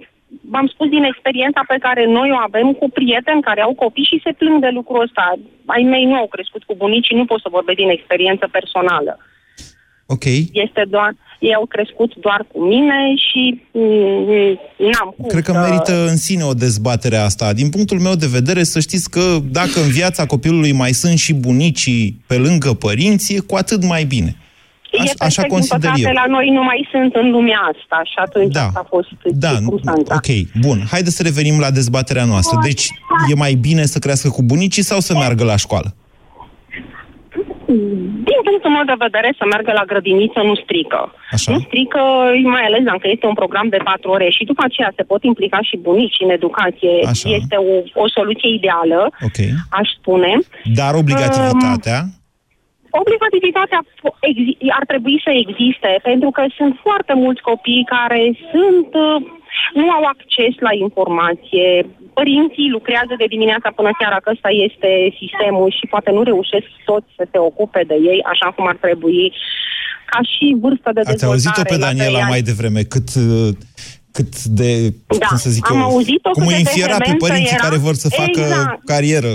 v-am 0.52 0.66
spus 0.66 0.88
din 0.88 1.04
experiența 1.04 1.62
pe 1.68 1.78
care 1.80 2.06
noi 2.06 2.28
o 2.32 2.42
avem 2.48 2.72
cu 2.72 2.90
prieteni 2.98 3.46
care 3.48 3.60
au 3.60 3.74
copii 3.74 4.10
și 4.10 4.22
se 4.24 4.32
plâng 4.32 4.60
de 4.60 4.70
lucrul 4.78 5.02
ăsta. 5.06 5.24
Ai 5.66 5.82
mei 5.82 6.04
nu 6.04 6.14
au 6.14 6.26
crescut 6.26 6.62
cu 6.64 6.74
bunicii, 6.74 7.16
nu 7.16 7.24
pot 7.24 7.40
să 7.40 7.48
vorbesc 7.56 7.78
din 7.78 7.88
experiență 7.88 8.48
personală. 8.52 9.18
Ok. 10.06 10.24
Este 10.64 10.82
doar, 10.88 11.16
ei 11.38 11.54
au 11.54 11.66
crescut 11.66 12.14
doar 12.14 12.46
cu 12.52 12.60
mine 12.60 13.14
și 13.26 13.62
mm, 13.72 14.58
n-am 14.76 15.14
cum 15.16 15.28
Cred 15.28 15.42
că 15.42 15.52
să... 15.52 15.58
merită 15.58 16.08
în 16.08 16.16
sine 16.16 16.42
o 16.42 16.52
dezbatere 16.52 17.16
asta. 17.16 17.52
Din 17.52 17.70
punctul 17.70 17.98
meu 17.98 18.14
de 18.14 18.26
vedere, 18.26 18.62
să 18.62 18.80
știți 18.80 19.10
că 19.10 19.38
dacă 19.50 19.80
în 19.84 19.90
viața 19.90 20.26
copilului 20.26 20.72
mai 20.72 20.92
sunt 20.92 21.18
și 21.18 21.34
bunicii 21.34 22.20
pe 22.26 22.36
lângă 22.36 22.70
părinți, 22.74 23.34
e 23.34 23.40
cu 23.40 23.54
atât 23.54 23.84
mai 23.84 24.04
bine. 24.04 24.36
Aș, 24.98 25.06
e 25.06 25.10
așa 25.10 25.14
perfect, 25.18 25.40
din 25.48 25.54
consider 25.56 25.90
păcate, 25.90 26.00
eu. 26.08 26.12
la 26.12 26.24
noi 26.36 26.48
nu 26.50 26.62
mai 26.62 26.88
sunt 26.92 27.14
în 27.14 27.30
lumea 27.30 27.60
asta 27.72 28.00
și 28.04 28.16
atunci 28.26 28.52
Da. 28.52 28.64
asta 28.64 28.80
a 28.84 28.86
fost 28.88 29.08
Da, 29.44 29.48
circumstanța. 29.48 30.14
ok, 30.14 30.30
bun. 30.66 30.78
Haideți 30.90 31.16
să 31.16 31.22
revenim 31.22 31.56
la 31.60 31.70
dezbaterea 31.70 32.24
noastră. 32.24 32.58
Deci, 32.62 32.84
e 33.30 33.34
mai 33.34 33.54
bine 33.54 33.84
să 33.84 33.98
crească 33.98 34.28
cu 34.28 34.42
bunicii 34.42 34.82
sau 34.82 35.00
să 35.00 35.12
meargă 35.14 35.44
la 35.44 35.56
școală? 35.56 35.94
Din 38.28 38.40
punctul 38.48 38.70
meu 38.76 38.84
de 38.92 39.02
vedere, 39.06 39.28
să 39.38 39.44
meargă 39.52 39.72
la 39.80 39.84
grădiniță 39.90 40.40
nu 40.48 40.54
strică. 40.64 41.00
Așa. 41.30 41.52
Nu 41.52 41.58
strică, 41.66 42.00
mai 42.54 42.64
ales 42.68 42.82
dacă 42.92 43.06
este 43.14 43.26
un 43.26 43.34
program 43.42 43.68
de 43.68 43.80
patru 43.90 44.10
ore 44.10 44.28
și 44.36 44.44
după 44.50 44.62
aceea 44.68 44.92
se 44.96 45.02
pot 45.02 45.22
implica 45.24 45.58
și 45.68 45.76
bunici 45.76 46.16
în 46.24 46.30
educație. 46.38 46.94
Așa. 47.12 47.28
Este 47.38 47.56
o, 47.70 47.72
o 48.02 48.08
soluție 48.08 48.50
ideală, 48.58 49.00
Ok. 49.28 49.38
aș 49.80 49.88
spune. 49.98 50.32
Dar 50.80 50.92
obligativitatea... 50.94 51.98
Obligativitatea 53.02 53.80
po- 54.02 54.16
exi- 54.30 54.58
ar 54.78 54.84
trebui 54.92 55.16
să 55.26 55.30
existe, 55.44 55.90
pentru 56.10 56.30
că 56.36 56.42
sunt 56.58 56.74
foarte 56.86 57.12
mulți 57.22 57.42
copii 57.50 57.88
care 57.96 58.20
sunt, 58.52 58.90
uh, 59.08 59.18
nu 59.80 59.86
au 59.96 60.04
acces 60.14 60.52
la 60.66 60.72
informație. 60.86 61.68
Părinții 62.18 62.74
lucrează 62.76 63.14
de 63.22 63.32
dimineața 63.34 63.68
până 63.78 63.90
seara, 64.00 64.18
că 64.20 64.28
ăsta 64.34 64.50
este 64.66 64.90
sistemul 65.20 65.68
și 65.78 65.84
poate 65.92 66.10
nu 66.16 66.22
reușesc 66.30 66.68
toți 66.90 67.10
să 67.18 67.24
se 67.32 67.38
ocupe 67.50 67.80
de 67.90 67.96
ei 68.12 68.20
așa 68.32 68.48
cum 68.54 68.64
ar 68.72 68.78
trebui. 68.86 69.22
Ca 70.12 70.20
și 70.32 70.46
vârstă 70.64 70.90
de 70.96 71.00
Ați 71.00 71.10
dezvoltare. 71.10 71.32
auzit-o 71.32 71.62
pe 71.72 71.76
la 71.80 71.84
Daniela 71.86 72.10
trei 72.10 72.22
ani. 72.26 72.32
mai 72.34 72.42
devreme, 72.50 72.80
cât, 72.94 73.08
uh, 73.26 73.50
cât 74.16 74.30
de, 74.60 74.70
Da, 75.22 75.26
cum 75.28 75.36
să 75.46 75.50
zic 75.56 75.70
am 75.70 75.76
eu, 75.76 75.82
auzit-o 75.90 76.30
cum 76.30 76.42
cât 76.42 76.50
îi 76.52 76.62
de 76.62 76.64
înfiera 76.66 76.96
pe 76.96 77.02
vehementă 77.04 77.24
părinții 77.26 77.56
era. 77.58 77.64
care 77.66 77.76
vor 77.86 77.94
să 77.94 78.08
facă 78.22 78.40
Exact. 78.44 78.84
carieră. 78.92 79.32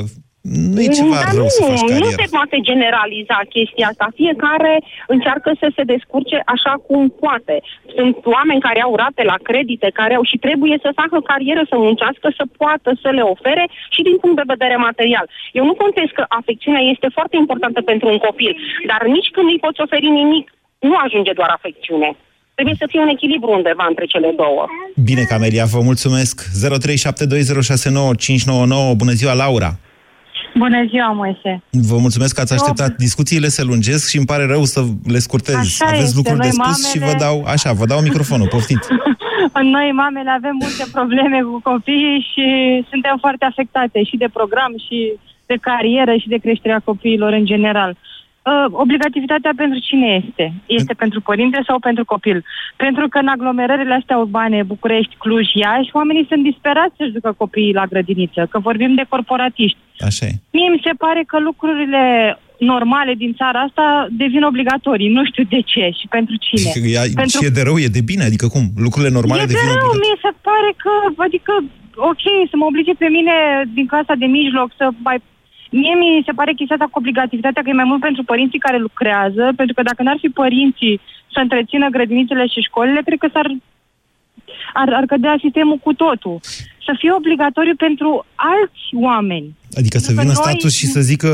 Nu 0.73 0.79
e 0.85 0.87
ceva 0.99 1.17
Dar 1.23 1.33
rău 1.39 1.47
nu, 1.49 1.55
să 1.57 1.61
faci 1.69 1.81
nu 1.81 1.87
carieră. 1.93 2.17
se 2.21 2.27
poate 2.37 2.57
generaliza 2.69 3.37
chestia 3.55 3.85
asta. 3.91 4.05
Fiecare 4.21 4.73
încearcă 5.13 5.49
să 5.61 5.67
se 5.75 5.83
descurce 5.93 6.37
așa 6.55 6.73
cum 6.87 7.01
poate. 7.23 7.55
Sunt 7.97 8.15
oameni 8.37 8.65
care 8.67 8.79
au 8.87 8.93
rate 9.03 9.23
la 9.31 9.37
credite, 9.49 9.87
care 9.99 10.13
au 10.19 10.25
și 10.31 10.37
trebuie 10.45 10.75
să 10.85 10.97
facă 11.01 11.17
carieră, 11.31 11.61
să 11.71 11.75
muncească, 11.87 12.27
să 12.39 12.43
poată 12.61 12.89
să 13.03 13.09
le 13.17 13.23
ofere 13.33 13.65
și 13.95 14.01
din 14.07 14.15
punct 14.21 14.37
de 14.39 14.51
vedere 14.53 14.75
material. 14.87 15.25
Eu 15.59 15.63
nu 15.69 15.73
contest 15.83 16.11
că 16.19 16.23
afecțiunea 16.39 16.83
este 16.93 17.07
foarte 17.17 17.35
importantă 17.43 17.79
pentru 17.91 18.05
un 18.13 18.19
copil, 18.27 18.51
dar 18.91 19.01
nici 19.15 19.29
când 19.33 19.45
nu-i 19.47 19.63
poți 19.65 19.81
oferi 19.85 20.07
nimic, 20.21 20.45
nu 20.89 20.93
ajunge 21.05 21.31
doar 21.39 21.49
afecțiune. 21.57 22.09
Trebuie 22.57 22.77
să 22.81 22.85
fie 22.91 23.01
un 23.05 23.11
echilibru 23.15 23.49
undeva 23.59 23.85
între 23.91 24.05
cele 24.13 24.29
două. 24.43 24.63
Bine, 25.09 25.23
Camelia, 25.33 25.65
vă 25.75 25.79
mulțumesc. 25.89 26.35
0372069599. 26.51 26.55
Bună 29.01 29.13
ziua, 29.21 29.33
Laura. 29.33 29.71
Bună 30.57 30.85
ziua, 30.89 31.11
Moise. 31.11 31.61
Vă 31.71 31.97
mulțumesc 31.97 32.35
că 32.35 32.41
ați 32.41 32.53
așteptat. 32.53 32.95
Discuțiile 32.95 33.47
se 33.47 33.63
lungesc 33.63 34.09
și 34.09 34.17
îmi 34.17 34.25
pare 34.25 34.45
rău 34.45 34.63
să 34.63 34.81
le 35.13 35.19
scurtez. 35.19 35.55
Așa 35.55 35.85
Aveți 35.85 36.03
este, 36.03 36.15
lucruri 36.15 36.39
de 36.39 36.49
noi 36.51 36.57
spus 36.59 36.91
și 36.91 36.97
vă 36.97 37.05
mamele- 37.05 37.23
dau, 37.25 37.43
așa, 37.55 37.71
vă 37.73 37.85
dau 37.85 37.99
microfonul, 38.01 38.47
poftiți. 38.47 38.87
Noi, 39.75 39.91
mamele, 39.91 40.29
avem 40.29 40.55
multe 40.59 40.85
probleme 40.91 41.39
cu 41.41 41.59
copiii 41.71 42.27
și 42.31 42.45
suntem 42.91 43.17
foarte 43.19 43.45
afectate 43.45 44.03
și 44.03 44.17
de 44.17 44.29
program 44.33 44.73
și 44.85 44.97
de 45.45 45.57
carieră 45.61 46.13
și 46.21 46.27
de 46.27 46.37
creșterea 46.37 46.81
copiilor 46.89 47.31
în 47.33 47.45
general. 47.45 47.91
Uh, 47.97 48.65
obligativitatea 48.71 49.51
pentru 49.55 49.79
cine 49.79 50.23
este? 50.27 50.53
Este 50.65 50.93
pentru 50.93 51.21
părinte 51.21 51.59
sau 51.67 51.79
pentru 51.79 52.05
copil? 52.05 52.43
Pentru 52.75 53.07
că 53.07 53.17
în 53.17 53.27
aglomerările 53.27 53.93
astea 53.93 54.17
urbane, 54.17 54.63
București, 54.63 55.15
Cluj, 55.17 55.47
Iași, 55.53 55.89
oamenii 55.93 56.25
sunt 56.29 56.43
disperați 56.43 56.95
să-și 56.97 57.11
ducă 57.17 57.33
copiii 57.37 57.73
la 57.73 57.85
grădiniță, 57.85 58.47
că 58.49 58.59
vorbim 58.59 58.93
de 58.95 59.05
corporatiști. 59.09 59.77
Așa 59.99 60.25
e. 60.25 60.33
Mie 60.51 60.69
mi 60.69 60.81
se 60.83 60.93
pare 60.97 61.23
că 61.27 61.39
lucrurile 61.39 62.03
normale 62.59 63.13
din 63.13 63.33
țara 63.33 63.59
asta 63.59 64.07
devin 64.11 64.43
obligatorii. 64.43 65.09
Nu 65.17 65.25
știu 65.25 65.43
de 65.49 65.61
ce 65.71 65.89
și 65.99 66.07
pentru 66.09 66.35
cine. 66.45 66.89
Ea, 66.95 67.01
pentru 67.15 67.37
Și 67.37 67.45
e 67.45 67.57
de 67.59 67.61
rău, 67.61 67.77
e 67.77 67.97
de 67.97 68.01
bine, 68.11 68.23
adică 68.23 68.47
cum? 68.47 68.65
Lucrurile 68.85 69.11
normale 69.17 69.41
e 69.41 69.45
de 69.45 69.53
devin 69.53 69.67
rău, 69.67 69.75
obligatorii. 69.75 70.13
mi 70.13 70.23
se 70.25 70.31
pare 70.47 70.71
că, 70.83 70.93
adică 71.27 71.53
ok, 72.11 72.23
să 72.51 72.55
mă 72.57 72.65
oblige 72.65 72.93
pe 73.03 73.09
mine 73.17 73.35
din 73.77 73.85
clasa 73.91 74.13
de 74.21 74.25
mijloc 74.25 74.69
să 74.77 74.85
mai... 75.07 75.17
Mie 75.71 75.95
mi 76.03 76.23
se 76.25 76.31
pare 76.39 76.53
chestia 76.53 76.75
asta 76.75 76.91
cu 76.91 76.99
obligativitatea 76.99 77.61
că 77.61 77.69
e 77.69 77.81
mai 77.81 77.91
mult 77.91 78.01
pentru 78.07 78.23
părinții 78.23 78.65
care 78.65 78.77
lucrează, 78.77 79.43
pentru 79.55 79.73
că 79.75 79.81
dacă 79.89 80.01
n-ar 80.03 80.17
fi 80.23 80.29
părinții 80.29 80.99
să 81.33 81.39
întrețină 81.39 81.87
grădinițele 81.89 82.45
și 82.47 82.67
școlile, 82.69 83.01
cred 83.05 83.17
că 83.17 83.29
s-ar 83.33 83.47
ar, 84.73 84.93
ar 84.93 85.05
cădea 85.05 85.35
sistemul 85.39 85.77
cu 85.77 85.93
totul. 85.93 86.39
Să 86.85 86.95
fie 86.97 87.11
obligatoriu 87.11 87.75
pentru 87.75 88.25
alți 88.35 88.85
oameni. 89.07 89.55
Adică 89.79 89.97
să 89.97 90.09
Pentru 90.09 90.21
vină 90.21 90.33
că 90.33 90.39
noi- 90.39 90.45
statul 90.47 90.71
și 90.79 90.85
să 90.95 90.99
zică 91.11 91.31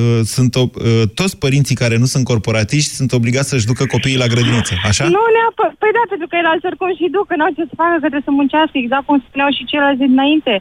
uh, 0.00 0.20
sunt 0.34 0.52
o, 0.62 0.64
uh, 0.70 1.02
toți 1.20 1.36
părinții 1.44 1.80
care 1.82 1.96
nu 2.02 2.08
sunt 2.12 2.24
corporatiști 2.32 2.92
sunt 3.00 3.10
obligați 3.18 3.48
să-și 3.52 3.68
ducă 3.70 3.84
copiii 3.94 4.22
la 4.24 4.28
grădiniță, 4.32 4.74
așa? 4.90 5.04
Nu 5.16 5.22
neapărat. 5.36 5.74
Păi 5.82 5.92
da, 5.98 6.02
pentru 6.12 6.26
că 6.30 6.34
el 6.40 6.46
alți 6.52 6.66
oricum 6.70 6.90
și 6.98 7.06
duc, 7.16 7.24
că 7.30 7.34
n-au 7.36 7.52
ce 7.56 7.64
să 7.70 7.76
facă, 7.82 7.94
că 7.94 8.06
trebuie 8.12 8.28
să 8.28 8.32
muncească, 8.40 8.74
exact 8.78 9.04
cum 9.08 9.18
spuneau 9.28 9.50
și 9.56 9.62
ceilalți 9.70 10.00
de 10.02 10.08
dinainte. 10.14 10.54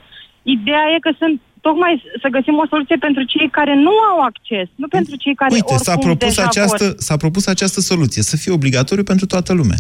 Ideea 0.55 0.86
e 0.95 1.05
că 1.07 1.11
sunt 1.21 1.36
tocmai 1.67 1.93
să 2.23 2.28
găsim 2.38 2.55
o 2.63 2.65
soluție 2.73 2.97
pentru 3.07 3.23
cei 3.34 3.47
care 3.57 3.73
nu 3.88 3.93
au 4.11 4.17
acces, 4.30 4.67
nu 4.82 4.88
pentru 4.97 5.15
cei 5.23 5.36
care 5.41 5.51
Uite, 5.53 5.73
oricum 5.73 5.86
s-a 5.88 5.97
propus, 6.07 6.28
deja 6.28 6.43
această, 6.51 6.86
vor. 6.91 6.95
s-a 7.07 7.17
propus 7.23 7.43
această 7.55 7.80
soluție, 7.91 8.21
să 8.32 8.36
fie 8.41 8.51
obligatoriu 8.59 9.03
pentru 9.11 9.25
toată 9.34 9.51
lumea. 9.59 9.80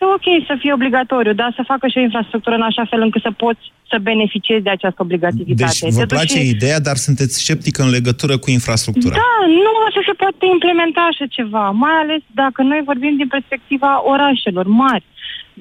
E 0.00 0.04
ok 0.18 0.28
să 0.50 0.54
fie 0.62 0.72
obligatoriu, 0.78 1.32
dar 1.42 1.50
să 1.58 1.62
facă 1.72 1.84
și 1.88 1.98
o 1.98 2.06
infrastructură 2.08 2.54
în 2.60 2.62
așa 2.70 2.84
fel 2.90 3.00
încât 3.06 3.22
să 3.22 3.32
poți 3.44 3.64
să 3.90 3.96
beneficiezi 4.10 4.62
de 4.62 4.70
această 4.70 5.00
obligativitate. 5.06 5.78
Deci 5.80 5.92
vă 5.94 6.00
Te 6.00 6.06
duci 6.06 6.16
place 6.18 6.38
și- 6.38 6.48
ideea, 6.56 6.80
dar 6.88 6.96
sunteți 7.06 7.34
sceptic 7.42 7.74
în 7.84 7.88
legătură 7.96 8.34
cu 8.38 8.48
infrastructura. 8.58 9.14
Da, 9.14 9.32
nu 9.64 9.70
o 9.86 9.88
să 9.96 10.00
se 10.08 10.12
poate 10.22 10.44
implementa 10.56 11.00
așa 11.10 11.26
ceva, 11.38 11.64
mai 11.84 11.96
ales 12.02 12.22
dacă 12.42 12.62
noi 12.62 12.80
vorbim 12.90 13.14
din 13.16 13.28
perspectiva 13.36 13.90
orașelor 14.12 14.66
mari. 14.84 15.04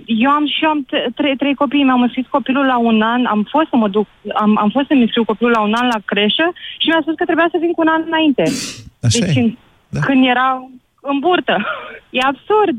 Eu 0.05 0.29
am 0.37 0.45
și 0.53 0.59
eu 0.63 0.69
am 0.69 0.81
t- 0.91 1.07
trei, 1.15 1.35
trei 1.41 1.55
copii, 1.61 1.83
mi-am 1.83 2.01
înscris 2.01 2.25
copilul 2.37 2.65
la 2.65 2.77
un 2.77 3.01
an, 3.01 3.21
am 3.25 3.41
fost 3.53 3.67
să 3.69 3.75
mă 3.75 3.87
duc, 3.95 4.07
am, 4.43 4.51
am 4.63 4.69
fost 4.75 4.87
să-mi 4.87 5.01
înscriu 5.01 5.23
copilul 5.31 5.51
la 5.51 5.61
un 5.67 5.73
an 5.79 5.87
la 5.87 5.99
creșă 6.05 6.45
și 6.81 6.87
mi-a 6.89 6.99
spus 7.01 7.15
că 7.17 7.25
trebuia 7.25 7.47
să 7.51 7.57
vin 7.63 7.71
cu 7.73 7.81
un 7.81 7.91
an 7.95 8.03
înainte. 8.11 8.43
Așa 9.07 9.19
deci 9.25 9.35
e. 9.35 9.39
în, 9.39 9.47
Da. 9.89 9.99
când 9.99 10.21
era 10.33 10.49
în 11.01 11.17
burtă. 11.19 11.55
E 12.17 12.19
absurd. 12.31 12.75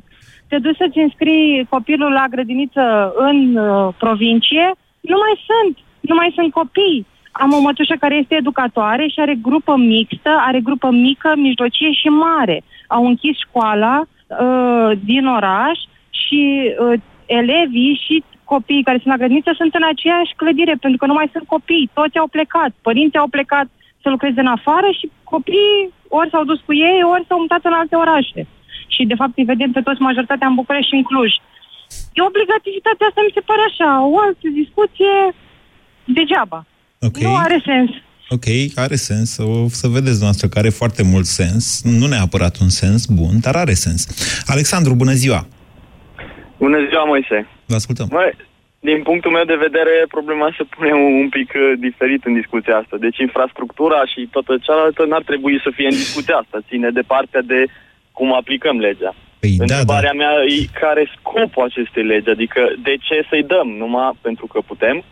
Te 0.49 0.59
duci 0.59 0.77
să-ți 0.77 0.99
înscrii 0.99 1.67
copilul 1.69 2.13
la 2.13 2.25
grădiniță 2.31 3.13
în 3.29 3.57
uh, 3.57 3.95
provincie, 3.99 4.67
nu 5.01 5.17
mai 5.25 5.35
sunt. 5.49 5.77
Nu 6.01 6.15
mai 6.15 6.33
sunt 6.35 6.53
copii. 6.53 7.07
Am 7.33 7.53
o 7.53 7.61
mătușă 7.61 7.95
care 8.01 8.15
este 8.15 8.35
educatoare 8.35 9.07
și 9.07 9.21
are 9.21 9.35
grupă 9.43 9.77
mixtă, 9.77 10.31
are 10.39 10.61
grupă 10.61 10.91
mică, 10.91 11.33
mijlocie 11.37 11.93
și 11.93 12.09
mare. 12.09 12.63
Au 12.87 13.07
închis 13.07 13.37
școala 13.39 14.03
uh, 14.03 14.91
din 15.05 15.27
oraș 15.27 15.79
și 16.11 16.73
uh, 16.79 17.01
elevii 17.27 18.01
și 18.07 18.23
copiii 18.45 18.83
care 18.83 18.99
sunt 18.99 19.13
la 19.13 19.21
grădiniță 19.21 19.53
sunt 19.57 19.75
în 19.75 19.87
aceeași 19.93 20.35
clădire, 20.37 20.75
pentru 20.81 20.99
că 20.99 21.07
nu 21.07 21.13
mai 21.13 21.29
sunt 21.33 21.47
copii. 21.47 21.91
Toți 21.93 22.19
au 22.19 22.27
plecat. 22.27 22.71
Părinții 22.83 23.19
au 23.19 23.29
plecat 23.29 23.67
să 24.03 24.09
lucreze 24.11 24.41
în 24.41 24.47
afară 24.47 24.89
și 24.99 25.11
copiii 25.25 25.93
ori 26.09 26.31
s-au 26.31 26.45
dus 26.45 26.61
cu 26.67 26.75
ei, 26.75 27.01
ori 27.13 27.25
s-au 27.29 27.39
mutat 27.39 27.63
în 27.65 27.73
alte 27.73 27.97
orașe. 27.97 28.47
Și, 28.95 29.03
de 29.05 29.15
fapt, 29.15 29.35
îi 29.37 29.51
vedem 29.53 29.71
pe 29.73 29.81
toți 29.81 30.01
majoritatea 30.01 30.47
în 30.49 30.55
București 30.55 30.89
și 30.89 30.95
în 30.95 31.03
Cluj. 31.03 31.33
E 32.19 32.21
obligativitatea 32.31 33.07
asta, 33.07 33.21
mi 33.29 33.37
se 33.37 33.47
pare 33.51 33.63
așa, 33.71 33.91
o 34.15 34.17
altă 34.27 34.47
discuție 34.63 35.15
degeaba. 36.19 36.61
Ok. 37.09 37.17
Nu 37.17 37.37
are 37.47 37.59
sens. 37.71 37.91
Ok, 38.35 38.49
are 38.85 38.95
sens. 38.95 39.29
O 39.39 39.69
să 39.69 39.87
vedeți 39.89 40.23
noastră 40.23 40.49
că 40.49 40.59
are 40.59 40.69
foarte 40.81 41.03
mult 41.13 41.25
sens. 41.25 41.83
Nu 41.85 42.07
neapărat 42.07 42.55
un 42.65 42.69
sens 42.69 43.07
bun, 43.07 43.35
dar 43.41 43.55
are 43.57 43.73
sens. 43.73 44.01
Alexandru, 44.47 44.95
bună 44.95 45.13
ziua! 45.13 45.47
Bună 46.59 46.79
ziua, 46.89 47.05
Moise. 47.05 47.49
Vă 47.67 47.75
ascultăm. 47.75 48.09
Măi, 48.11 48.33
din 48.81 49.03
punctul 49.03 49.31
meu 49.31 49.45
de 49.45 49.63
vedere, 49.67 49.95
problema 50.09 50.55
se 50.57 50.65
pune 50.75 50.93
un, 50.93 51.13
un 51.23 51.29
pic 51.29 51.51
uh, 51.55 51.73
diferit 51.79 52.25
în 52.25 52.35
discuția 52.41 52.77
asta. 52.77 52.97
Deci 52.97 53.19
infrastructura 53.19 54.01
și 54.13 54.29
toată 54.31 54.53
cealaltă 54.63 55.05
n-ar 55.05 55.23
trebui 55.31 55.61
să 55.65 55.71
fie 55.75 55.89
în 55.93 56.01
discuția 56.05 56.37
asta. 56.37 56.67
Ține 56.69 56.91
de 56.91 57.05
partea 57.15 57.43
de 57.53 57.61
cum 58.13 58.35
aplicăm 58.35 58.77
legea. 58.79 59.15
Păi, 59.41 59.55
da, 59.57 59.65
Întrebarea 59.65 60.13
mea 60.13 60.33
e 60.47 60.79
care 60.81 61.01
e 61.01 61.17
scopul 61.19 61.65
acestei 61.65 62.05
legi? 62.05 62.29
Adică 62.29 62.61
de 62.83 62.95
ce 63.07 63.27
să-i 63.29 63.43
dăm? 63.43 63.69
Numai 63.69 64.11
pentru 64.21 64.47
că 64.47 64.61
putem? 64.67 65.05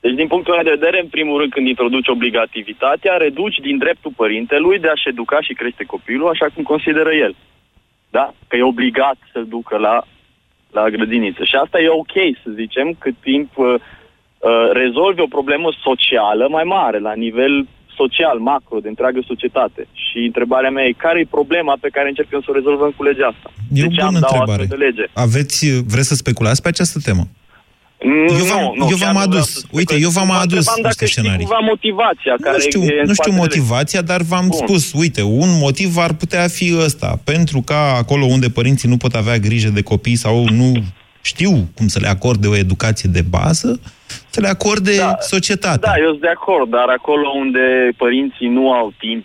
Deci, 0.00 0.14
din 0.14 0.26
punctul 0.26 0.54
meu 0.54 0.62
de 0.62 0.76
vedere, 0.78 1.00
în 1.00 1.08
primul 1.08 1.38
rând, 1.38 1.52
când 1.52 1.66
introduci 1.66 2.08
obligativitatea, 2.08 3.16
reduci 3.16 3.56
din 3.56 3.78
dreptul 3.78 4.12
părintelui 4.16 4.78
de 4.78 4.88
a-și 4.88 5.08
educa 5.08 5.40
și 5.40 5.52
crește 5.52 5.84
copilul 5.84 6.28
așa 6.28 6.46
cum 6.54 6.62
consideră 6.62 7.12
el. 7.12 7.34
Da? 8.10 8.34
Că 8.48 8.56
e 8.56 8.62
obligat 8.62 9.16
să-l 9.32 9.46
ducă 9.46 9.76
la, 9.76 10.02
la 10.72 10.88
grădiniță. 10.88 11.44
Și 11.44 11.54
asta 11.54 11.80
e 11.80 11.88
ok, 11.88 12.16
să 12.42 12.50
zicem, 12.54 12.96
cât 12.98 13.14
timp 13.20 13.56
uh, 13.56 13.74
uh, 13.74 14.70
rezolvi 14.72 15.20
o 15.20 15.34
problemă 15.36 15.68
socială 15.82 16.48
mai 16.48 16.64
mare, 16.64 16.98
la 16.98 17.14
nivel 17.14 17.66
social, 18.02 18.38
macro, 18.50 18.76
de 18.84 18.88
întreagă 18.94 19.18
societate. 19.32 19.82
Și 20.06 20.18
întrebarea 20.30 20.70
mea 20.76 20.84
e 20.84 21.04
care 21.06 21.18
e 21.20 21.36
problema 21.38 21.74
pe 21.84 21.88
care 21.96 22.08
încercăm 22.08 22.40
să 22.44 22.48
o 22.50 22.56
rezolvăm 22.58 22.90
cu 22.96 23.02
legea 23.08 23.26
asta? 23.32 23.48
E 23.78 23.80
de 23.80 23.86
o 23.86 23.90
ce 23.96 24.00
bună 24.04 24.06
am 24.06 24.12
dat 24.14 24.22
o 24.22 24.26
întrebare. 24.32 24.62
astfel 24.62 24.78
de 24.78 24.84
lege? 24.84 25.04
Aveți, 25.26 25.58
vreți 25.92 26.08
să 26.08 26.14
speculați 26.14 26.62
pe 26.62 26.68
această 26.74 26.98
temă? 27.08 27.24
Eu 28.38 28.44
v-am, 28.50 28.62
Nu, 28.62 28.74
nu, 28.76 28.84
eu 28.92 28.96
chiar 28.96 29.12
v-am 29.12 29.16
nu 29.18 29.18
vreau 29.28 29.38
adus, 29.40 29.48
să 29.52 29.66
uite, 29.70 29.94
eu 30.06 30.10
v-am 30.10 30.26
Mă 30.26 30.32
adus 30.32 30.42
întrebam 30.42 30.74
niște 30.76 30.82
dacă 30.82 31.04
știi 31.04 31.06
scenarii. 31.22 31.44
cumva 31.46 31.60
motivația 31.72 32.34
care 32.40 32.56
Nu 32.56 32.62
știu, 32.66 32.82
e 32.82 32.84
în 32.84 33.06
nu 33.10 33.12
știu 33.18 33.32
spatele 33.32 33.36
motivația, 33.42 34.02
dar 34.02 34.20
v-am 34.30 34.46
Bun. 34.48 34.58
spus, 34.62 34.92
uite, 34.92 35.22
un 35.22 35.50
motiv 35.64 35.96
ar 35.96 36.12
putea 36.22 36.48
fi 36.48 36.76
ăsta, 36.86 37.20
pentru 37.24 37.58
ca 37.60 37.80
acolo 38.02 38.24
unde 38.24 38.48
părinții 38.48 38.88
nu 38.88 38.96
pot 38.96 39.14
avea 39.14 39.38
grijă 39.38 39.68
de 39.68 39.82
copii 39.82 40.16
sau 40.16 40.44
nu 40.60 40.72
știu 41.22 41.68
cum 41.76 41.86
să 41.88 41.98
le 42.00 42.08
acorde 42.08 42.46
o 42.48 42.56
educație 42.56 43.08
de 43.12 43.22
bază, 43.30 43.80
să 44.30 44.40
le 44.40 44.48
acorde 44.48 44.96
da, 44.96 45.16
societatea. 45.20 45.90
Da, 45.92 45.98
eu 46.02 46.08
sunt 46.08 46.20
de 46.20 46.28
acord, 46.38 46.70
dar 46.70 46.88
acolo 46.98 47.28
unde 47.44 47.64
părinții 47.96 48.48
nu 48.48 48.72
au 48.72 48.92
timp, 48.98 49.24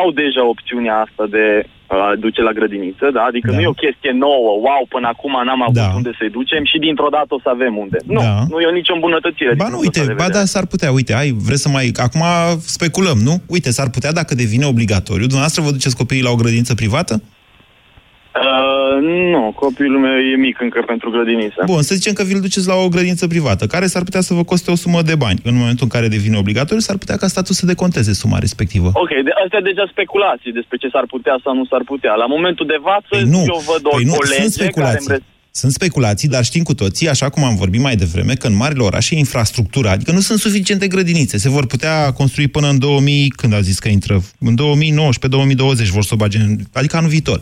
au 0.00 0.10
deja 0.10 0.48
opțiunea 0.48 0.96
asta 1.06 1.24
de 1.30 1.44
a 1.88 2.14
duce 2.18 2.42
la 2.42 2.52
grădiniță, 2.58 3.06
da? 3.12 3.22
Adică 3.22 3.48
Da. 3.50 3.54
nu 3.56 3.60
e 3.62 3.66
o 3.76 3.82
chestie 3.84 4.12
nouă, 4.26 4.50
wow, 4.66 4.82
până 4.88 5.06
acum 5.14 5.32
n-am 5.46 5.62
avut 5.62 5.74
Da. 5.74 5.92
unde 5.94 6.10
să-i 6.18 6.30
ducem 6.38 6.64
și 6.64 6.78
dintr-o 6.78 7.08
dată 7.16 7.30
o 7.34 7.40
să 7.42 7.48
avem 7.56 7.76
unde. 7.76 7.98
Nu, 8.06 8.20
Da. 8.20 8.34
nu 8.50 8.56
e 8.60 8.70
nicio 8.80 8.94
îmbunătățire. 8.94 9.54
Ba 9.54 9.64
din 9.64 9.72
nu, 9.74 9.78
punctul 9.78 9.84
uite, 9.86 10.00
ăsta 10.00 10.12
de 10.12 10.18
ba 10.20 10.24
vedere. 10.26 10.38
da, 10.40 10.52
s-ar 10.52 10.66
putea, 10.66 10.90
uite, 10.98 11.12
ai, 11.14 11.30
vreți 11.46 11.62
să 11.62 11.68
mai... 11.68 11.86
Acum 12.06 12.22
speculăm, 12.76 13.18
nu? 13.28 13.34
Uite, 13.54 13.70
s-ar 13.70 13.88
putea 13.90 14.12
dacă 14.12 14.34
devine 14.34 14.66
obligatoriu. 14.66 15.26
Dumneavoastră 15.32 15.62
vă 15.62 15.70
duceți 15.70 15.96
copiii 15.96 16.22
la 16.22 16.30
o 16.30 16.34
grădiniță 16.42 16.74
privată? 16.74 17.22
Uh, 18.44 19.02
nu, 19.32 19.52
copilul 19.64 20.00
meu 20.00 20.16
e 20.32 20.36
mic 20.36 20.56
încă 20.60 20.82
pentru 20.86 21.10
grădiniță. 21.10 21.62
Bun, 21.64 21.82
să 21.82 21.94
zicem 21.94 22.12
că 22.12 22.22
vi-l 22.22 22.40
duceți 22.40 22.66
la 22.66 22.74
o 22.74 22.88
grădiniță 22.88 23.26
privată, 23.26 23.66
care 23.66 23.86
s-ar 23.86 24.02
putea 24.02 24.20
să 24.20 24.34
vă 24.34 24.44
coste 24.44 24.70
o 24.70 24.74
sumă 24.74 25.02
de 25.02 25.14
bani. 25.14 25.40
În 25.44 25.56
momentul 25.56 25.84
în 25.88 25.88
care 25.96 26.08
devine 26.08 26.36
obligatoriu, 26.38 26.80
s-ar 26.80 26.96
putea 26.96 27.16
ca 27.16 27.26
statul 27.26 27.54
să 27.54 27.66
deconteze 27.66 28.12
suma 28.12 28.38
respectivă. 28.38 28.90
Ok, 28.94 29.08
de, 29.24 29.30
astea 29.44 29.60
deja 29.60 29.84
speculații 29.90 30.52
despre 30.52 30.76
ce 30.76 30.88
s-ar 30.92 31.04
putea 31.14 31.36
sau 31.44 31.54
nu 31.54 31.64
s-ar 31.70 31.82
putea. 31.84 32.14
La 32.14 32.26
momentul 32.26 32.66
de 32.66 32.78
față, 32.82 33.06
Păi 33.08 33.22
nu, 33.34 33.38
eu 33.54 33.62
văd 33.72 33.80
o, 33.84 33.88
păi 33.96 34.04
nu, 34.04 34.12
o 34.12 34.22
lege 34.28 34.40
sunt 34.40 34.52
speculații. 34.52 35.06
care 35.06 35.18
îmi 35.20 35.34
Sunt 35.50 35.72
speculații, 35.72 36.28
dar 36.28 36.44
știm 36.44 36.62
cu 36.62 36.74
toții, 36.74 37.08
așa 37.08 37.28
cum 37.28 37.42
am 37.44 37.56
vorbit 37.56 37.80
mai 37.80 37.96
devreme, 37.96 38.32
că 38.34 38.46
în 38.46 38.56
marile 38.56 38.82
orașe 38.82 39.14
infrastructura, 39.14 39.90
adică 39.90 40.12
nu 40.12 40.20
sunt 40.20 40.38
suficiente 40.38 40.86
grădinițe. 40.88 41.38
Se 41.38 41.48
vor 41.48 41.66
putea 41.66 42.12
construi 42.12 42.48
până 42.48 42.68
în 42.68 42.78
2000, 42.78 43.28
când 43.28 43.52
a 43.54 43.60
zis 43.60 43.78
că 43.78 43.88
intră, 43.88 44.20
în 44.40 44.54
2019-2020 44.54 45.88
vor 45.90 46.02
să 46.02 46.10
o 46.14 46.16
bage, 46.16 46.38
în- 46.38 46.56
adică 46.72 46.96
anul 46.96 47.08
viitor. 47.10 47.40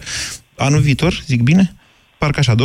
Anul 0.57 0.81
viitor, 0.81 1.23
zic 1.27 1.43
bine? 1.43 1.75
Parcă 2.19 2.39
așa, 2.39 2.55
2019-2020, 2.55 2.57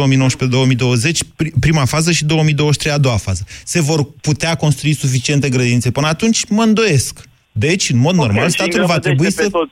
pri- 1.35 1.51
prima 1.59 1.85
fază 1.85 2.11
și 2.11 2.25
2023 2.25 2.93
a 2.93 2.97
doua 2.97 3.17
fază. 3.17 3.43
Se 3.63 3.81
vor 3.81 4.11
putea 4.21 4.55
construi 4.55 4.93
suficiente 4.93 5.49
grădinițe 5.49 5.91
până 5.91 6.07
atunci? 6.07 6.45
Mă 6.49 6.63
îndoiesc. 6.63 7.19
Deci, 7.51 7.89
în 7.89 7.97
mod 7.97 8.15
normal, 8.15 8.43
și 8.45 8.51
statul 8.51 8.85
va 8.85 8.93
îngrămădește 8.93 9.07
trebui 9.09 9.25
pe 9.25 9.31
să 9.43 9.49
toți. 9.49 9.71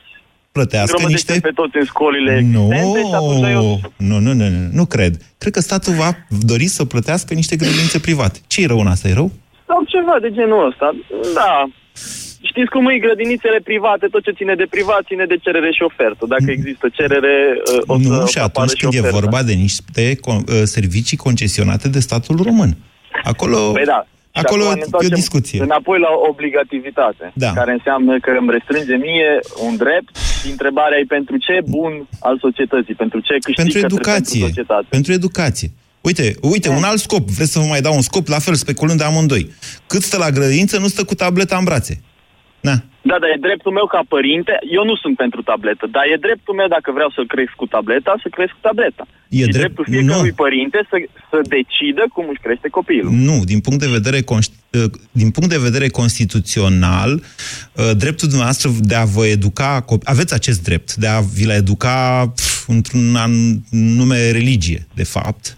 plătească 0.52 0.90
îngrămădește 0.92 1.32
niște 1.32 1.46
pe 1.48 1.52
toți 1.54 1.76
în 1.76 1.84
școlile 1.84 2.40
nu, 2.40 2.68
existente 2.72 3.00
și 3.08 3.14
atunci 3.14 3.50
eu... 3.50 3.80
nu, 3.96 4.18
nu, 4.18 4.32
nu, 4.32 4.48
nu, 4.48 4.68
nu 4.72 4.86
cred. 4.86 5.16
Cred 5.38 5.52
că 5.52 5.60
statul 5.60 5.92
va 5.92 6.16
dori 6.40 6.66
să 6.66 6.84
plătească 6.84 7.34
niște 7.34 7.56
grădinițe 7.56 7.98
private. 7.98 8.38
Ce 8.46 8.62
e 8.62 8.66
rău 8.66 8.80
în 8.80 8.86
asta? 8.86 9.08
E 9.08 9.12
rău? 9.12 9.32
Sau 9.66 9.84
ceva 9.86 10.16
de 10.20 10.30
genul 10.32 10.66
ăsta. 10.66 10.90
Da. 11.34 11.68
Știți 12.42 12.70
cum 12.74 12.88
e 12.88 12.98
grădinițele 13.06 13.60
private, 13.70 14.06
tot 14.14 14.22
ce 14.24 14.30
ține 14.30 14.54
de 14.54 14.66
privat 14.70 15.02
ține 15.06 15.24
de 15.32 15.36
cerere 15.44 15.70
și 15.76 15.82
ofertă. 15.90 16.22
Dacă 16.34 16.48
există 16.50 16.86
cerere, 16.98 17.34
uh, 17.74 17.82
o 17.86 17.98
să, 18.00 18.08
nu, 18.08 18.22
o 18.22 18.26
și 18.26 18.32
să 18.32 18.38
apară 18.42 18.50
atunci 18.64 18.76
și 18.78 18.82
când 18.82 18.94
e 18.94 18.98
ofertă. 18.98 19.18
vorba 19.20 19.40
de 19.42 19.52
niște 19.52 20.04
con- 20.26 20.46
uh, 20.48 20.62
servicii 20.76 21.16
concesionate 21.26 21.88
de 21.88 22.00
statul 22.08 22.36
român. 22.48 22.76
Acolo, 23.32 23.58
Păi 23.72 23.84
da. 23.94 24.00
Și 24.36 24.44
acolo 24.44 24.62
acum 24.62 24.74
ne 24.74 24.80
e 24.80 24.82
o 24.82 24.84
întoarcem 24.84 25.18
discuție. 25.22 25.58
Înapoi 25.62 25.98
la 26.06 26.12
obligativitate, 26.30 27.24
Da. 27.34 27.50
care 27.52 27.72
înseamnă 27.72 28.12
că 28.24 28.30
îmi 28.40 28.50
restrânge 28.56 28.94
mie 29.06 29.30
un 29.66 29.76
drept 29.76 30.12
și 30.40 30.50
întrebarea 30.50 30.98
e 30.98 31.04
pentru 31.16 31.36
ce 31.46 31.54
bun 31.76 31.92
al 32.28 32.36
societății, 32.46 32.94
pentru 32.94 33.18
ce 33.20 33.32
câștig 33.32 33.54
Pentru 33.62 33.78
către- 33.80 33.94
educație. 33.94 34.40
pentru 34.40 34.48
societate. 34.54 34.86
Pentru 34.96 35.12
educație. 35.12 35.68
Uite, 36.00 36.34
uite, 36.40 36.68
un 36.68 36.82
alt 36.90 36.98
scop. 37.06 37.24
Vreți 37.38 37.52
să 37.52 37.58
vă 37.58 37.64
mai 37.64 37.80
dau 37.80 37.94
un 37.94 38.00
scop? 38.10 38.26
La 38.28 38.38
fel, 38.38 38.54
speculând 38.54 38.98
de 38.98 39.04
amândoi. 39.04 39.50
Cât 39.86 40.02
stă 40.02 40.16
la 40.18 40.30
grădiniță, 40.30 40.78
nu 40.78 40.86
stă 40.86 41.04
cu 41.04 41.14
tableta 41.14 41.56
în 41.56 41.64
brațe. 41.64 42.00
Da. 42.60 42.76
Da, 43.10 43.16
dar 43.22 43.30
e 43.34 43.46
dreptul 43.48 43.72
meu 43.78 43.86
ca 43.94 44.00
părinte, 44.08 44.52
eu 44.76 44.84
nu 44.90 44.96
sunt 45.02 45.16
pentru 45.16 45.40
tabletă, 45.42 45.84
dar 45.94 46.04
e 46.12 46.16
dreptul 46.26 46.54
meu 46.60 46.68
dacă 46.76 46.88
vreau 46.96 47.10
să 47.16 47.22
cresc 47.32 47.52
cu 47.60 47.66
tableta, 47.66 48.12
să 48.22 48.28
cresc 48.36 48.52
cu 48.56 48.62
tableta. 48.68 49.04
E 49.28 49.36
și 49.36 49.42
drept- 49.42 49.58
dreptul 49.58 49.84
fiecărui 49.92 50.32
nu. 50.34 50.40
părinte 50.44 50.78
să, 50.90 50.96
să 51.30 51.38
decidă 51.56 52.04
cum 52.14 52.24
își 52.28 52.42
crește 52.44 52.68
copilul. 52.78 53.12
Nu, 53.28 53.36
din 53.52 53.60
punct 53.60 53.80
de 53.84 53.94
vedere, 53.98 54.18
conști- 54.32 54.58
uh, 54.78 54.90
din 55.20 55.30
punct 55.30 55.50
de 55.54 55.58
vedere 55.68 55.88
constituțional, 56.00 57.10
uh, 57.14 57.90
dreptul 58.02 58.28
dumneavoastră 58.28 58.70
de 58.80 58.94
a 58.94 59.04
vă 59.04 59.26
educa, 59.26 59.84
cop- 59.84 60.04
aveți 60.14 60.34
acest 60.34 60.62
drept, 60.62 60.94
de 60.94 61.06
a 61.06 61.20
vi 61.20 61.44
la 61.46 61.54
educa 61.54 62.32
pf, 62.36 62.68
într-un 62.68 63.16
anume 63.16 64.30
religie, 64.30 64.86
de 64.94 65.04
fapt, 65.04 65.56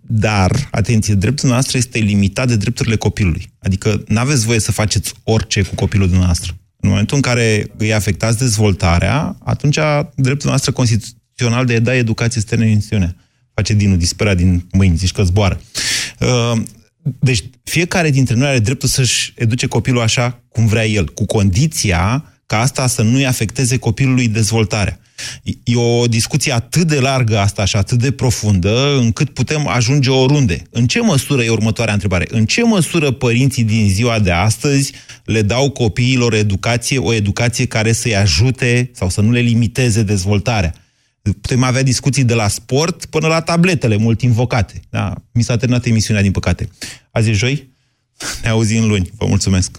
dar, 0.00 0.68
atenție, 0.70 1.14
dreptul 1.14 1.48
nostru 1.48 1.76
este 1.76 1.98
limitat 1.98 2.48
de 2.48 2.56
drepturile 2.56 2.96
copilului. 2.96 3.52
Adică 3.58 4.02
nu 4.06 4.18
aveți 4.18 4.46
voie 4.46 4.58
să 4.58 4.72
faceți 4.72 5.14
orice 5.22 5.62
cu 5.62 5.74
copilul 5.74 6.06
dumneavoastră. 6.06 6.54
În 6.80 6.88
momentul 6.88 7.16
în 7.16 7.22
care 7.22 7.70
îi 7.76 7.94
afectați 7.94 8.38
dezvoltarea, 8.38 9.36
atunci 9.44 9.78
dreptul 10.14 10.50
nostru 10.50 10.72
constituțional 10.72 11.66
de 11.66 11.74
a 11.74 11.80
da 11.80 11.94
educație 11.94 12.40
este 12.40 12.82
în 12.94 13.14
Face 13.54 13.74
Dinu 13.74 13.96
disperat 13.96 14.36
din 14.36 14.66
mâini, 14.72 14.96
zici 14.96 15.12
că 15.12 15.22
zboară. 15.22 15.60
Uh, 16.20 16.62
Deci 17.20 17.44
fiecare 17.64 18.10
dintre 18.10 18.34
noi 18.34 18.48
are 18.48 18.58
dreptul 18.58 18.88
să-și 18.88 19.32
educe 19.36 19.66
copilul 19.66 20.00
așa 20.00 20.42
cum 20.48 20.66
vrea 20.66 20.86
el, 20.86 21.08
cu 21.12 21.24
condiția 21.24 22.24
ca 22.46 22.60
asta 22.60 22.86
să 22.86 23.02
nu-i 23.02 23.26
afecteze 23.26 23.76
copilului 23.76 24.28
dezvoltarea. 24.28 24.98
E 25.64 25.76
o 25.76 26.06
discuție 26.06 26.52
atât 26.52 26.86
de 26.86 27.00
largă 27.00 27.38
asta 27.38 27.64
și 27.64 27.76
atât 27.76 27.98
de 27.98 28.10
profundă, 28.10 28.96
încât 28.98 29.30
putem 29.30 29.66
ajunge 29.66 30.10
oriunde. 30.10 30.62
În 30.70 30.86
ce 30.86 31.00
măsură, 31.00 31.42
e 31.42 31.48
următoarea 31.48 31.94
întrebare, 31.94 32.26
în 32.30 32.46
ce 32.46 32.62
măsură 32.62 33.10
părinții 33.10 33.64
din 33.64 33.88
ziua 33.88 34.18
de 34.18 34.30
astăzi 34.30 34.92
le 35.24 35.42
dau 35.42 35.70
copiilor 35.70 36.34
educație, 36.34 36.98
o 36.98 37.12
educație 37.12 37.66
care 37.66 37.92
să-i 37.92 38.16
ajute 38.16 38.90
sau 38.94 39.08
să 39.08 39.20
nu 39.20 39.30
le 39.30 39.40
limiteze 39.40 40.02
dezvoltarea? 40.02 40.74
Putem 41.22 41.62
avea 41.62 41.82
discuții 41.82 42.24
de 42.24 42.34
la 42.34 42.48
sport 42.48 43.04
până 43.04 43.26
la 43.26 43.40
tabletele 43.40 43.96
mult 43.96 44.22
invocate. 44.22 44.80
Da, 44.90 45.14
mi 45.32 45.42
s-a 45.42 45.56
terminat 45.56 45.86
emisiunea, 45.86 46.22
din 46.22 46.32
păcate. 46.32 46.68
Azi 47.10 47.30
e 47.30 47.32
joi? 47.32 47.68
Ne 48.42 48.48
auzim 48.48 48.86
luni. 48.86 49.10
Vă 49.16 49.26
mulțumesc! 49.26 49.78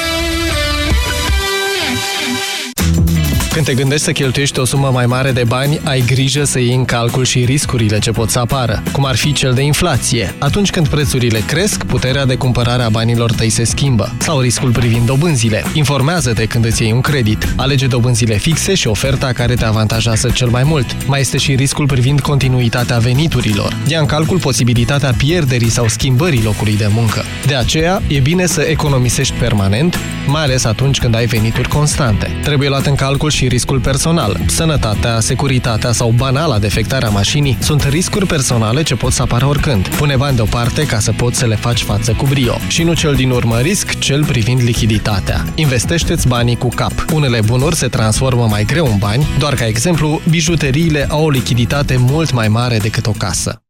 Când 3.53 3.65
te 3.65 3.73
gândești 3.73 4.05
să 4.05 4.11
cheltuiești 4.11 4.59
o 4.59 4.65
sumă 4.65 4.89
mai 4.93 5.05
mare 5.05 5.31
de 5.31 5.43
bani, 5.47 5.79
ai 5.83 6.03
grijă 6.05 6.43
să 6.43 6.59
iei 6.59 6.75
în 6.75 6.85
calcul 6.85 7.25
și 7.25 7.45
riscurile 7.45 7.99
ce 7.99 8.11
pot 8.11 8.29
să 8.29 8.39
apară, 8.39 8.83
cum 8.91 9.05
ar 9.05 9.15
fi 9.15 9.33
cel 9.33 9.53
de 9.53 9.61
inflație. 9.61 10.35
Atunci 10.37 10.69
când 10.69 10.87
prețurile 10.87 11.39
cresc, 11.47 11.83
puterea 11.83 12.25
de 12.25 12.35
cumpărare 12.35 12.83
a 12.83 12.89
banilor 12.89 13.31
tăi 13.31 13.49
se 13.49 13.63
schimbă. 13.63 14.13
Sau 14.17 14.39
riscul 14.39 14.71
privind 14.71 15.05
dobânzile. 15.05 15.63
Informează-te 15.73 16.45
când 16.45 16.65
îți 16.65 16.81
iei 16.81 16.91
un 16.91 17.01
credit. 17.01 17.53
Alege 17.55 17.87
dobânzile 17.87 18.37
fixe 18.37 18.75
și 18.75 18.87
oferta 18.87 19.31
care 19.31 19.53
te 19.53 19.65
avantajează 19.65 20.29
cel 20.29 20.47
mai 20.47 20.63
mult. 20.63 21.05
Mai 21.07 21.19
este 21.19 21.37
și 21.37 21.55
riscul 21.55 21.85
privind 21.85 22.19
continuitatea 22.21 22.97
veniturilor. 22.97 23.77
Ia 23.87 23.99
în 23.99 24.05
calcul 24.05 24.39
posibilitatea 24.39 25.13
pierderii 25.17 25.69
sau 25.69 25.87
schimbării 25.87 26.43
locului 26.43 26.77
de 26.77 26.87
muncă. 26.89 27.23
De 27.45 27.55
aceea, 27.55 28.01
e 28.07 28.19
bine 28.19 28.45
să 28.45 28.61
economisești 28.61 29.33
permanent, 29.33 29.99
mai 30.27 30.43
ales 30.43 30.63
atunci 30.63 30.99
când 30.99 31.15
ai 31.15 31.25
venituri 31.25 31.67
constante. 31.67 32.39
Trebuie 32.43 32.69
luat 32.69 32.85
în 32.85 32.95
calcul 32.95 33.29
și 33.29 33.40
riscul 33.47 33.79
personal. 33.79 34.39
Sănătatea, 34.47 35.19
securitatea 35.19 35.91
sau 35.91 36.13
banala 36.15 36.59
defectarea 36.59 37.09
mașinii 37.09 37.57
sunt 37.61 37.83
riscuri 37.83 38.25
personale 38.25 38.83
ce 38.83 38.95
pot 38.95 39.11
să 39.11 39.21
apară 39.21 39.45
oricând. 39.45 39.87
Pune 39.87 40.15
bani 40.15 40.35
deoparte 40.35 40.85
ca 40.85 40.99
să 40.99 41.11
poți 41.11 41.37
să 41.37 41.45
le 41.45 41.55
faci 41.55 41.81
față 41.81 42.11
cu 42.11 42.25
brio. 42.25 42.57
Și 42.67 42.83
nu 42.83 42.93
cel 42.93 43.13
din 43.15 43.29
urmă 43.29 43.59
risc, 43.59 43.99
cel 43.99 44.25
privind 44.25 44.61
lichiditatea. 44.61 45.45
Investește-ți 45.55 46.27
banii 46.27 46.55
cu 46.55 46.67
cap. 46.67 47.05
Unele 47.13 47.39
bunuri 47.45 47.75
se 47.75 47.87
transformă 47.87 48.47
mai 48.49 48.63
greu 48.63 48.85
în 48.85 48.97
bani, 48.97 49.27
doar 49.39 49.53
ca 49.53 49.67
exemplu, 49.67 50.21
bijuteriile 50.29 51.05
au 51.09 51.23
o 51.23 51.29
lichiditate 51.29 51.95
mult 51.97 52.31
mai 52.31 52.47
mare 52.47 52.77
decât 52.77 53.07
o 53.07 53.11
casă. 53.11 53.61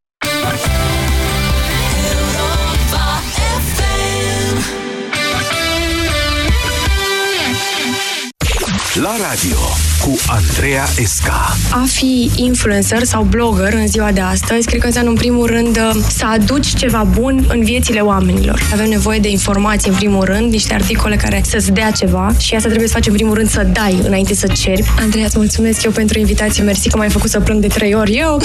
La 9.00 9.16
radio 9.28 9.58
cu 10.00 10.16
Andreea 10.26 10.84
Esca. 10.96 11.56
A 11.70 11.84
fi 11.86 12.30
influencer 12.34 13.02
sau 13.02 13.22
blogger 13.22 13.72
în 13.72 13.86
ziua 13.86 14.12
de 14.12 14.20
astăzi, 14.20 14.66
cred 14.66 14.80
că 14.80 14.86
înseamnă 14.86 15.10
în 15.10 15.16
primul 15.16 15.46
rând 15.46 15.78
să 16.08 16.26
aduci 16.26 16.74
ceva 16.74 17.02
bun 17.02 17.44
în 17.48 17.64
viețile 17.64 18.00
oamenilor. 18.00 18.62
Avem 18.72 18.88
nevoie 18.88 19.18
de 19.18 19.28
informații 19.28 19.90
în 19.90 19.96
primul 19.96 20.24
rând, 20.24 20.52
niște 20.52 20.74
articole 20.74 21.16
care 21.16 21.42
să-ți 21.46 21.70
dea 21.70 21.90
ceva 21.90 22.34
și 22.38 22.54
asta 22.54 22.68
trebuie 22.68 22.88
să 22.88 22.94
faci 22.94 23.06
în 23.06 23.12
primul 23.12 23.34
rând 23.34 23.50
să 23.50 23.62
dai 23.62 24.00
înainte 24.04 24.34
să 24.34 24.46
ceri. 24.46 24.84
Andreea, 24.98 25.26
îți 25.26 25.38
mulțumesc 25.38 25.82
eu 25.82 25.90
pentru 25.90 26.18
invitație, 26.18 26.62
mersi 26.62 26.88
că 26.88 26.96
m-ai 26.96 27.10
făcut 27.10 27.30
să 27.30 27.40
plâng 27.40 27.60
de 27.60 27.66
trei 27.66 27.94
ori. 27.94 28.12
E 28.12 28.26
ok. 28.26 28.44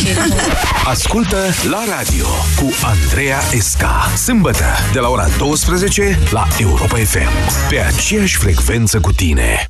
Ascultă 0.94 1.38
la 1.70 1.84
radio 1.98 2.26
cu 2.56 2.72
Andreea 2.82 3.40
Esca. 3.52 4.12
Sâmbătă 4.24 4.66
de 4.94 5.00
la 5.00 5.08
ora 5.08 5.28
12 5.38 6.20
la 6.32 6.48
Europa 6.60 6.98
FM. 6.98 7.70
Pe 7.70 7.80
aceeași 7.80 8.38
frecvență 8.38 9.00
cu 9.00 9.12
tine. 9.12 9.70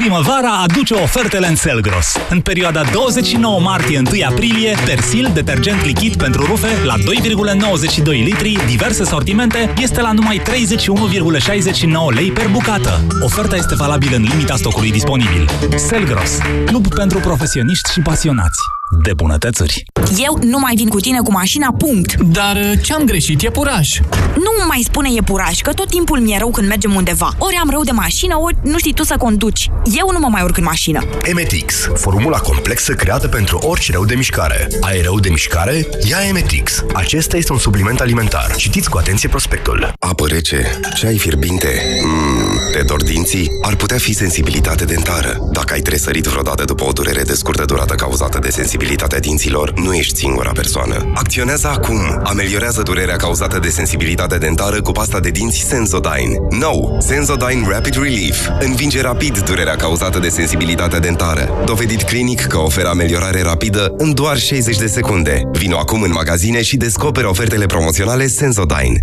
Primăvara 0.00 0.50
aduce 0.62 0.94
ofertele 0.94 1.46
în 1.46 1.56
Selgros. 1.56 2.16
În 2.28 2.40
perioada 2.40 2.82
29 2.92 3.60
martie-1 3.60 4.24
aprilie, 4.28 4.76
Persil, 4.84 5.30
detergent 5.34 5.84
lichid 5.84 6.16
pentru 6.16 6.44
rufe, 6.44 6.68
la 6.84 6.94
2,92 6.96 8.04
litri, 8.04 8.58
diverse 8.66 9.04
sortimente, 9.04 9.72
este 9.78 10.00
la 10.00 10.12
numai 10.12 10.42
31,69 10.42 12.14
lei 12.14 12.32
per 12.32 12.48
bucată. 12.48 13.06
Oferta 13.20 13.56
este 13.56 13.74
valabilă 13.74 14.16
în 14.16 14.22
limita 14.22 14.56
stocului 14.56 14.90
disponibil. 14.90 15.48
Selgros, 15.76 16.38
club 16.66 16.94
pentru 16.94 17.18
profesioniști 17.18 17.92
și 17.92 18.00
pasionați 18.00 18.75
de 18.90 19.12
bunătățuri. 19.14 19.84
Eu 20.16 20.38
nu 20.42 20.58
mai 20.58 20.74
vin 20.74 20.88
cu 20.88 21.00
tine 21.00 21.20
cu 21.20 21.32
mașina, 21.32 21.74
punct. 21.78 22.14
Dar 22.14 22.56
uh, 22.56 22.72
ce-am 22.82 23.04
greșit? 23.04 23.42
E 23.42 23.50
puraj. 23.50 24.00
Nu 24.34 24.66
mai 24.68 24.82
spune 24.84 25.08
e 25.16 25.20
puraj, 25.20 25.60
că 25.60 25.72
tot 25.72 25.88
timpul 25.88 26.20
mi-e 26.20 26.38
rău 26.38 26.50
când 26.50 26.68
mergem 26.68 26.94
undeva. 26.94 27.30
Ori 27.38 27.58
am 27.62 27.70
rău 27.70 27.82
de 27.82 27.90
mașină, 27.90 28.36
ori 28.38 28.56
nu 28.62 28.78
știi 28.78 28.94
tu 28.94 29.04
să 29.04 29.16
conduci. 29.18 29.70
Eu 29.98 30.08
nu 30.12 30.18
mă 30.18 30.28
mai 30.30 30.42
urc 30.42 30.56
în 30.56 30.64
mașină. 30.64 31.04
Emetix, 31.22 31.88
formula 31.94 32.38
complexă 32.38 32.92
creată 32.92 33.28
pentru 33.28 33.58
orice 33.58 33.92
rău 33.92 34.04
de 34.04 34.14
mișcare. 34.14 34.68
Ai 34.80 35.00
rău 35.00 35.20
de 35.20 35.28
mișcare? 35.28 35.88
Ia 36.08 36.18
Emetix. 36.28 36.84
Acesta 36.92 37.36
este 37.36 37.52
un 37.52 37.58
supliment 37.58 38.00
alimentar. 38.00 38.54
Citiți 38.56 38.90
cu 38.90 38.98
atenție 38.98 39.28
prospectul. 39.28 39.92
Apă 39.98 40.26
rece, 40.26 40.80
ceai 40.94 41.18
fierbinte, 41.18 41.82
mm, 42.04 42.58
te 42.72 42.82
dor 42.82 43.02
dinții? 43.02 43.50
Ar 43.62 43.74
putea 43.74 43.98
fi 43.98 44.14
sensibilitate 44.14 44.84
dentară. 44.84 45.38
Dacă 45.52 45.72
ai 45.72 45.80
tresărit 45.80 46.24
vreodată 46.24 46.64
după 46.64 46.84
o 46.84 46.92
durere 46.92 47.22
de 47.22 47.34
scurtă 47.34 47.64
durată 47.64 47.94
cauzată 47.94 48.38
de 48.38 48.50
sensibilitatea 48.76 49.20
dinților, 49.20 49.72
nu 49.72 49.94
ești 49.94 50.18
singura 50.18 50.50
persoană. 50.50 51.12
Acționează 51.14 51.68
acum! 51.68 52.20
Ameliorează 52.24 52.82
durerea 52.82 53.16
cauzată 53.16 53.58
de 53.58 53.68
sensibilitate 53.68 54.38
dentară 54.38 54.82
cu 54.82 54.92
pasta 54.92 55.20
de 55.20 55.30
dinți 55.30 55.58
Sensodyne. 55.58 56.36
Nou! 56.50 56.96
Sensodyne 57.00 57.68
Rapid 57.68 57.94
Relief. 57.94 58.48
Învinge 58.60 59.00
rapid 59.00 59.38
durerea 59.38 59.76
cauzată 59.76 60.18
de 60.18 60.28
sensibilitatea 60.28 60.98
dentară. 60.98 61.48
Dovedit 61.64 62.02
clinic 62.02 62.40
că 62.40 62.58
oferă 62.58 62.88
ameliorare 62.88 63.42
rapidă 63.42 63.94
în 63.96 64.14
doar 64.14 64.38
60 64.38 64.76
de 64.76 64.86
secunde. 64.86 65.42
Vino 65.52 65.78
acum 65.78 66.02
în 66.02 66.12
magazine 66.12 66.62
și 66.62 66.76
descoperă 66.76 67.28
ofertele 67.28 67.66
promoționale 67.66 68.26
Sensodyne. 68.26 69.02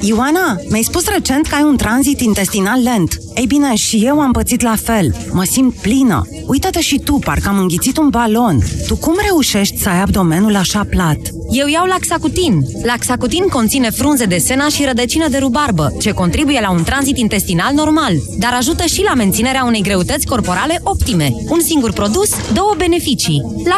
Ioana, 0.00 0.56
mi-ai 0.68 0.82
spus 0.82 1.08
recent 1.08 1.46
că 1.46 1.54
ai 1.54 1.62
un 1.62 1.76
tranzit 1.76 2.20
intestinal 2.20 2.82
lent. 2.82 3.18
Ei 3.34 3.46
bine, 3.46 3.74
și 3.74 4.04
eu 4.04 4.20
am 4.20 4.32
pățit 4.32 4.62
la 4.62 4.74
fel. 4.76 5.14
Mă 5.32 5.44
simt 5.44 5.74
plină. 5.74 6.22
Uită-te 6.46 6.80
și 6.80 6.98
tu, 6.98 7.12
parcă 7.24 7.48
am 7.48 7.58
înghițit 7.58 7.96
un 7.96 8.08
balon. 8.08 8.58
Tu 8.86 8.96
cum 8.96 9.14
reușești 9.26 9.78
să 9.78 9.88
ai 9.88 10.00
abdomenul 10.00 10.56
așa 10.56 10.86
plat? 10.90 11.16
Eu 11.50 11.66
iau 11.66 11.86
Laxacutin. 11.86 12.66
Laxacutin 12.82 13.46
conține 13.46 13.90
frunze 13.90 14.24
de 14.24 14.38
sena 14.38 14.68
și 14.68 14.84
rădăcină 14.84 15.28
de 15.28 15.38
rubarbă, 15.38 15.92
ce 16.00 16.10
contribuie 16.10 16.60
la 16.60 16.70
un 16.70 16.82
tranzit 16.82 17.18
intestinal 17.18 17.74
normal, 17.74 18.12
dar 18.38 18.52
ajută 18.52 18.84
și 18.86 19.02
la 19.02 19.14
menținerea 19.14 19.64
unei 19.64 19.82
greutăți 19.82 20.26
corporale 20.26 20.80
optime. 20.82 21.32
Un 21.48 21.60
singur 21.60 21.92
produs, 21.92 22.30
două 22.52 22.74
beneficii. 22.76 23.42